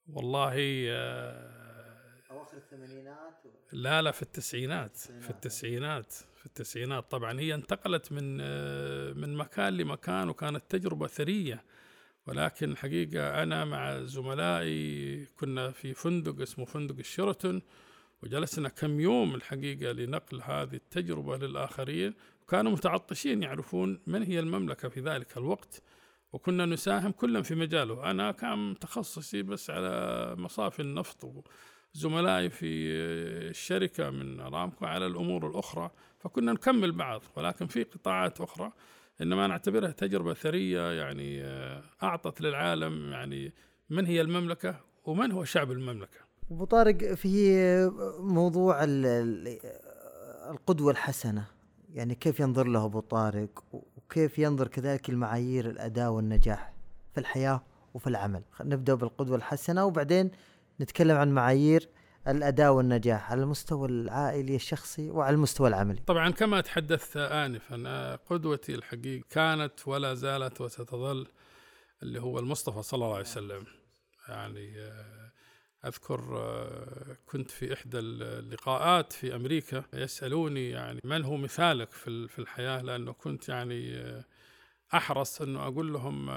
والله 0.08 0.54
آه، 0.90 2.22
أواخر 2.32 2.58
الثمانينات 2.58 3.44
لا 3.72 4.02
لا 4.02 4.12
في 4.12 4.22
التسعينات 4.22 4.98
في 4.98 5.30
التسعينات 5.30 6.14
في 6.14 6.46
التسعينات 6.46 7.12
طبعا. 7.12 7.40
هي 7.40 7.54
انتقلت 7.56 8.12
من 8.12 8.38
آه، 8.42 9.14
من 9.14 9.36
مكان 9.36 9.74
لمكان 9.78 10.30
وكانت 10.30 10.64
تجربة 10.70 11.08
ثرية. 11.08 11.64
ولكن 12.30 12.72
الحقيقة 12.72 13.44
أنا 13.44 13.66
مع 13.66 14.00
زملائي 14.00 15.26
كنا 15.26 15.72
في 15.72 15.94
فندق 15.94 16.42
اسمه 16.42 16.66
فندق 16.66 16.96
الشيراتون 17.00 17.62
وجلسنا 18.24 18.70
كم 18.70 19.00
يوم 19.00 19.36
الحقيقة 19.36 19.92
لنقل 19.92 20.42
هذه 20.42 20.74
التجربة 20.74 21.38
للآخرين 21.38 22.14
وكانوا 22.42 22.72
متعطشين 22.72 23.44
يعرفون 23.44 24.00
من 24.08 24.24
هي 24.24 24.40
المملكة 24.40 24.90
في 24.90 25.00
ذلك 25.00 25.38
الوقت 25.38 25.82
وكنا 26.34 26.66
نساهم 26.66 27.12
كلا 27.12 27.42
في 27.42 27.56
مجاله. 27.56 28.12
أنا 28.12 28.32
كان 28.32 28.76
تخصصي 28.82 29.42
بس 29.42 29.70
على 29.70 30.36
مصافي 30.38 30.82
النفط 30.82 31.44
وزملائي 31.96 32.50
في 32.50 32.92
الشركة 33.50 34.10
من 34.10 34.40
أرامكو 34.40 34.86
على 34.86 35.06
الأمور 35.06 35.48
الأخرى 35.48 35.92
فكنا 36.20 36.54
نكمل 36.54 36.92
بعض 36.92 37.22
ولكن 37.36 37.68
في 37.68 37.84
قطاعات 37.84 38.42
أخرى. 38.42 38.72
إنما 39.22 39.47
نعتبرها 39.47 39.91
تجربة 39.91 40.34
ثرية 40.34 40.91
يعني 40.91 41.43
آه، 41.43 41.84
أعطت 42.03 42.41
للعالم 42.41 43.11
يعني 43.11 43.53
من 43.89 44.05
هي 44.05 44.22
المملكة 44.22 44.80
ومن 45.05 45.32
هو 45.32 45.43
شعب 45.43 45.72
المملكة. 45.72 46.17
أبو 46.51 46.65
طارق 46.65 47.13
في 47.13 47.91
موضوع 48.20 48.80
القدوة 50.49 50.91
الحسنة 50.91 51.47
يعني 51.93 52.15
كيف 52.15 52.39
ينظر 52.39 52.67
له 52.67 52.86
أبو 52.86 52.99
طارق 52.99 53.63
وكيف 53.74 54.39
ينظر 54.39 54.67
كذلك 54.67 55.09
المعايير 55.09 55.70
الأداء 55.70 56.09
والنجاح 56.09 56.74
في 57.13 57.20
الحياة 57.20 57.63
وفي 57.93 58.07
العمل 58.07 58.41
نبدأ 58.61 58.93
بالقدوة 58.93 59.38
الحسنة 59.38 59.86
وبعدين 59.86 60.32
نتكلم 60.82 61.17
عن 61.17 61.32
معايير 61.32 61.89
الأداء 62.28 62.72
والنجاح 62.74 63.32
على 63.32 63.41
المستوى 63.43 63.88
العائلي 63.88 64.55
الشخصي 64.55 65.09
وعلى 65.09 65.34
المستوى 65.34 65.67
العملي. 65.67 66.01
طبعا 66.07 66.30
كما 66.30 66.61
تحدثت 66.61 67.17
انفا 67.17 68.15
قدوتي 68.15 68.76
الحقيقة 68.76 69.24
كانت 69.30 69.88
ولا 69.88 70.13
زالت 70.13 70.61
وستظل 70.61 71.28
اللي 72.03 72.22
هو 72.22 72.39
المصطفى 72.39 72.82
صلى 72.84 72.97
الله 72.97 73.13
عليه 73.13 73.26
وسلم. 73.26 73.65
يعني 74.30 74.80
آه، 74.80 75.32
أذكر 75.86 76.38
آه، 76.38 77.17
كنت 77.26 77.51
في 77.51 77.74
إحدى 77.74 77.99
اللقاءات 77.99 79.13
في 79.13 79.36
أمريكا 79.36 79.84
يسألوني 79.93 80.70
يعني 80.70 81.01
من 81.03 81.26
هو 81.26 81.38
مثالك 81.38 81.91
في 81.91 82.28
في 82.28 82.39
الحياة 82.39 82.82
لأنه 82.82 83.11
كنت 83.11 83.49
يعني 83.49 83.97
آه، 83.97 84.26
أحرص 84.93 85.41
إنه 85.41 85.67
أقول 85.67 85.93
لهم 85.93 86.30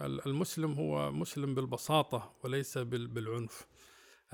المسلم 0.00 0.72
هو 0.72 1.12
مسلم 1.12 1.54
بالبساطة 1.54 2.32
وليس 2.44 2.78
بالعنف. 2.78 3.66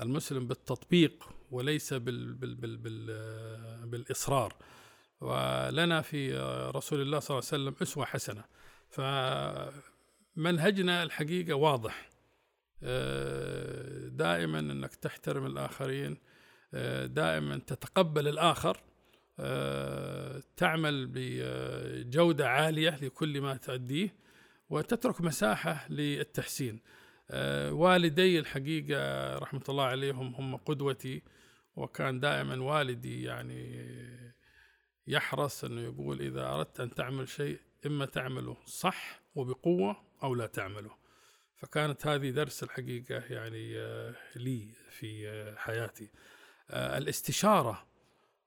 المسلم 0.01 0.47
بالتطبيق 0.47 1.29
وليس 1.51 1.93
بال 1.93 2.33
بال 2.33 2.55
بال 2.55 2.77
بال 2.77 3.85
بالإصرار. 3.85 4.55
ولنا 5.21 6.01
في 6.01 6.37
رسول 6.75 7.01
الله 7.01 7.19
صلى 7.19 7.37
الله 7.37 7.49
عليه 7.51 7.63
وسلم 7.63 7.75
أسوة 7.81 8.05
حسنة. 8.05 8.43
فمنهجنا 10.35 11.03
الحقيقة 11.03 11.53
واضح. 11.53 12.09
دائما 14.17 14.59
أنك 14.59 14.95
تحترم 14.95 15.45
الآخرين. 15.45 16.17
دائما 17.05 17.57
تتقبل 17.67 18.27
الآخر. 18.27 18.77
تعمل 20.57 21.09
بجودة 21.13 22.49
عالية 22.49 22.97
لكل 23.01 23.41
ما 23.41 23.57
تؤديه. 23.57 24.15
وتترك 24.69 25.21
مساحة 25.21 25.85
للتحسين. 25.89 26.75
آه، 26.75 27.00
والدي 27.71 28.39
الحقيقة 28.39 29.37
رحمة 29.37 29.63
الله 29.69 29.83
عليهم 29.83 30.35
هم 30.35 30.55
قدوتي 30.55 31.21
وكان 31.75 32.19
دائما 32.19 32.63
والدي 32.63 33.23
يعني 33.23 33.85
يحرص 35.07 35.63
أنه 35.63 35.81
يقول 35.81 36.21
إذا 36.21 36.47
أردت 36.47 36.79
أن 36.79 36.93
تعمل 36.93 37.27
شيء 37.27 37.59
إما 37.85 38.05
تعمله 38.05 38.57
صح 38.65 39.21
وبقوة 39.35 39.95
أو 40.23 40.35
لا 40.35 40.45
تعمله. 40.45 40.91
فكانت 41.55 42.07
هذه 42.07 42.29
درس 42.29 42.63
الحقيقة 42.63 43.23
يعني 43.29 43.79
آه، 43.79 44.15
لي 44.35 44.73
في 44.89 45.29
آه، 45.29 45.55
حياتي. 45.55 46.09
الاستشارة 46.73 47.87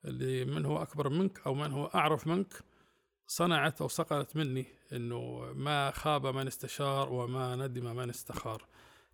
اللي 0.04 0.44
من 0.44 0.64
هو 0.64 0.82
أكبر 0.82 1.08
منك 1.08 1.40
أو 1.46 1.54
من 1.54 1.72
هو 1.72 1.86
أعرف 1.86 2.26
منك 2.26 2.54
صنعت 3.26 3.80
أو 3.80 3.88
صقلت 3.88 4.36
مني 4.36 4.66
أنه 4.92 5.52
ما 5.54 5.90
خاب 5.90 6.26
من 6.26 6.46
استشار 6.46 7.12
وما 7.12 7.56
ندم 7.56 7.96
من 7.96 8.10
استخار. 8.10 8.66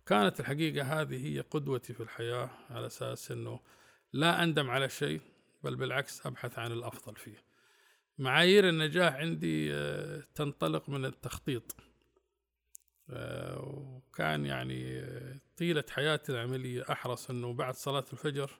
كانت 0.05 0.39
الحقيقة 0.39 1.01
هذه 1.01 1.27
هي 1.27 1.39
قدوتي 1.39 1.93
في 1.93 2.03
الحياة 2.03 2.49
على 2.69 2.87
أساس 2.87 3.31
أنه 3.31 3.59
لا 4.13 4.43
أندم 4.43 4.69
على 4.69 4.89
شيء 4.89 5.21
بل 5.63 5.75
بالعكس 5.75 6.25
أبحث 6.25 6.59
عن 6.59 6.71
الأفضل 6.71 7.15
فيه. 7.15 7.43
معايير 8.17 8.69
النجاح 8.69 9.15
عندي 9.15 9.73
آه، 9.73 10.23
تنطلق 10.35 10.89
من 10.89 11.05
التخطيط. 11.05 11.75
آه، 13.09 13.59
وكان 13.59 14.45
يعني 14.45 14.99
آه، 14.99 15.39
طيلة 15.57 15.83
حياتي 15.89 16.31
العملية 16.31 16.85
أحرص 16.91 17.29
أنه 17.29 17.53
بعد 17.53 17.75
صلاة 17.75 18.05
الفجر 18.13 18.51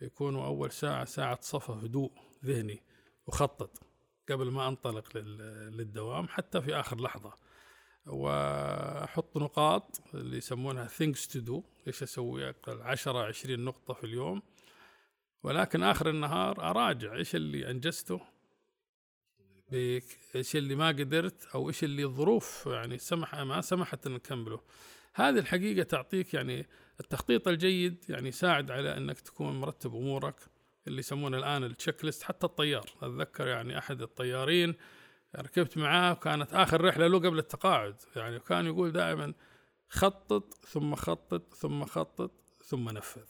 يكون 0.00 0.36
أول 0.36 0.72
ساعة 0.72 1.04
ساعة 1.04 1.38
صفا 1.42 1.74
هدوء 1.74 2.12
ذهني 2.44 2.82
وخطط 3.26 3.87
قبل 4.32 4.50
ما 4.50 4.68
أنطلق 4.68 5.16
للدوام 5.16 6.28
حتى 6.28 6.62
في 6.62 6.74
آخر 6.74 7.00
لحظة. 7.00 7.32
وأحط 8.06 9.36
نقاط 9.36 10.00
اللي 10.14 10.36
يسمونها 10.36 10.88
things 10.88 11.26
to 11.32 11.40
do 11.48 11.60
إيش 11.86 12.02
أسوي؟ 12.02 12.54
10 12.68 13.24
20 13.24 13.64
نقطة 13.64 13.94
في 13.94 14.04
اليوم. 14.04 14.42
ولكن 15.42 15.82
آخر 15.82 16.10
النهار 16.10 16.70
أراجع 16.70 17.14
إيش 17.14 17.34
اللي 17.34 17.70
أنجزته 17.70 18.20
إيش 19.72 20.56
اللي 20.56 20.74
ما 20.74 20.88
قدرت 20.88 21.46
أو 21.54 21.68
إيش 21.68 21.84
اللي 21.84 22.04
الظروف 22.04 22.66
يعني 22.66 22.98
سمح 22.98 23.34
ما 23.34 23.60
سمحت 23.60 24.06
ان 24.06 24.12
نكمله 24.12 24.60
هذه 25.14 25.38
الحقيقة 25.38 25.82
تعطيك 25.82 26.34
يعني 26.34 26.66
التخطيط 27.00 27.48
الجيد 27.48 28.04
يعني 28.08 28.28
يساعد 28.28 28.70
على 28.70 28.96
إنك 28.96 29.20
تكون 29.20 29.60
مرتب 29.60 29.94
أمورك. 29.94 30.34
اللي 30.88 30.98
يسمونه 30.98 31.38
الآن 31.38 31.64
التشيك 31.64 32.04
ليست 32.04 32.22
حتى 32.22 32.46
الطيار. 32.46 32.90
أتذكر 33.02 33.46
يعني 33.46 33.78
أحد 33.78 34.02
الطيارين 34.02 34.74
ركبت 35.36 35.78
معاه 35.78 36.14
كانت 36.14 36.54
آخر 36.54 36.84
رحلة 36.84 37.06
له 37.06 37.18
قبل 37.18 37.38
التقاعد. 37.38 37.96
يعني 38.16 38.38
كان 38.38 38.66
يقول 38.66 38.92
دائما 38.92 39.34
خطط 39.88 40.54
ثم 40.64 40.94
خطط 40.94 41.54
ثم 41.54 41.84
خطط 41.84 42.32
ثم 42.64 42.88
نفذ. 42.88 43.26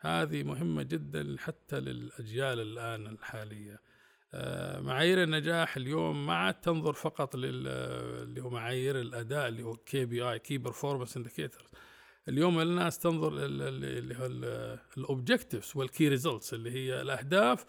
هذه 0.00 0.42
مهمة 0.42 0.82
جدا 0.82 1.36
حتى 1.38 1.80
للأجيال 1.80 2.60
الآن 2.60 3.06
الحالية. 3.06 3.80
آه، 4.34 4.80
معايير 4.80 5.22
النجاح 5.22 5.76
اليوم 5.76 6.26
ما 6.26 6.34
عاد 6.34 6.54
تنظر 6.54 6.92
فقط 6.92 7.36
لل 7.36 7.68
اللي 8.22 8.42
هو 8.42 8.50
معايير 8.50 9.00
الأداء 9.00 9.48
اللي 9.48 9.62
هو 9.62 9.76
KPI 9.76 10.22
key 10.22 10.58
performance 10.58 11.16
indicator 11.16 11.62
اليوم 12.28 12.60
الناس 12.60 12.98
تنظر 12.98 13.32
اللي 13.36 14.18
هو 14.18 14.26
ال 14.98 15.05
objectives 15.05 15.72
وال 15.76 15.89
key 15.89 16.08
results 16.08 16.54
اللي 16.54 16.70
هي 16.70 17.00
الأهداف 17.00 17.64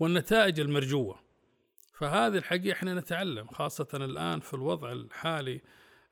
والنتائج 0.00 0.60
المرجوة. 0.60 1.20
فهذه 1.94 2.36
الحقيقة 2.36 2.72
إحنا 2.72 2.94
نتعلم 2.94 3.46
خاصة 3.46 3.88
الآن 3.94 4.40
في 4.40 4.54
الوضع 4.54 4.92
الحالي 4.92 5.60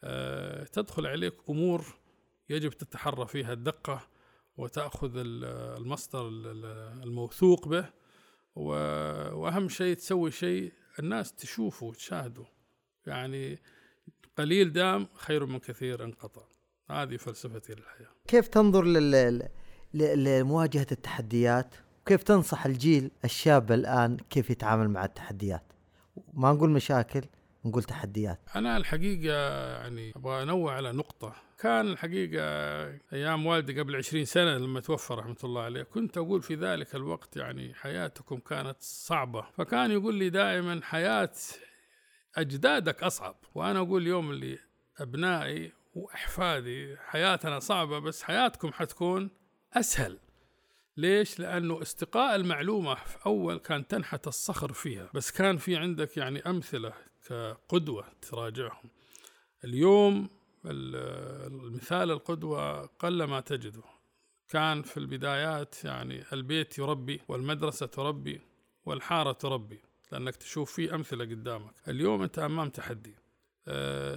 أه 0.05 0.64
تدخل 0.64 1.07
عليك 1.07 1.34
أمور 1.49 1.84
يجب 2.49 2.70
تتحرى 2.70 3.26
فيها 3.26 3.53
الدقة 3.53 4.09
وتأخذ 4.57 5.12
المصدر 5.16 6.28
الموثوق 7.03 7.68
به. 7.68 7.90
وأهم 8.57 9.68
شيء 9.68 9.97
تسوي 9.97 10.30
شيء 10.30 10.72
الناس 10.99 11.34
تشوفه 11.34 11.86
وتشاهده. 11.86 12.45
يعني 13.07 13.59
قليل 14.38 14.72
دام 14.72 15.09
خير 15.14 15.47
من 15.47 15.59
كثير 15.59 16.05
انقطع. 16.05 16.42
هذه 16.91 17.16
فلسفتي 17.16 17.72
للحياه 17.72 18.09
كيف 18.28 18.49
تنظر 18.49 18.85
لل... 18.85 19.49
لمواجهة 19.95 20.87
التحديات؟ 20.93 21.74
وكيف 22.03 22.22
تنصح 22.22 22.66
الجيل 22.66 23.11
الشاب 23.24 23.72
الآن 23.72 24.16
كيف 24.30 24.51
يتعامل 24.51 24.91
مع 24.91 25.05
التحديات؟ 25.05 25.72
ما 26.32 26.53
نقول 26.53 26.70
مشاكل 26.70 27.22
نقول 27.64 27.82
تحديات. 27.82 28.41
أنا 28.57 28.76
الحقيقة 28.76 29.35
يعني 29.72 30.12
أبغى 30.16 30.43
أنوه 30.43 30.72
على 30.72 30.93
نقطة. 30.93 31.35
كان 31.59 31.87
الحقيقة 31.87 32.45
أيام 33.12 33.47
والدي 33.47 33.80
قبل 33.80 33.97
عشرين 33.97 34.24
سنة 34.24 34.59
لما 34.59 34.80
توفى 34.80 35.14
رحمة 35.14 35.37
الله 35.45 35.62
عليه 35.62 35.82
كنت 35.82 36.18
أقول 36.18 36.43
في 36.43 36.55
ذلك 36.55 36.95
الوقت 36.95 37.37
يعني 37.37 37.74
حياتكم 37.74 38.37
كانت 38.39 38.76
صعبة. 38.80 39.47
فكان 39.57 39.91
يقول 39.91 40.14
لي 40.14 40.30
دائما 40.30 40.80
حياة 40.82 41.32
أجدادك 42.37 43.03
أصعب. 43.03 43.37
وأنا 43.55 43.78
أقول 43.78 44.03
اليوم 44.03 44.30
اللي 44.30 44.59
أبنائي 44.99 45.72
وإحفادي. 45.95 46.97
حياتنا 46.97 47.59
صعبة 47.59 47.99
بس 47.99 48.22
حياتكم 48.22 48.72
حتكون 48.72 49.30
أسهل. 49.72 50.18
ليش؟ 50.97 51.40
لأنه 51.40 51.82
استقاء 51.82 52.34
المعلومة 52.34 52.95
في 52.95 53.16
أول 53.26 53.59
كان 53.59 53.88
تنحت 53.88 54.26
الصخر 54.26 54.72
فيها. 54.72 55.11
بس 55.14 55.30
كان 55.30 55.57
في 55.57 55.76
عندك 55.76 56.16
يعني 56.16 56.40
أمثلة 56.40 56.92
كقدوة 57.28 58.05
تراجعهم. 58.22 58.90
اليوم 59.64 60.30
المثال 60.66 62.11
القدوة 62.11 62.86
قل 62.86 63.24
ما 63.24 63.40
تجده. 63.40 63.82
كان 64.49 64.82
في 64.82 64.97
البدايات 64.97 65.84
يعني 65.84 66.24
البيت 66.32 66.78
يربي 66.78 67.20
والمدرسة 67.28 67.86
تربي 67.86 68.40
والحارة 68.86 69.32
تربي 69.32 69.80
لأنك 70.12 70.36
تشوف 70.36 70.72
في 70.72 70.95
أمثلة 70.95 71.24
قدامك. 71.24 71.74
اليوم 71.88 72.22
أنت 72.22 72.38
أمام 72.38 72.68
تحدي. 72.68 73.14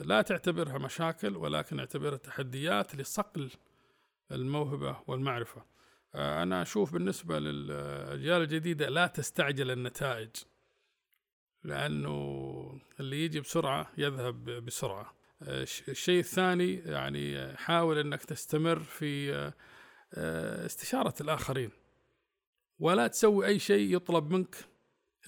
لا 0.06 0.22
تعتبرها 0.22 0.78
مشاكل 0.78 1.38
ولكن 1.38 1.80
اعتبرها 1.80 2.18
تحديات 2.18 2.96
لصقل 2.96 3.52
الموهبة 4.32 4.98
والمعرفة. 5.08 5.66
آه، 6.16 6.44
أنا 6.44 6.62
أشوف 6.62 6.94
بالنسبة 6.94 7.40
للأجيال 7.40 8.42
الجديدة 8.42 8.90
لا 8.90 9.08
تستعجل 9.08 9.72
النتائج 9.72 10.30
لأنه 11.64 12.82
اللي 13.00 13.26
يجي 13.26 13.40
بسرعة 13.40 13.92
يذهب 13.98 14.44
بسرعة. 14.46 15.14
آه، 15.42 15.62
الشيء 15.88 16.20
الثاني 16.20 16.76
يعني 16.76 17.58
حاول 17.58 17.98
أنك 17.98 18.26
تستمر 18.26 18.80
في 18.80 19.34
آه، 20.14 20.66
استشارة 20.66 21.14
الآخرين 21.22 21.72
ولا 22.80 23.08
تسوي 23.08 23.46
أي 23.46 23.60
شيء 23.60 23.96
يطلب 23.96 24.32
منك 24.32 24.56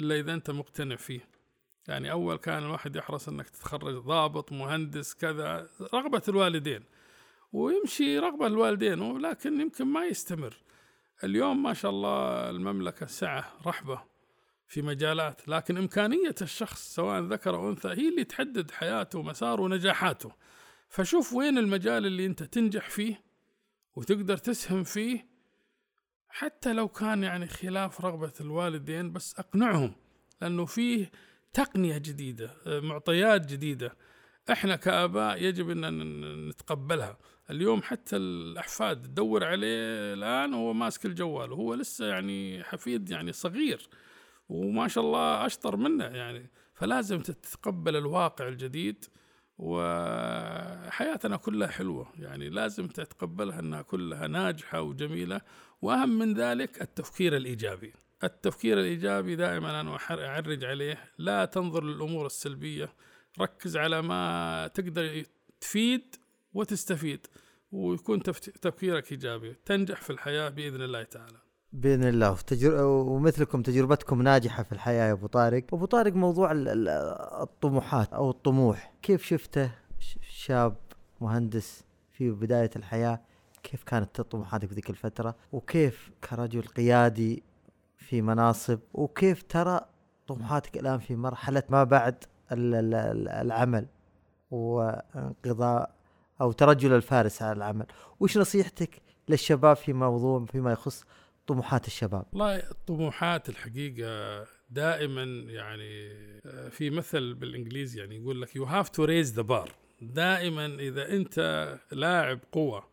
إلا 0.01 0.15
إذا 0.15 0.33
أنت 0.33 0.51
مقتنع 0.51 0.95
فيه. 0.95 1.38
يعني 1.89 2.11
أول 2.11 2.35
كان 2.35 2.63
الواحد 2.63 2.95
يحرص 2.95 3.27
أنك 3.27 3.49
تتخرج 3.49 3.95
ضابط 3.95 4.51
مهندس 4.51 5.13
كذا 5.13 5.69
رغبة 5.93 6.21
الوالدين. 6.27 6.83
ويمشي 7.53 8.19
رغبة 8.19 8.47
الوالدين 8.47 9.01
ولكن 9.01 9.61
يمكن 9.61 9.85
ما 9.85 10.05
يستمر. 10.05 10.57
اليوم 11.23 11.63
ما 11.63 11.73
شاء 11.73 11.91
الله 11.91 12.49
المملكة 12.49 13.05
سعة 13.05 13.53
رحبة 13.65 14.03
في 14.67 14.81
مجالات 14.81 15.47
لكن 15.47 15.77
إمكانية 15.77 16.35
الشخص 16.41 16.95
سواء 16.95 17.21
ذكر 17.21 17.55
أو 17.55 17.69
أنثى 17.69 17.87
هي 17.87 18.09
اللي 18.09 18.23
تحدد 18.23 18.71
حياته 18.71 19.19
ومساره 19.19 19.61
ونجاحاته. 19.61 20.31
فشوف 20.89 21.33
وين 21.33 21.57
المجال 21.57 22.05
اللي 22.05 22.25
أنت 22.25 22.43
تنجح 22.43 22.89
فيه 22.89 23.21
وتقدر 23.95 24.37
تسهم 24.37 24.83
فيه 24.83 25.29
حتى 26.29 26.73
لو 26.73 26.87
كان 26.87 27.23
يعني 27.23 27.47
خلاف 27.47 28.01
رغبة 28.01 28.33
الوالدين 28.41 29.13
بس 29.13 29.39
أقنعهم 29.39 29.95
لأنه 30.41 30.65
فيه 30.65 31.11
تقنية 31.53 31.97
جديدة 31.97 32.51
معطيات 32.65 33.45
جديدة. 33.45 33.95
إحنا 34.51 34.75
كآباء 34.75 35.43
يجب 35.43 35.69
أن 35.69 36.49
نتقبلها. 36.49 37.17
اليوم 37.49 37.81
حتى 37.81 38.15
الأحفاد 38.15 39.01
تدور 39.01 39.43
عليه 39.43 40.13
الآن 40.13 40.53
وهو 40.53 40.73
ماسك 40.73 41.05
الجوال 41.05 41.51
وهو 41.51 41.73
لسه 41.73 42.05
يعني 42.05 42.63
حفيد 42.63 43.09
يعني 43.09 43.31
صغير 43.31 43.89
وما 44.49 44.87
شاء 44.87 45.03
الله 45.03 45.45
أشطر 45.45 45.75
منه 45.75 46.03
يعني. 46.03 46.49
فلازم 46.73 47.19
تتقبل 47.21 47.95
الواقع 47.95 48.47
الجديد 48.47 49.05
وحياتنا 49.57 51.37
كلها 51.37 51.67
حلوة 51.67 52.13
يعني. 52.19 52.49
لازم 52.49 52.87
تتقبلها 52.87 53.59
أنها 53.59 53.81
كلها 53.81 54.27
ناجحة 54.27 54.81
وجميلة 54.81 55.41
وأهم 55.81 56.09
من 56.19 56.33
ذلك 56.33 56.81
التفكير 56.81 57.37
الإيجابي. 57.37 57.93
التفكير 58.23 58.79
الإيجابي 58.79 59.35
دائما 59.35 59.81
أنا 59.81 59.97
أعرج 60.11 60.63
عليه. 60.63 60.97
لا 61.17 61.45
تنظر 61.45 61.83
للأمور 61.83 62.25
السلبية. 62.25 62.93
ركز 63.39 63.77
على 63.77 64.01
ما 64.01 64.71
تقدر 64.73 65.23
تفيد 65.61 66.15
وتستفيد 66.53 67.27
ويكون 67.71 68.23
تفكيرك 68.61 69.11
إيجابي. 69.11 69.55
تنجح 69.65 70.01
في 70.01 70.09
الحياة 70.09 70.49
بإذن 70.49 70.81
الله 70.81 71.03
تعالى. 71.03 71.37
بإذن 71.73 72.03
الله. 72.03 72.31
وتجر... 72.31 72.83
ومثلكم 72.83 73.61
تجربتكم 73.61 74.21
ناجحة 74.21 74.63
في 74.63 74.71
الحياة 74.71 75.07
يا 75.07 75.11
أبو 75.11 75.27
طارق. 75.27 75.63
أبو 75.73 75.85
طارق 75.85 76.13
موضوع 76.13 76.51
الطموحات 77.41 78.13
أو 78.13 78.29
الطموح. 78.29 78.93
كيف 79.01 79.25
شفته 79.25 79.71
شاب 80.29 80.75
مهندس 81.21 81.83
في 82.11 82.31
بداية 82.31 82.71
الحياة؟ 82.75 83.21
كيف 83.63 83.83
كانت 83.83 84.21
طموحاتك 84.21 84.67
في 84.67 84.73
ذيك 84.73 84.89
الفترة؟ 84.89 85.35
وكيف 85.51 86.11
كرجل 86.29 86.61
قيادي 86.61 87.43
في 87.99 88.21
مناصب 88.21 88.79
وكيف 88.93 89.43
ترى 89.43 89.81
طموحاتك 90.27 90.77
الآن 90.77 90.99
في 90.99 91.15
مرحلة 91.15 91.63
ما 91.69 91.83
بعد 91.83 92.23
العمل 92.51 93.87
وانقضاء 94.51 95.95
أو 96.41 96.51
ترجل 96.51 96.93
الفارس 96.93 97.41
على 97.41 97.57
العمل؟ 97.57 97.85
وش 98.19 98.37
نصيحتك 98.37 99.01
للشباب 99.29 99.75
في 99.75 99.93
موضوع 99.93 100.45
فيما 100.45 100.71
يخص 100.71 101.05
طموحات 101.47 101.87
الشباب؟ 101.87 102.25
والله 102.33 102.55
الطموحات 102.55 103.49
الحقيقة 103.49 104.45
دائما 104.69 105.23
يعني 105.51 106.11
آه، 106.45 106.69
في 106.69 106.89
مثل 106.89 107.33
بالإنجليزي 107.33 107.99
يعني 107.99 108.15
يقول 108.15 108.41
لك 108.41 108.55
you 108.55 108.63
have 108.63 108.89
to 108.89 109.03
raise 109.03 109.33
the 109.33 109.41
bar 109.41 109.71
دائما 110.01 110.65
إذا 110.65 111.09
أنت 111.09 111.67
لاعب 111.91 112.39
قوة 112.51 112.83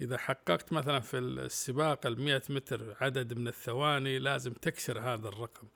إذا 0.00 0.18
حققت 0.18 0.72
مثلا 0.72 1.00
في 1.00 1.18
السباق 1.18 2.06
ال 2.06 2.40
متر 2.50 2.96
عدد 3.00 3.38
من 3.38 3.48
الثواني 3.48 4.18
لازم 4.18 4.52
تكسر 4.52 5.00
هذا 5.00 5.28
الرقم. 5.28 5.68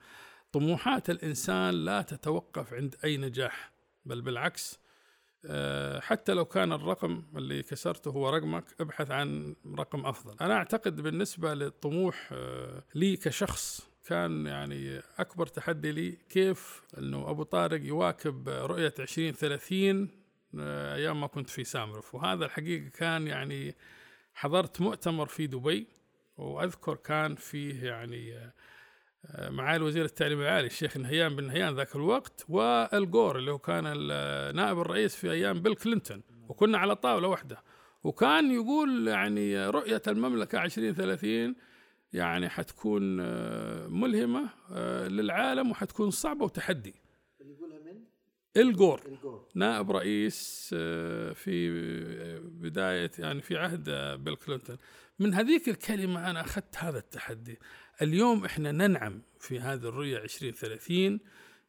طموحات 0.51 1.09
الإنسان 1.09 1.73
لا 1.73 2.01
تتوقف 2.01 2.73
عند 2.73 2.95
أي 3.03 3.17
نجاح 3.17 3.71
بل 4.05 4.21
بالعكس 4.21 4.79
آه، 5.45 5.99
حتى 5.99 6.33
لو 6.33 6.45
كان 6.45 6.73
الرقم 6.73 7.23
اللي 7.35 7.63
كسرته 7.63 8.11
هو 8.11 8.29
رقمك 8.29 8.65
ابحث 8.79 9.11
عن 9.11 9.55
رقم 9.79 10.05
أفضل. 10.05 10.35
أنا 10.41 10.53
أعتقد 10.53 11.01
بالنسبة 11.01 11.53
للطموح 11.53 12.29
آه، 12.31 12.83
لي 12.95 13.17
كشخص 13.17 13.91
كان 14.05 14.45
يعني 14.45 15.01
أكبر 15.17 15.47
تحدي 15.47 15.91
لي 15.91 16.17
كيف 16.29 16.81
إنه 16.97 17.29
أبو 17.29 17.43
طارق 17.43 17.85
يواكب 17.85 18.49
رؤية 18.49 18.93
2030 18.99 20.09
آه، 20.59 20.95
أيام 20.95 21.21
ما 21.21 21.27
كنت 21.27 21.49
في 21.49 21.63
سامرف 21.63 22.15
وهذا 22.15 22.45
الحقيقة 22.45 22.89
كان 22.89 23.27
يعني 23.27 23.75
حضرت 24.33 24.81
مؤتمر 24.81 25.25
في 25.25 25.47
دبي 25.47 25.87
وأذكر 26.37 26.95
كان 26.95 27.35
فيه 27.35 27.83
يعني 27.83 28.51
معالي 29.39 29.83
وزير 29.83 30.05
التعليم 30.05 30.41
العالي 30.41 30.67
الشيخ 30.67 30.97
نهيان 30.97 31.35
بن 31.35 31.43
نهيان 31.43 31.75
ذاك 31.75 31.95
الوقت 31.95 32.45
والجور 32.49 33.37
اللي 33.37 33.51
هو 33.51 33.57
كان 33.57 33.83
نائب 34.55 34.79
الرئيس 34.79 35.15
في 35.15 35.31
أيام 35.31 35.61
بيل 35.61 35.75
كلينتون. 35.75 36.23
وكنا 36.49 36.77
على 36.77 36.95
طاولة 36.95 37.27
واحدة. 37.27 37.63
وكان 38.03 38.51
يقول 38.51 39.07
يعني 39.07 39.67
رؤية 39.67 40.01
المملكة 40.07 40.63
2030 40.63 41.55
يعني 42.13 42.49
حتكون 42.49 43.19
آه، 43.21 43.87
ملهمة 43.87 44.49
آه، 44.71 45.07
للعالم 45.07 45.71
وحتكون 45.71 46.11
صعبة 46.11 46.45
وتحدي. 46.45 46.95
الجور. 48.57 49.01
نائب 49.55 49.91
رئيس 49.91 50.69
آه، 50.77 51.33
في 51.33 51.69
بداية 52.39 53.11
يعني 53.19 53.41
في 53.41 53.57
عهد 53.57 53.89
بيل 54.23 54.35
كلينتون. 54.35 54.77
من 55.19 55.33
هذيك 55.33 55.69
الكلمة 55.69 56.29
أنا 56.29 56.41
أخذت 56.41 56.77
هذا 56.77 56.97
التحدي. 56.97 57.59
اليوم 58.01 58.45
إحنا 58.45 58.71
ننعم 58.71 59.21
في 59.39 59.59
هذه 59.59 59.79
الرؤية 59.79 60.17
2030 60.17 61.19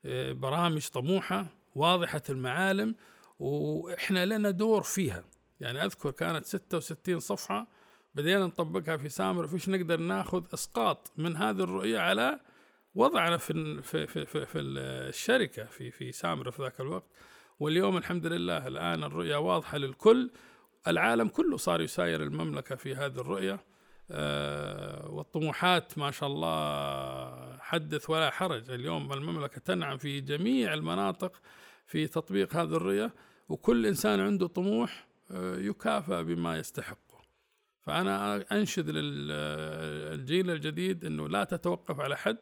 آه، 0.04 0.32
برامج 0.32 0.88
طموحة 0.88 1.46
واضحة 1.74 2.22
المعالم 2.30 2.94
وإحنا 3.38 4.26
لنا 4.26 4.50
دور 4.50 4.82
فيها. 4.82 5.24
يعني 5.60 5.84
أذكر 5.84 6.10
كانت 6.10 6.46
66 6.46 7.20
صفحة 7.20 7.66
بدينا 8.14 8.46
نطبقها 8.46 8.96
في 8.96 9.08
سامر. 9.08 9.46
فيش 9.46 9.68
نقدر 9.68 10.00
ناخذ 10.00 10.44
إسقاط 10.54 11.12
من 11.16 11.36
هذه 11.36 11.62
الرؤية 11.62 11.98
على 11.98 12.40
وضعنا 12.94 13.36
في 13.36 13.82
في 13.82 14.06
في, 14.06 14.26
في, 14.26 14.46
في 14.46 14.58
الشركة 14.58 15.64
في 15.64 15.90
في 15.90 16.12
سامر 16.12 16.50
في 16.50 16.62
ذاك 16.62 16.80
الوقت. 16.80 17.06
واليوم 17.60 17.96
الحمد 17.96 18.26
لله 18.26 18.66
الآن 18.66 19.04
الرؤية 19.04 19.36
واضحة 19.36 19.78
للكل. 19.78 20.30
العالم 20.86 21.28
كله 21.28 21.56
صار 21.56 21.80
يساير 21.80 22.22
المملكة 22.22 22.76
في 22.76 22.94
هذه 22.94 23.20
الرؤية. 23.20 23.60
آه 24.10 25.10
والطموحات 25.10 25.98
ما 25.98 26.10
شاء 26.10 26.28
الله 26.28 27.58
حدث 27.58 28.10
ولا 28.10 28.30
حرج. 28.30 28.70
اليوم 28.70 29.12
المملكة 29.12 29.60
تنعم 29.60 29.98
في 29.98 30.20
جميع 30.20 30.74
المناطق 30.74 31.40
في 31.86 32.06
تطبيق 32.06 32.56
هذه 32.56 32.76
الرؤية 32.76 33.14
وكل 33.48 33.86
إنسان 33.86 34.20
عنده 34.20 34.46
طموح 34.46 35.08
آه 35.30 35.56
يكافئ 35.56 36.22
بما 36.22 36.58
يستحق 36.58 36.98
فأنا 37.80 38.44
أنشد 38.52 38.90
للجيل 38.90 40.50
الجديد 40.50 41.04
أنه 41.04 41.28
لا 41.28 41.44
تتوقف 41.44 42.00
على 42.00 42.16
حد. 42.16 42.38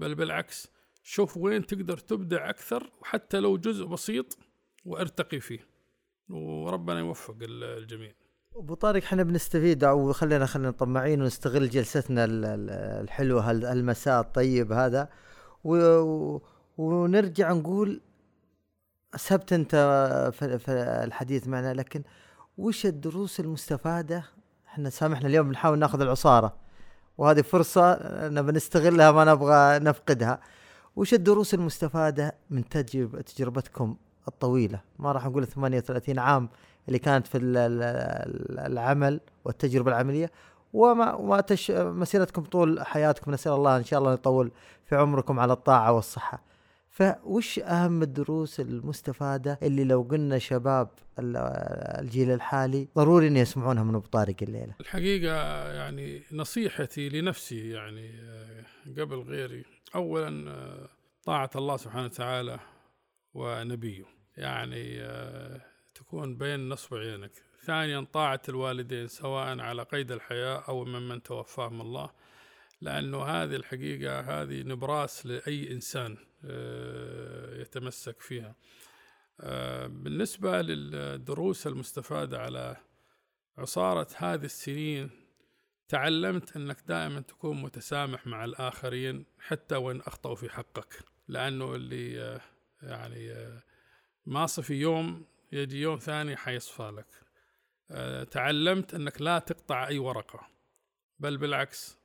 بل 0.00 0.14
بالعكس 0.14 0.68
شوف 1.02 1.36
وين 1.36 1.66
تقدر 1.66 1.98
تبدع 1.98 2.50
أكثر 2.50 2.90
وحتى 3.00 3.40
لو 3.40 3.56
جزء 3.56 3.86
بسيط 3.86 4.38
وارتقي 4.84 5.40
فيه. 5.40 5.66
وربنا 6.30 6.98
يوفق 6.98 7.36
الجميع. 7.42 8.12
أبو 8.56 8.74
طارق 8.74 9.02
إحنا 9.02 9.22
بنستفيد 9.22 9.84
أو 9.84 10.12
خلينا 10.12 10.46
خلينا 10.46 10.70
طماعين 10.70 11.22
ونستغل 11.22 11.68
جلستنا 11.68 12.26
الحلوة 13.00 13.50
المساء 13.50 14.20
الطيب 14.20 14.72
هذا. 14.72 15.08
و... 15.64 16.38
ونرجع 16.76 17.52
نقول 17.52 18.00
سبت 19.16 19.52
أنت 19.52 19.74
في 20.32 20.72
الحديث 21.04 21.48
معنا 21.48 21.74
لكن 21.74 22.02
وش 22.58 22.86
الدروس 22.86 23.40
المستفادة؟ 23.40 24.24
إحنا 24.66 24.90
سامحنا 24.90 25.28
اليوم 25.28 25.48
بنحاول 25.48 25.78
ناخذ 25.78 26.00
العصارة. 26.00 26.67
وهذه 27.18 27.44
نبى 28.06 28.52
نستغلها 28.52 29.10
ما 29.10 29.24
نبغى 29.24 29.78
نفقدها. 29.78 30.40
وش 30.96 31.14
الدروس 31.14 31.54
المستفادة 31.54 32.34
من 32.50 32.68
تجربة 32.68 33.20
تجربتكم 33.20 33.96
الطويلة؟ 34.28 34.80
ما 34.98 35.12
راح 35.12 35.26
نقول 35.26 35.46
38 35.46 36.18
عام 36.18 36.48
اللي 36.88 36.98
كانت 36.98 37.26
في 37.26 37.38
العمل 37.38 39.20
والتجربة 39.44 39.90
العملية. 39.90 40.30
وما 40.72 41.14
وما 41.14 41.40
تش 41.40 41.70
مسيرتكم 41.70 42.42
طول 42.42 42.82
حياتكم. 42.86 43.30
نسأل 43.30 43.52
الله 43.52 43.76
إن 43.76 43.84
شاء 43.84 43.98
الله 43.98 44.12
يطول 44.12 44.50
في 44.86 44.96
عمركم 44.96 45.40
على 45.40 45.52
الطاعة 45.52 45.92
والصحة. 45.92 46.40
فوش 46.98 47.58
أهم 47.58 48.02
الدروس 48.02 48.60
المستفادة 48.60 49.58
اللي 49.62 49.84
لو 49.84 50.02
قلنا 50.02 50.38
شباب 50.38 50.88
الجيل 51.18 52.30
الحالي 52.30 52.88
ضروري 52.96 53.26
ان 53.26 53.36
يسمعونها 53.36 53.82
من 53.82 53.94
أبو 53.94 54.06
طارق 54.06 54.36
الليلة؟ 54.42 54.74
الحقيقة 54.80 55.34
يعني 55.72 56.22
نصيحتي 56.32 57.08
لنفسي 57.08 57.70
يعني 57.70 58.10
آه، 58.20 58.64
قبل 58.98 59.16
غيري 59.16 59.64
اولا 59.94 60.50
آه، 60.50 60.88
طاعة 61.24 61.50
الله 61.56 61.76
سبحانه 61.76 62.04
وتعالى 62.04 62.58
ونبيه. 63.34 64.04
يعني 64.36 65.00
آه، 65.00 65.60
تكون 65.94 66.36
بين 66.36 66.68
نصب 66.68 66.94
عينك. 66.94 67.32
ثانيا 67.64 68.06
طاعة 68.12 68.42
الوالدين 68.48 69.08
سواء 69.08 69.60
على 69.60 69.82
قيد 69.82 70.12
الحياة 70.12 70.64
أو 70.68 70.84
ممن 70.84 71.22
توفاهم 71.22 71.80
الله. 71.80 72.10
لأنه 72.80 73.22
هذه 73.22 73.56
الحقيقة 73.56 74.20
هذه 74.20 74.62
نبراس 74.62 75.26
لأي 75.26 75.72
إنسان. 75.72 76.12
آه، 76.12 76.27
يتمسك 77.60 78.20
فيها. 78.20 78.54
آه، 79.40 79.86
بالنسبة 79.86 80.62
للدروس 80.62 81.66
المستفادة 81.66 82.38
على 82.38 82.76
عصارة 83.58 84.08
هذه 84.16 84.44
السنين 84.44 85.10
تعلمت 85.88 86.56
أنك 86.56 86.76
دائما 86.88 87.20
تكون 87.20 87.62
متسامح 87.62 88.26
مع 88.26 88.44
الآخرين 88.44 89.26
حتى 89.38 89.76
وإن 89.76 90.00
أخطأوا 90.00 90.34
في 90.34 90.48
حقك. 90.48 90.98
لأنه 91.28 91.74
اللي 91.74 92.20
آه، 92.20 92.40
يعني 92.82 93.50
ما 94.26 94.46
صفي 94.46 94.74
يوم 94.74 95.26
يجي 95.52 95.80
يوم 95.80 95.98
ثاني 95.98 96.36
حيصفى 96.36 96.90
لك. 96.96 97.28
تعلمت 98.30 98.94
أنك 98.94 99.22
لا 99.22 99.38
تقطع 99.38 99.88
أي 99.88 99.98
ورقة 99.98 100.48
بل 101.18 101.36
بالعكس 101.36 101.98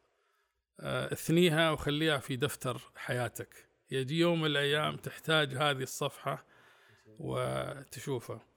اثنيها 0.79 1.71
وخليها 1.71 2.17
في 2.17 2.35
دفتر 2.35 2.81
حياتك. 2.95 3.72
يجي 3.93 4.19
يوم 4.19 4.41
من 4.41 4.45
الأيام 4.45 4.95
تحتاج 4.97 5.53
هذه 5.53 5.83
الصفحة 5.83 6.45
وتشوفها. 7.19 8.47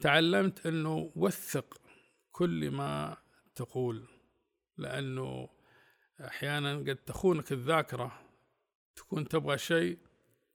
تعلمت 0.00 0.66
أنه 0.66 1.12
وثق 1.16 1.80
كل 2.32 2.70
ما 2.70 3.16
تقول 3.54 4.08
لأنه 4.76 5.48
أحيانا 6.20 6.78
قد 6.78 6.96
تخونك 6.96 7.52
الذاكرة 7.52 8.20
تكون 8.96 9.28
تبغى 9.28 9.58
شيء 9.58 9.98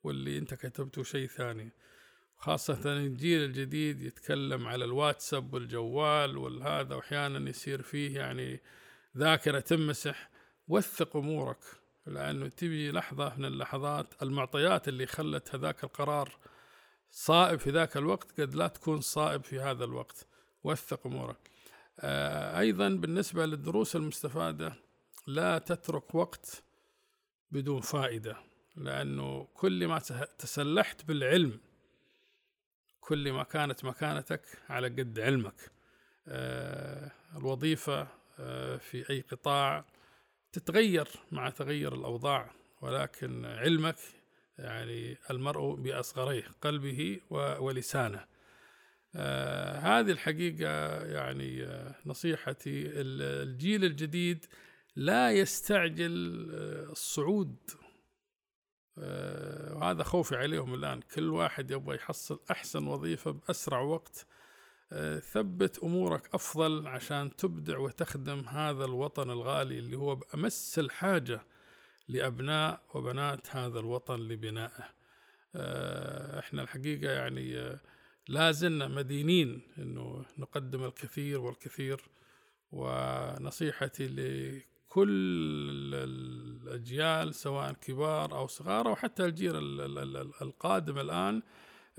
واللي 0.04 0.38
أنت 0.38 0.54
كتبته 0.54 1.04
شيء 1.04 1.28
ثاني. 1.28 1.72
خاصة 2.38 2.94
الجيل 2.94 3.44
الجديد 3.44 4.02
يتكلم 4.02 4.68
على 4.68 4.86
الواتساب 4.86 5.54
والجوال 5.54 6.38
والهذا 6.38 6.96
وأحيانا 6.96 7.50
يصير 7.50 7.82
فيه 7.82 8.20
يعني 8.20 8.62
ذاكرة 9.18 9.60
تمسح. 9.60 10.30
وثق 10.68 11.16
أمورك. 11.18 11.83
لأنه 12.06 12.48
تبي 12.48 12.92
لحظة 12.92 13.36
من 13.38 13.46
اللحظات 13.46 14.24
المعطيات 14.24 14.88
اللي 14.88 15.06
خلت 15.06 15.56
هذاك 15.56 15.84
القرار 15.84 16.38
صائب 17.12 17.60
في 17.60 17.70
ذاك 17.70 17.98
الوقت 17.98 18.42
قد 18.42 18.56
لا 18.56 18.68
تكون 18.68 19.02
صائب 19.02 19.44
في 19.44 19.60
هذا 19.60 19.84
الوقت. 19.86 20.28
وثق 20.64 21.08
أمورك. 21.08 21.50
آه 22.00 22.60
أيضا 22.60 22.90
بالنسبة 22.90 23.46
للدروس 23.46 23.96
المستفادة 23.96 24.74
لا 25.28 25.58
تترك 25.58 26.16
وقت 26.16 26.64
بدون 27.52 27.82
فائدة 27.82 28.38
لأنه 28.76 29.48
كل 29.54 29.88
ما 29.88 30.00
تسلحت 30.40 31.06
بالعلم 31.06 31.60
كل 33.02 33.32
ما 33.32 33.44
كانت 33.44 33.86
مكانتك 33.86 34.42
على 34.70 34.88
قد 34.88 35.20
علمك. 35.20 35.72
آه 36.28 37.12
الوظيفة 37.36 38.08
آه 38.40 38.78
في 38.78 39.10
أي 39.10 39.22
قطاع 39.22 39.86
تتغير 40.54 41.08
مع 41.32 41.50
تغير 41.50 41.94
الأوضاع 41.94 42.52
ولكن 42.82 43.46
علمك 43.46 43.96
يعني 44.58 45.18
المرء 45.32 45.76
بأصغريه 45.76 46.44
قلبه 46.62 47.20
ولسانه. 47.60 48.26
آه 49.16 49.80
هذه 49.80 50.12
الحقيقة 50.12 51.04
يعني 51.06 51.64
آه 51.64 51.96
نصيحتي. 52.06 52.84
الجيل 52.86 53.86
الجديد 53.86 54.46
لا 54.96 55.32
يستعجل 55.32 56.48
آه 56.54 56.92
الصعود. 56.92 57.58
آه 58.98 59.76
وهذا 59.76 60.04
خوفي 60.04 60.36
عليهم 60.36 60.74
الآن. 60.74 61.02
كل 61.02 61.30
واحد 61.30 61.72
يبغى 61.72 61.96
يحصل 61.96 62.40
أحسن 62.52 62.88
وظيفة 62.88 63.32
بأسرع 63.32 63.80
وقت. 63.80 64.28
ثبت 65.20 65.80
أمورك 65.84 66.30
أفضل 66.34 66.88
عشان 66.88 67.36
تبدع 67.36 67.78
وتخدم 67.78 68.40
هذا 68.40 68.86
الوطن 68.86 69.30
الغالي 69.30 69.80
اللي 69.80 69.98
هو 69.98 70.16
بأمس 70.16 70.80
الحاجة 70.80 71.42
لأبناء 72.08 72.82
وبنات 72.94 73.56
هذا 73.56 73.80
الوطن 73.80 74.20
لبنائه. 74.20 74.90
آه، 75.56 76.40
إحنا 76.40 76.62
الحقيقة 76.62 77.12
يعني 77.12 77.60
آه، 77.60 77.80
لا 78.28 78.52
زلنا 78.52 78.88
مدينين 78.88 79.62
إنه 79.78 80.26
نقدم 80.38 80.84
الكثير 80.84 81.42
والكثير 81.42 82.02
ونصيحتي 82.72 84.08
لكل 84.08 85.10
الأجيال 85.96 87.36
سواء 87.36 87.74
كبار 87.74 88.38
أو 88.38 88.48
صغار 88.48 88.88
أو 88.88 88.96
حتى 88.96 89.26
الجيل 89.26 89.56
القادم 90.42 91.00
الآن 91.00 91.42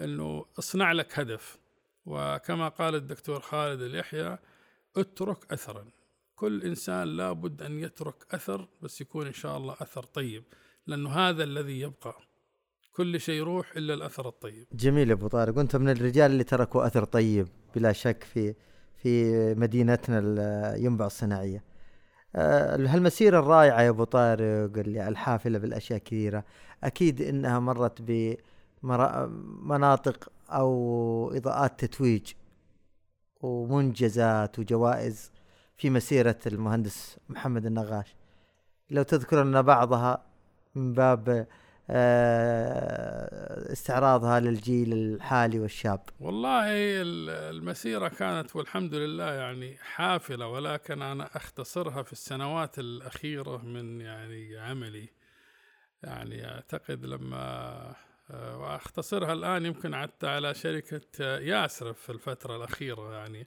إنه 0.01 0.47
اصنع 0.59 0.93
لك 0.93 1.19
هدف 1.19 1.64
وكما 2.07 2.69
قال 2.69 2.95
الدكتور 2.95 3.41
خالد 3.41 3.81
اليحيى 3.81 4.39
اترك 4.97 5.53
أثرا. 5.53 5.85
كل 6.35 6.63
إنسان 6.63 7.09
لابد 7.17 7.63
أن 7.63 7.79
يترك 7.79 8.15
أثر 8.31 8.69
بس 8.83 9.01
يكون 9.01 9.27
إن 9.27 9.33
شاء 9.33 9.57
الله 9.57 9.73
أثر 9.81 10.03
طيب 10.03 10.45
لأنه 10.87 11.11
هذا 11.11 11.45
الذي 11.45 11.81
يبقى. 11.81 12.15
كل 12.93 13.21
شيء 13.21 13.35
يروح 13.35 13.77
إلا 13.77 13.95
الأثر 13.95 14.29
الطيب. 14.29 14.67
جميل 14.73 15.11
أبو 15.11 15.29
طارق. 15.29 15.57
وأنت 15.57 15.77
من 15.77 15.89
الرجال 15.89 16.31
اللي 16.31 16.45
تركوا 16.45 16.87
أثر 16.87 17.05
طيب 17.05 17.49
بلا 17.75 17.93
شك 17.93 18.25
في 18.25 18.55
في 18.97 19.55
مدينتنا 19.55 20.77
ينبع 20.77 21.07
الصناعية. 21.07 21.75
آه، 22.37 22.77
هالمسيرة 22.77 23.39
الرائعة 23.39 23.83
يا 23.83 23.89
أبو 23.89 24.05
طارق 24.05 24.79
اللي 24.79 25.09
الحافلة 25.09 25.59
بالأشياء 25.59 25.99
كثيرة 25.99 26.45
أكيد 26.85 27.21
إنها 27.21 27.59
مرت 27.59 28.03
بمناطق 28.83 30.29
أو 30.51 31.33
إضاءات 31.37 31.85
تتويج 31.85 32.33
ومنجزات 33.41 34.59
وجوائز 34.59 35.33
في 35.77 35.91
مسيرة 35.91 36.39
المهندس 36.47 37.19
محمد 37.29 37.67
النغاش. 37.67 38.15
لو 38.91 39.03
تذكر 39.03 39.45
لنا 39.45 39.61
بعضها 39.61 40.27
من 40.75 40.93
باب 40.93 41.47
آه، 41.91 43.73
استعراضها 43.73 44.41
للجيل 44.41 44.93
الحالي 44.93 45.61
والشاب. 45.61 46.01
والله 46.21 46.65
المسيرة 46.67 48.09
كانت 48.09 48.57
والحمد 48.57 48.95
لله 48.95 49.33
يعني 49.33 49.77
حافلة 49.77 50.47
ولكن 50.47 51.03
أنا 51.03 51.37
أختصرها 51.37 52.03
في 52.03 52.13
السنوات 52.13 52.79
الأخيرة 52.79 53.57
من 53.57 54.01
يعني 54.01 54.59
عملي. 54.59 55.09
يعني 56.03 56.49
أعتقد 56.49 57.07
لما 57.07 57.95
آه، 58.31 58.59
وأختصرها 58.59 59.33
الآن 59.33 59.66
يمكن 59.66 59.97
حتى 59.97 60.27
على 60.27 60.55
شركة 60.55 61.39
ياسرف 61.39 62.01
في 62.01 62.12
الفترة 62.12 62.57
الأخيرة 62.57 63.14
يعني. 63.14 63.47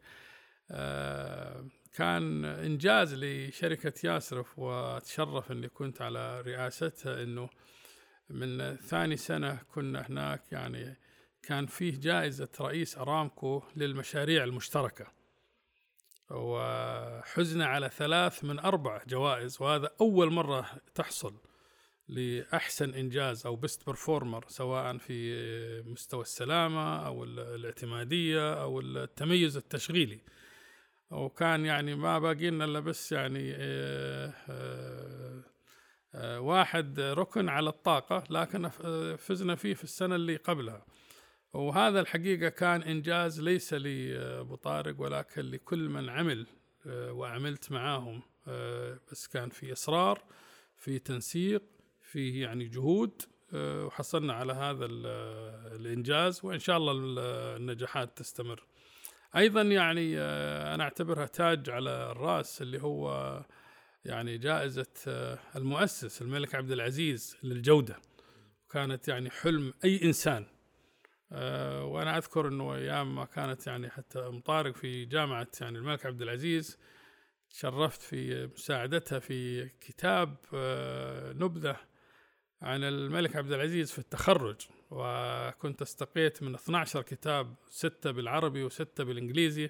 آه، 0.72 1.66
كان 1.94 2.46
إنجاز 2.46 3.14
لشركة 3.14 3.94
ياسرف 4.04 4.60
وأتشرف 4.60 5.52
أني 5.52 5.68
كنت 5.68 6.02
على 6.02 6.42
رئاستها 6.42 7.24
أنه 7.24 7.50
من 8.30 8.76
ثاني 8.76 9.18
سنة 9.18 9.60
كنا 9.74 10.06
هناك 10.10 10.52
يعني 10.52 10.98
كان 11.44 11.66
فيه 11.66 12.00
جائزة 12.00 12.50
رئيس 12.62 12.98
أرامكو 12.98 13.64
للمشاريع 13.76 14.44
المشتركة. 14.44 15.08
وحزنا 16.30 17.66
على 17.66 17.90
ثلاث 17.90 18.44
من 18.44 18.60
أربع 18.60 19.02
جوائز 19.08 19.62
وهذا 19.62 19.90
أول 20.02 20.34
مرة 20.34 20.66
تحصل. 20.96 21.36
لأحسن 22.10 22.94
إنجاز 22.94 23.46
أو 23.46 23.56
best 23.56 23.86
performer 23.88 24.46
سواء 24.48 24.98
في 24.98 25.84
مستوى 25.86 26.22
السلامة 26.22 27.06
أو 27.06 27.24
الاعتمادية 27.24 28.62
أو 28.62 28.80
التميز 28.80 29.58
التشغيلي. 29.58 30.20
وكان 31.12 31.66
يعني 31.66 31.96
ما 31.96 32.20
باقي 32.20 32.50
لنا 32.50 32.66
إلا 32.66 32.80
بس 32.80 33.12
يعني 33.12 33.54
آه، 33.56 34.34
آه، 34.50 35.44
آه، 36.16 36.40
واحد 36.40 37.00
ركن 37.00 37.50
على 37.50 37.70
الطاقة 37.70 38.24
لكن 38.30 38.70
فزنا 39.18 39.56
فيه 39.56 39.74
في 39.74 39.84
السنة 39.84 40.16
اللي 40.16 40.36
قبلها. 40.36 40.86
وهذا 41.54 42.00
الحقيقة 42.00 42.50
كان 42.50 42.84
إنجاز 42.84 43.42
ليس 43.42 43.74
لي 43.74 44.18
أبو 44.18 44.56
طارق 44.56 45.02
ولكن 45.02 45.42
لكل 45.42 45.90
من 45.90 46.10
عمل 46.10 46.48
وعملت 46.86 47.72
معاهم 47.72 48.22
بس 49.12 49.28
كان 49.28 49.50
في 49.50 49.74
إصرار 49.74 50.24
في 50.76 51.00
تنسيق 51.00 51.64
في 52.08 52.40
يعني 52.40 52.66
جهود 52.68 53.22
وحصلنا 53.54 54.34
على 54.34 54.54
هذا 54.54 54.86
الإنجاز 55.76 56.46
وإن 56.46 56.60
شاء 56.60 56.78
الله 56.78 56.94
النجاحات 57.58 58.18
تستمر. 58.18 58.64
أيضا 59.36 59.62
يعني 59.62 60.20
آه، 60.20 60.76
أنا 60.76 60.84
أعتبرها 60.84 61.26
تاج 61.26 61.70
على 61.70 62.12
الرأس 62.12 62.62
اللي 62.62 62.82
هو 62.82 63.46
يعني 64.06 64.38
جائزة 64.38 64.88
آه، 65.08 65.40
المؤسس 65.56 66.22
الملك 66.22 66.56
عبد 66.56 66.72
العزيز 66.72 67.38
للجودة. 67.44 67.96
كانت 68.70 69.08
يعني 69.08 69.30
حلم 69.30 69.74
أي 69.84 70.04
إنسان. 70.04 70.46
آه، 71.32 71.84
وأنا 71.84 72.18
أذكر 72.18 72.48
إنه 72.48 72.76
أيام 72.76 73.16
ما 73.16 73.26
كانت 73.26 73.68
يعني 73.68 73.90
حتى 73.90 74.20
مطارق 74.20 74.76
في 74.76 75.06
جامعة 75.06 75.48
يعني 75.62 75.78
الملك 75.78 76.06
عبد 76.06 76.22
العزيز 76.22 76.78
شرفت 77.50 78.02
في 78.02 78.48
مساعدتها 78.56 79.20
في 79.20 79.70
كتاب 79.70 80.36
نبذة 81.36 81.78
عن 82.62 82.84
الملك 82.84 83.36
عبد 83.36 83.52
العزيز 83.52 83.92
في 83.92 84.00
التخرج 84.00 84.56
وكنت 84.92 85.82
استقيت 85.82 86.44
من 86.44 86.56
12 86.56 87.02
كتاب 87.02 87.56
ستة 87.70 88.12
بالعربي 88.12 88.64
وستة 88.64 89.04
بالإنجليزي 89.04 89.70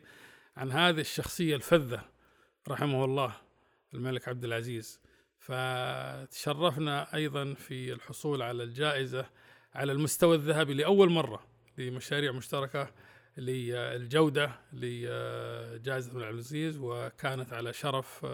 عن 0.57 0.71
هذه 0.71 0.99
الشخصية 0.99 1.55
الفذة 1.55 2.01
رحمه 2.67 3.05
الله 3.05 3.33
الملك 3.93 4.27
عبد 4.27 4.43
العزيز. 4.43 4.99
فتشرفنا 5.39 7.15
أيضا 7.15 7.53
في 7.53 7.93
الحصول 7.93 8.41
على 8.41 8.63
الجائزة 8.63 9.25
على 9.75 9.91
المستوى 9.91 10.35
الذهبي 10.35 10.73
لأول 10.73 11.09
مرة 11.09 11.47
لمشاريع 11.77 12.31
مشتركة 12.31 12.91
للجودة 13.37 14.51
لجائزة 14.73 16.11
الملك 16.11 16.25
عبد 16.25 16.33
العزيز 16.33 16.77
وكانت 16.77 17.53
على 17.53 17.73
شرف 17.73 18.25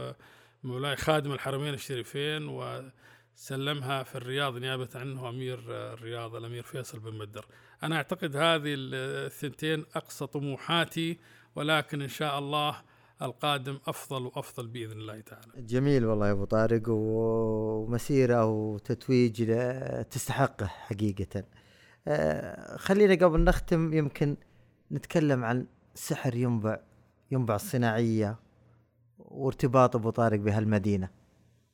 مولاي 0.64 0.96
خادم 0.96 1.32
الحرمين 1.32 1.74
الشريفين 1.74 2.48
و 2.48 2.92
سلمها 3.36 4.04
في 4.04 4.16
الرياض 4.16 4.58
نيابة 4.58 4.90
عنه 4.96 5.30
أمير 5.30 5.60
الرياض 5.70 6.36
الأمير 6.36 6.64
فيصل 6.64 7.00
بن 7.00 7.14
مدر 7.14 7.46
أنا 7.84 7.96
أعتقد 7.96 8.36
هذه 8.36 8.74
الثنتين 8.78 9.86
أقصى 9.96 10.28
طموحاتي 10.28 11.20
ولكن 11.56 12.02
إن 12.02 12.08
شاء 12.08 12.40
الله 12.40 12.82
القادم 13.22 13.80
أفضل 13.88 14.26
وأفضل 14.26 14.68
بإذن 14.68 14.92
الله 14.92 15.20
تعالى. 15.20 15.52
جميل 15.58 16.06
والله 16.06 16.28
يا 16.28 16.32
أبو 16.32 16.46
طارق 16.46 16.84
ومسيرة 16.88 18.46
وتتويج 18.46 19.52
تستحقه 20.12 20.66
حقيقة. 20.66 21.44
آه، 22.08 22.78
خلينا 22.78 23.26
قبل 23.26 23.44
نختم 23.44 23.94
يمكن 23.94 24.38
نتكلم 24.92 25.44
عن 25.44 25.68
سحر 25.96 26.36
ينبع 26.36 26.80
ينبع 27.32 27.56
الصناعية 27.56 28.40
وارتباط 29.20 29.96
أبو 29.96 30.10
طارق 30.10 30.40
بهالمدينة. 30.40 31.10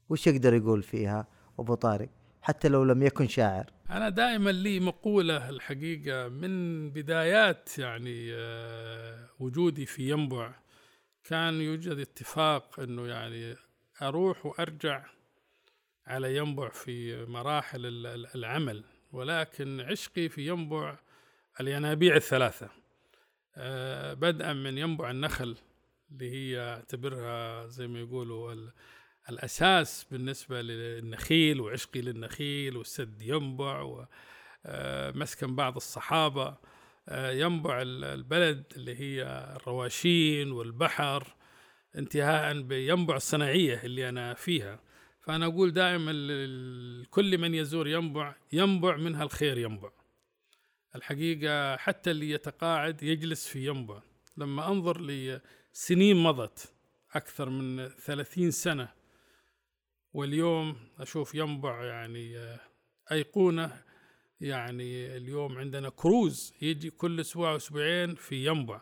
وش 0.09 0.27
يقدر 0.27 0.53
يقول 0.53 0.83
فيها؟ 0.83 1.27
أبو 1.59 1.75
طارق 1.75 2.09
حتى 2.41 2.67
لو 2.67 2.83
لم 2.83 3.03
يكن 3.03 3.27
شاعر. 3.27 3.65
أنا 3.89 4.09
دائما 4.09 4.49
لي 4.49 4.79
مقولة 4.79 5.49
الحقيقة 5.49 6.27
من 6.27 6.89
بدايات 6.89 7.79
يعني 7.79 8.29
آه، 8.33 9.29
وجودي 9.39 9.85
في 9.85 10.09
ينبع 10.09 10.53
كان 11.23 11.61
يوجد 11.61 11.97
اتفاق 11.97 12.79
إنه 12.79 13.07
يعني 13.07 13.55
أروح 14.01 14.45
وأرجع 14.45 15.05
على 16.07 16.37
ينبع 16.37 16.69
في 16.69 17.25
مراحل 17.25 17.81
العمل 18.35 18.83
ولكن 19.11 19.81
عشقي 19.81 20.29
في 20.29 20.47
ينبع 20.47 20.97
الينابيع 21.59 22.15
الثلاثة. 22.15 22.69
آه، 23.55 24.13
بدءا 24.13 24.53
من 24.53 24.77
ينبع 24.77 25.11
النخل 25.11 25.57
اللي 26.11 26.31
هي 26.31 26.59
أعتبرها 26.59 27.67
زي 27.67 27.87
ما 27.87 27.99
يقولوا 27.99 28.53
الأساس 29.29 30.05
بالنسبة 30.11 30.61
للنخيل 30.61 31.61
وعشقي 31.61 32.01
للنخيل 32.01 32.77
والسد 32.77 33.21
ينبع 33.21 33.81
ومسكن 33.81 35.49
آه، 35.49 35.53
بعض 35.53 35.75
الصحابة 35.75 36.57
آه، 37.09 37.31
ينبع 37.31 37.81
البلد 37.81 38.63
اللي 38.75 38.99
هي 38.99 39.23
الرواشين 39.55 40.51
والبحر 40.51 41.35
انتهاء 41.95 42.61
بينبع 42.61 43.15
الصناعية 43.15 43.81
اللي 43.83 44.09
أنا 44.09 44.33
فيها. 44.33 44.79
فأنا 45.21 45.45
أقول 45.45 45.73
دائما 45.73 46.11
كل 47.09 47.37
من 47.37 47.55
يزور 47.55 47.87
ينبع 47.87 48.35
ينبع 48.53 48.97
منها 48.97 49.23
الخير 49.23 49.57
ينبع. 49.57 49.89
الحقيقة 50.95 51.77
حتى 51.77 52.11
اللي 52.11 52.29
يتقاعد 52.29 53.03
يجلس 53.03 53.47
في 53.47 53.67
ينبع. 53.67 54.01
لما 54.37 54.67
أنظر 54.67 55.01
لسنين 55.01 56.17
مضت 56.17 56.73
أكثر 57.13 57.49
من 57.49 57.89
ثلاثين 57.89 58.51
سنة 58.51 58.98
واليوم 60.13 60.75
أشوف 60.99 61.35
ينبع 61.35 61.83
يعني 61.83 62.37
آه، 62.37 62.59
أيقونة. 63.11 63.83
يعني 64.41 65.17
اليوم 65.17 65.57
عندنا 65.57 65.89
كروز 65.89 66.53
يجي 66.61 66.89
كل 66.89 67.19
أسبوع 67.19 67.55
أسبوعين 67.55 68.15
في 68.15 68.45
ينبع. 68.45 68.81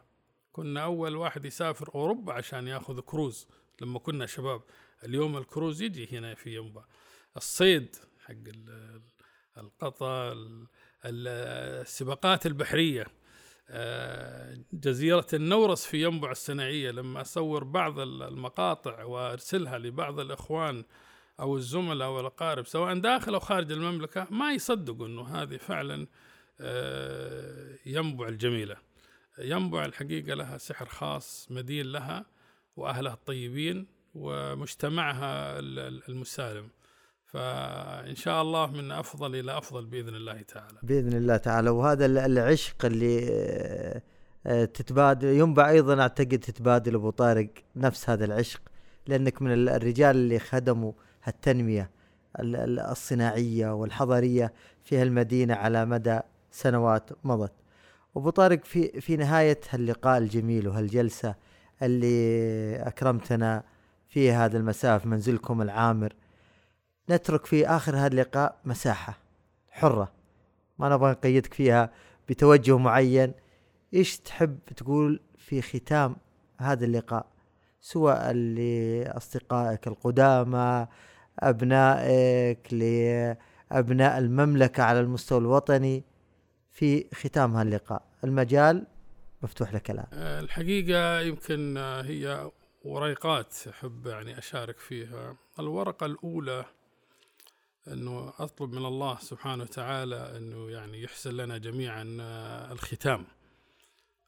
كنا 0.52 0.84
أول 0.84 1.16
واحد 1.16 1.46
يسافر 1.46 1.90
أوروبا 1.96 2.34
عشان 2.34 2.68
يأخذ 2.68 3.00
كروز 3.00 3.48
لما 3.82 4.00
كنا 4.00 4.26
شباب. 4.26 4.62
اليوم 5.04 5.38
الكروز 5.38 5.82
يجي 5.82 6.18
هنا 6.18 6.36
في 6.36 6.56
ينبع. 6.56 6.84
الصيد 7.38 7.96
حق 8.26 8.34
القطا 9.58 10.36
السباقات 11.06 12.46
البحرية. 12.46 13.06
آه، 13.70 14.58
جزيرة 14.74 15.28
النورس 15.34 15.86
في 15.86 16.04
ينبع 16.04 16.32
الصناعية. 16.32 16.92
لما 16.92 17.22
أصور 17.22 17.64
بعض 17.64 18.00
المقاطع 18.00 19.04
وأرسلها 19.04 19.78
لبعض 19.78 20.20
الإخوان 20.20 20.84
أو 21.40 21.58
الزملاء 21.58 22.08
أو 22.08 22.20
الأقارب 22.20 22.66
سواء 22.66 23.00
داخل 23.00 23.34
أو 23.34 23.40
خارج 23.40 23.72
المملكة 23.72 24.28
ما 24.32 24.54
يصدقوا 24.54 25.08
إنه 25.08 25.28
هذه 25.28 25.58
فعلا 25.58 26.08
آه، 26.62 27.76
ينبع 27.86 28.28
الجميلة. 28.28 28.76
ينبع 29.40 29.86
الحقيقة 29.86 30.34
لها 30.34 30.58
سحر 30.58 30.86
خاص 30.86 31.48
مدين 31.52 31.86
لها 31.86 32.26
وأهلها 32.76 33.14
الطيبين 33.14 33.88
ومجتمعها 34.16 35.60
المسالم. 36.10 36.70
فإن 37.26 38.16
شاء 38.16 38.42
الله 38.42 38.72
من 38.72 38.92
أفضل 38.92 39.36
إلى 39.36 39.58
أفضل 39.58 39.86
بإذن 39.86 40.16
الله 40.16 40.42
تعالى. 40.42 40.78
بإذن 40.84 41.14
الله 41.14 41.38
تعالى. 41.38 41.70
وهذا 41.70 42.06
العشق 42.06 42.86
اللي 42.86 43.32
آه، 44.48 44.66
تتبادل 44.66 45.28
ينبع 45.28 45.70
أيضا 45.70 46.02
أعتقد 46.02 46.40
تتبادل 46.40 46.96
أبو 46.96 47.10
طارق 47.10 47.50
نفس 47.76 48.10
هذا 48.10 48.26
العشق 48.26 48.62
لأنك 49.08 49.42
من 49.42 49.70
الرجال 49.70 50.16
اللي 50.16 50.40
خدموا 50.40 50.94
التنمية 51.28 51.90
الصناعية 52.40 53.74
والحضارية 53.74 54.54
في 54.84 54.98
هالمدينة 54.98 55.56
على 55.56 55.86
مدى 55.86 56.20
سنوات 56.52 57.10
مضت. 57.24 57.54
أبو 58.18 58.30
طارق 58.30 58.66
في 58.66 59.02
في 59.02 59.18
نهاية 59.18 59.60
هاللقاء 59.70 60.18
الجميل 60.18 60.68
وهالجلسة 60.68 61.36
اللي 61.82 62.76
أكرمتنا 62.76 63.64
في 64.08 64.32
هذا 64.32 64.58
المساء 64.58 64.98
في 64.98 65.08
منزلكم 65.08 65.62
العامر 65.62 66.14
نترك 67.10 67.46
في 67.46 67.68
آخر 67.68 67.98
هذا 67.98 68.08
اللقاء 68.08 68.60
مساحة 68.66 69.18
حرة. 69.70 70.12
ما 70.80 70.90
نبغى 70.90 71.12
نقيدك 71.12 71.54
فيها 71.54 71.92
بتوجه 72.30 72.78
معين. 72.78 73.34
إيش 73.94 74.20
تحب 74.20 74.60
تقول 74.76 75.20
في 75.38 75.62
ختام 75.62 76.16
هذا 76.58 76.86
اللقاء؟ 76.86 77.26
سواء 77.82 78.32
لأصدقائك 78.32 79.88
القدامى 79.88 80.88
أبنائك 81.40 82.74
لأبناء 82.74 84.18
المملكة 84.18 84.84
على 84.84 85.00
المستوى 85.00 85.38
الوطني 85.38 86.04
في 86.72 87.06
ختام 87.14 87.56
هاللقاء. 87.56 88.02
المجال 88.24 88.88
مفتوح 89.42 89.74
لك 89.74 89.92
الآن. 89.92 90.08
آه، 90.14 90.40
الحقيقة 90.40 91.22
يمكن 91.22 91.78
هي 91.78 92.52
وريقات 92.84 93.56
أحب 93.70 94.08
يعني 94.08 94.38
أشارك 94.38 94.78
فيها. 94.78 95.36
الورقة 95.60 96.06
الأولى 96.06 96.66
أنه 97.88 98.34
أطلب 98.40 98.74
من 98.74 98.86
الله 98.86 99.18
سبحانه 99.22 99.64
وتعالى 99.64 100.38
أنه 100.38 100.70
يعني 100.70 101.04
يحسن 101.04 101.32
لنا 101.32 101.58
جميعا 101.58 102.18
آه، 102.22 102.72
الختام 102.72 103.26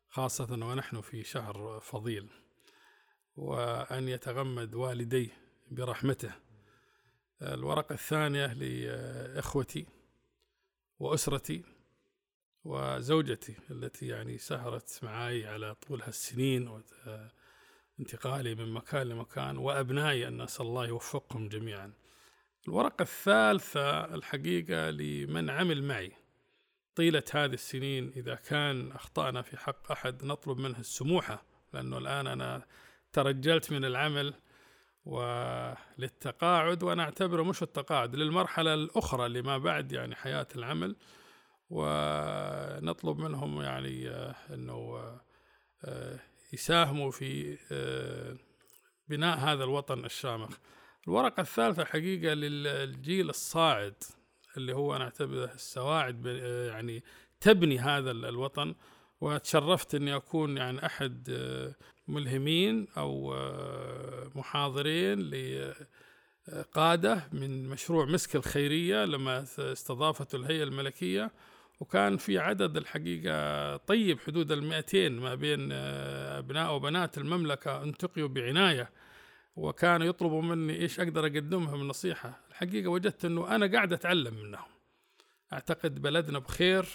خاصة 0.09 0.47
ونحن 0.51 1.01
في 1.01 1.23
شهر 1.23 1.79
فضيل 1.79 2.29
وأن 3.37 4.07
يتغمد 4.07 4.75
والدي 4.75 5.31
برحمته. 5.71 6.31
الورقة 7.41 7.93
الثانية 7.93 8.53
لإخوتي 8.53 9.85
وأسرتي 10.99 11.63
وزوجتي 12.63 13.55
التي 13.71 14.07
يعني 14.07 14.37
سهرت 14.37 14.99
معي 15.03 15.47
على 15.47 15.75
طول 15.75 16.01
هالسنين 16.01 16.81
انتقالي 17.99 18.55
من 18.55 18.73
مكان 18.73 19.07
لمكان 19.07 19.57
وأبنائي 19.57 20.27
أن 20.27 20.41
نسأل 20.41 20.65
الله 20.65 20.87
يوفقهم 20.87 21.49
جميعا. 21.49 21.93
الورقة 22.67 23.03
الثالثة 23.03 24.15
الحقيقة 24.15 24.89
لمن 24.89 25.49
عمل 25.49 25.83
معي. 25.83 26.11
طيلة 26.95 27.23
هذه 27.33 27.53
السنين 27.53 28.11
إذا 28.15 28.35
كان 28.35 28.91
أخطأنا 28.91 29.41
في 29.41 29.57
حق 29.57 29.91
أحد 29.91 30.23
نطلب 30.23 30.57
منه 30.57 30.79
السموحة 30.79 31.45
لأنه 31.73 31.97
الآن 31.97 32.27
أنا 32.27 32.65
ترجلت 33.13 33.71
من 33.71 33.85
العمل 33.85 34.33
وللتقاعد 35.05 36.83
وأنا 36.83 37.03
أعتبره 37.03 37.43
مش 37.43 37.63
التقاعد 37.63 38.15
للمرحلة 38.15 38.73
الأخرى 38.73 39.25
اللي 39.25 39.41
ما 39.41 39.57
بعد 39.57 39.91
يعني 39.91 40.15
حياة 40.15 40.47
العمل 40.55 40.95
ونطلب 41.69 43.19
منهم 43.19 43.61
يعني 43.61 44.09
آه، 44.09 44.35
أنه 44.53 44.99
آه، 45.83 46.19
يساهموا 46.53 47.11
في 47.11 47.57
آه، 47.71 48.37
بناء 49.07 49.37
هذا 49.37 49.63
الوطن 49.63 50.05
الشامخ. 50.05 50.57
الورقة 51.07 51.41
الثالثة 51.41 51.85
حقيقة 51.85 52.33
للجيل 52.33 53.29
الصاعد 53.29 54.03
اللي 54.57 54.75
هو 54.75 54.95
أنا 54.95 55.03
أعتبره 55.03 55.45
السواعد 55.45 56.25
يعني 56.71 57.03
تبني 57.39 57.79
هذا 57.79 58.11
الوطن. 58.11 58.75
وتشرفت 59.21 59.95
أني 59.95 60.15
أكون 60.15 60.57
يعني 60.57 60.85
أحد 60.85 61.29
ملهمين 62.09 62.87
أو 62.97 63.33
محاضرين 64.35 65.31
لقادة 66.47 67.29
من 67.33 67.69
مشروع 67.69 68.05
مسك 68.05 68.35
الخيرية 68.35 69.05
لما 69.05 69.45
استضافته 69.59 70.35
الهيئة 70.35 70.63
الملكية. 70.63 71.31
وكان 71.79 72.17
في 72.17 72.39
عدد 72.39 72.77
الحقيقة 72.77 73.77
طيب 73.77 74.19
حدود 74.19 74.51
المئتين 74.51 75.19
ما 75.19 75.35
بين 75.35 75.71
أبناء 75.71 76.75
وبنات 76.75 77.17
المملكة 77.17 77.83
انتقيوا 77.83 78.27
بعناية. 78.27 78.89
وكانوا 79.55 80.07
يطلبوا 80.07 80.41
مني 80.41 80.81
إيش 80.81 80.99
أقدر 80.99 81.25
اقدمها 81.25 81.77
من 81.77 81.87
نصيحة. 81.87 82.39
الحقيقة 82.49 82.87
وجدت 82.87 83.25
إنه 83.25 83.55
أنا 83.55 83.71
قاعد 83.71 83.93
أتعلم 83.93 84.33
منهم. 84.33 84.69
أعتقد 85.53 86.01
بلدنا 86.01 86.39
بخير 86.39 86.85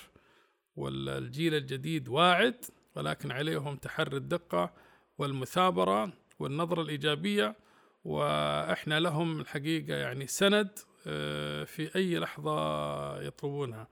والجيل 0.77 1.55
الجديد 1.55 2.09
واعد 2.09 2.65
ولكن 2.95 3.31
عليهم 3.31 3.77
تحري 3.77 4.17
الدقة. 4.17 4.84
والمثابرة 5.19 6.12
والنظرة 6.39 6.83
الإيجابية 6.83 7.57
وإحنا 8.05 9.01
لهم 9.01 9.41
الحقيقة 9.41 9.95
يعني 9.95 10.27
سند 10.27 10.79
آه، 11.07 11.65
في 11.65 11.97
أي 11.97 12.19
لحظة 12.19 13.23
يطلبونها. 13.23 13.89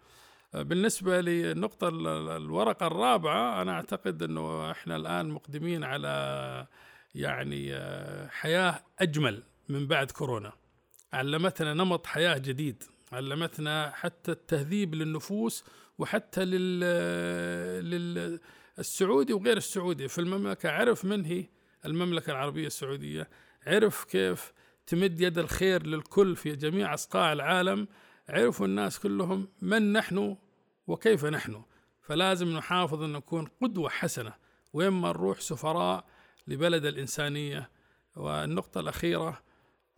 بالنسبة 0.55 1.21
للنقطة 1.21 1.89
الورقة 2.37 2.87
الرابعة 2.87 3.63
أنا 3.63 3.73
أعتقد 3.73 4.23
أنه 4.23 4.71
إحنا 4.71 4.97
الآن 4.97 5.29
مقدمين 5.29 5.85
على 5.85 6.67
يعني 7.15 7.75
آه، 7.75 8.29
حياة 8.29 8.81
أجمل 8.99 9.43
من 9.69 9.87
بعد 9.87 10.11
كورونا. 10.11 10.53
علمتنا 11.13 11.75
نمط 11.75 12.07
حياة 12.07 12.39
جديد 12.39 12.85
علمتنا 13.13 13.91
حتى 13.95 14.33
التهذيب 14.33 14.95
للنفوس 14.95 15.65
وحتى 15.99 16.45
لل 16.45 18.41
للسعودي 18.79 19.33
وغير 19.33 19.57
السعودي. 19.57 20.09
في 20.09 20.19
المملكة 20.21 20.71
عرف 20.71 21.05
من 21.05 21.25
هي؟ 21.25 21.47
المملكة 21.87 22.31
العربية 22.31 22.67
السعودية. 22.67 23.31
عرف 23.67 24.05
كيف 24.05 24.53
تمد 24.87 25.21
يد 25.21 25.39
الخير 25.39 25.87
للكل 25.87 26.37
في 26.37 26.57
جميع 26.57 26.95
أصقاع 26.95 27.33
العالم. 27.33 27.89
عرفوا 28.29 28.67
الناس 28.67 28.99
كلهم 28.99 29.49
من 29.63 29.93
نحن 29.93 30.37
وكيف 30.87 31.25
نحن. 31.25 31.63
فلازم 32.03 32.49
نحافظ 32.57 33.03
أن 33.03 33.13
نكون 33.13 33.49
قدوة 33.63 33.89
حسنة 33.89 34.35
وين 34.73 34.91
ما 34.91 35.09
نروح 35.09 35.41
سفراء 35.41 36.05
لبلد 36.47 36.85
الإنسانية. 36.85 37.71
والنقطة 38.17 38.81
الأخيرة 38.81 39.43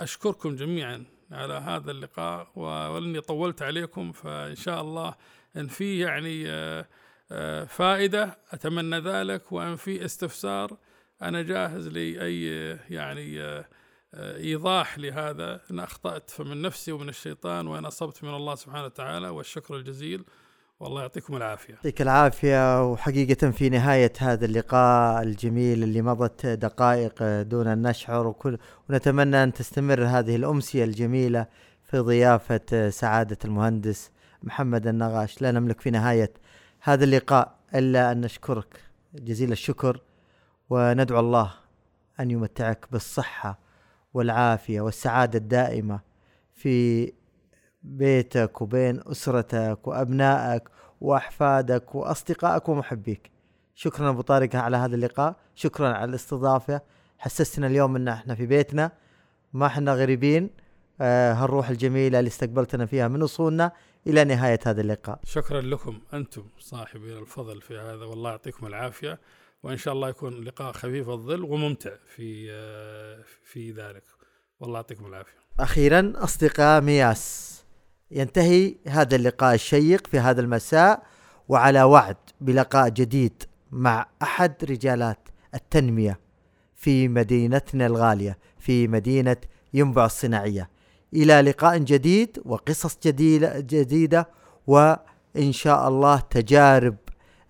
أشكركم 0.01 0.57
جميعا 0.57 1.05
على 1.31 1.55
هذا 1.55 1.91
اللقاء 1.91 2.53
ولأني 2.55 3.21
طولت 3.21 3.63
عليكم 3.63 4.13
فإن 4.13 4.55
شاء 4.55 4.81
الله 4.81 5.15
إن 5.57 5.67
في 5.67 5.99
يعني 5.99 6.49
آه، 6.49 6.89
فائدة 7.69 8.39
أتمنى 8.51 8.99
ذلك 8.99 9.53
وإن 9.53 9.77
في 9.77 10.05
استفسار 10.05 10.77
أنا 11.23 11.43
جاهز 11.43 11.89
لأي 11.89 12.47
يعني 12.91 13.41
إيضاح 14.15 14.99
لهذا. 14.99 15.61
إن 15.71 15.81
أخطأت 15.81 16.31
فمن 16.31 16.63
نفسي 16.63 16.93
ومن 16.93 17.09
الشيطان 17.09 17.67
وإن 17.67 17.85
أصبت 17.85 18.25
من 18.25 18.35
الله 18.35 18.55
سبحانه 18.55 18.85
وتعالى 18.85 19.29
والشكر 19.29 19.77
الجزيل. 19.77 20.25
والله 20.81 21.01
يعطيكم 21.01 21.37
العافية. 21.37 21.75
يعطيك 21.75 22.03
العافية 22.03 22.91
وحقيقة 22.91 23.51
في 23.51 23.69
نهاية 23.69 24.13
هذا 24.19 24.45
اللقاء 24.45 25.23
الجميل 25.23 25.83
اللي 25.83 26.03
مضت 26.03 26.47
دقائق 26.47 27.43
دون 27.43 27.67
أن 27.67 27.83
نشعر 27.83 28.27
وكل 28.27 28.59
ونتمنى 28.91 29.43
أن 29.43 29.53
تستمر 29.53 30.05
هذه 30.05 30.37
الأمسية 30.37 30.85
الجميلة 30.85 31.47
في 31.83 31.99
ضيافة 31.99 32.91
سعادة 32.91 33.39
المهندس 33.45 34.11
محمد 34.43 34.87
النغاش. 34.87 35.43
لا 35.43 35.51
نملك 35.51 35.81
في 35.81 35.91
نهاية 35.91 36.33
هذا 36.87 37.05
اللقاء 37.05 37.55
إلا 37.75 38.13
أن 38.13 38.21
نشكرك. 38.21 38.81
جزيل 39.15 39.53
الشكر 39.53 40.01
وندعو 40.71 41.21
الله 41.21 41.55
أن 42.21 42.31
يمتعك 42.31 42.87
بالصحة 42.93 43.59
والعافية 44.15 44.81
والسعادة 44.81 45.39
الدائمة 45.39 46.01
في 46.53 47.13
بيتك 47.83 48.63
وبين 48.63 49.01
أسرتك 49.07 49.79
وأبنائك 49.85 50.63
وأحفادك 51.01 51.95
وأصدقائك 51.95 52.69
ومحبيك. 52.69 53.31
شكرا 53.75 54.11
أبو 54.11 54.21
طارق 54.21 54.57
على 54.57 54.77
هذا 54.77 54.95
اللقاء. 54.95 55.37
شكرا 55.55 55.89
على 55.89 56.05
الاستضافة. 56.05 56.81
حسستنا 57.19 57.67
اليوم 57.67 57.97
أن 57.97 58.09
إحنا 58.09 58.35
في 58.35 58.47
بيتنا. 58.47 58.93
ما 59.53 59.67
إحنا 59.67 59.95
غريبين. 59.95 60.51
آه 61.01 61.33
هالروح 61.33 61.69
الجميلة 61.69 62.19
اللي 62.19 62.29
استقبلتنا 62.29 62.87
فيها 62.87 63.09
من 63.09 63.23
وصولنا. 63.23 63.73
إلى 64.07 64.25
نهاية 64.25 64.61
هذا 64.67 64.81
اللقاء. 64.81 65.21
شكرا 65.25 65.61
لكم 65.61 66.01
أنتم 66.15 66.45
صاحبي 66.59 67.19
الفضل 67.19 67.61
في 67.61 67.79
هذا 67.79 68.05
والله 68.05 68.31
يعطيكم 68.31 68.67
العافية 68.67 69.19
وإن 69.63 69.77
شاء 69.77 69.95
الله 69.95 70.09
يكون 70.09 70.45
لقاء 70.45 70.73
خفيف 70.73 71.09
الظل 71.09 71.43
وممتع 71.43 71.91
في 72.07 72.49
آه 72.51 73.25
في 73.45 73.71
ذلك. 73.73 74.05
والله 74.61 74.77
يعطيكم 74.77 75.07
العافية. 75.07 75.39
أخيرا 75.61 76.13
أصدقاء 76.17 76.81
مياس 76.81 77.55
ينتهي 78.11 78.75
هذا 78.89 79.17
اللقاء 79.17 79.55
الشيق 79.55 80.07
في 80.07 80.19
هذا 80.19 80.41
المساء 80.41 81.03
وعلى 81.49 81.83
وعد 81.83 82.17
بلقاء 82.41 82.89
جديد 82.89 83.43
مع 83.71 84.07
أحد 84.23 84.55
رجالات 84.65 85.29
التنمية 85.55 86.21
في 86.75 87.09
مدينتنا 87.09 87.87
الغالية 87.87 88.39
في 88.59 88.89
مدينة 88.89 89.37
ينبع 89.75 90.05
الصناعية. 90.05 90.71
إلى 91.15 91.41
لقاء 91.41 91.79
جديد 91.79 92.39
وقصص 92.45 92.99
جديده 93.07 93.61
جديدة 93.61 94.29
وإن 94.67 95.53
شاء 95.53 95.89
الله 95.89 96.21
تجارب 96.21 96.97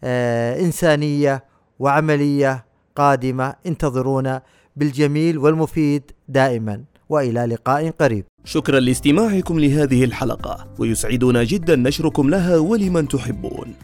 آه 0.05 0.61
إنسانية 0.61 1.45
وعملية 1.79 2.65
قادمة. 2.97 3.55
انتظرونا 3.67 4.43
بالجميل 4.77 5.39
والمفيد 5.39 6.11
دائما 6.29 6.85
وإلى 7.09 7.45
لقاء 7.47 7.91
قريب. 7.91 8.25
شكرا 8.45 8.81
لاستماعكم 8.81 9.61
لهذه 9.61 10.05
الحلقة 10.05 10.67
ويسعدنا 10.79 11.45
جدا 11.45 11.77
نشركم 11.77 12.31
لها 12.31 12.59
ولمن 12.59 13.09
تحبون. 13.09 13.75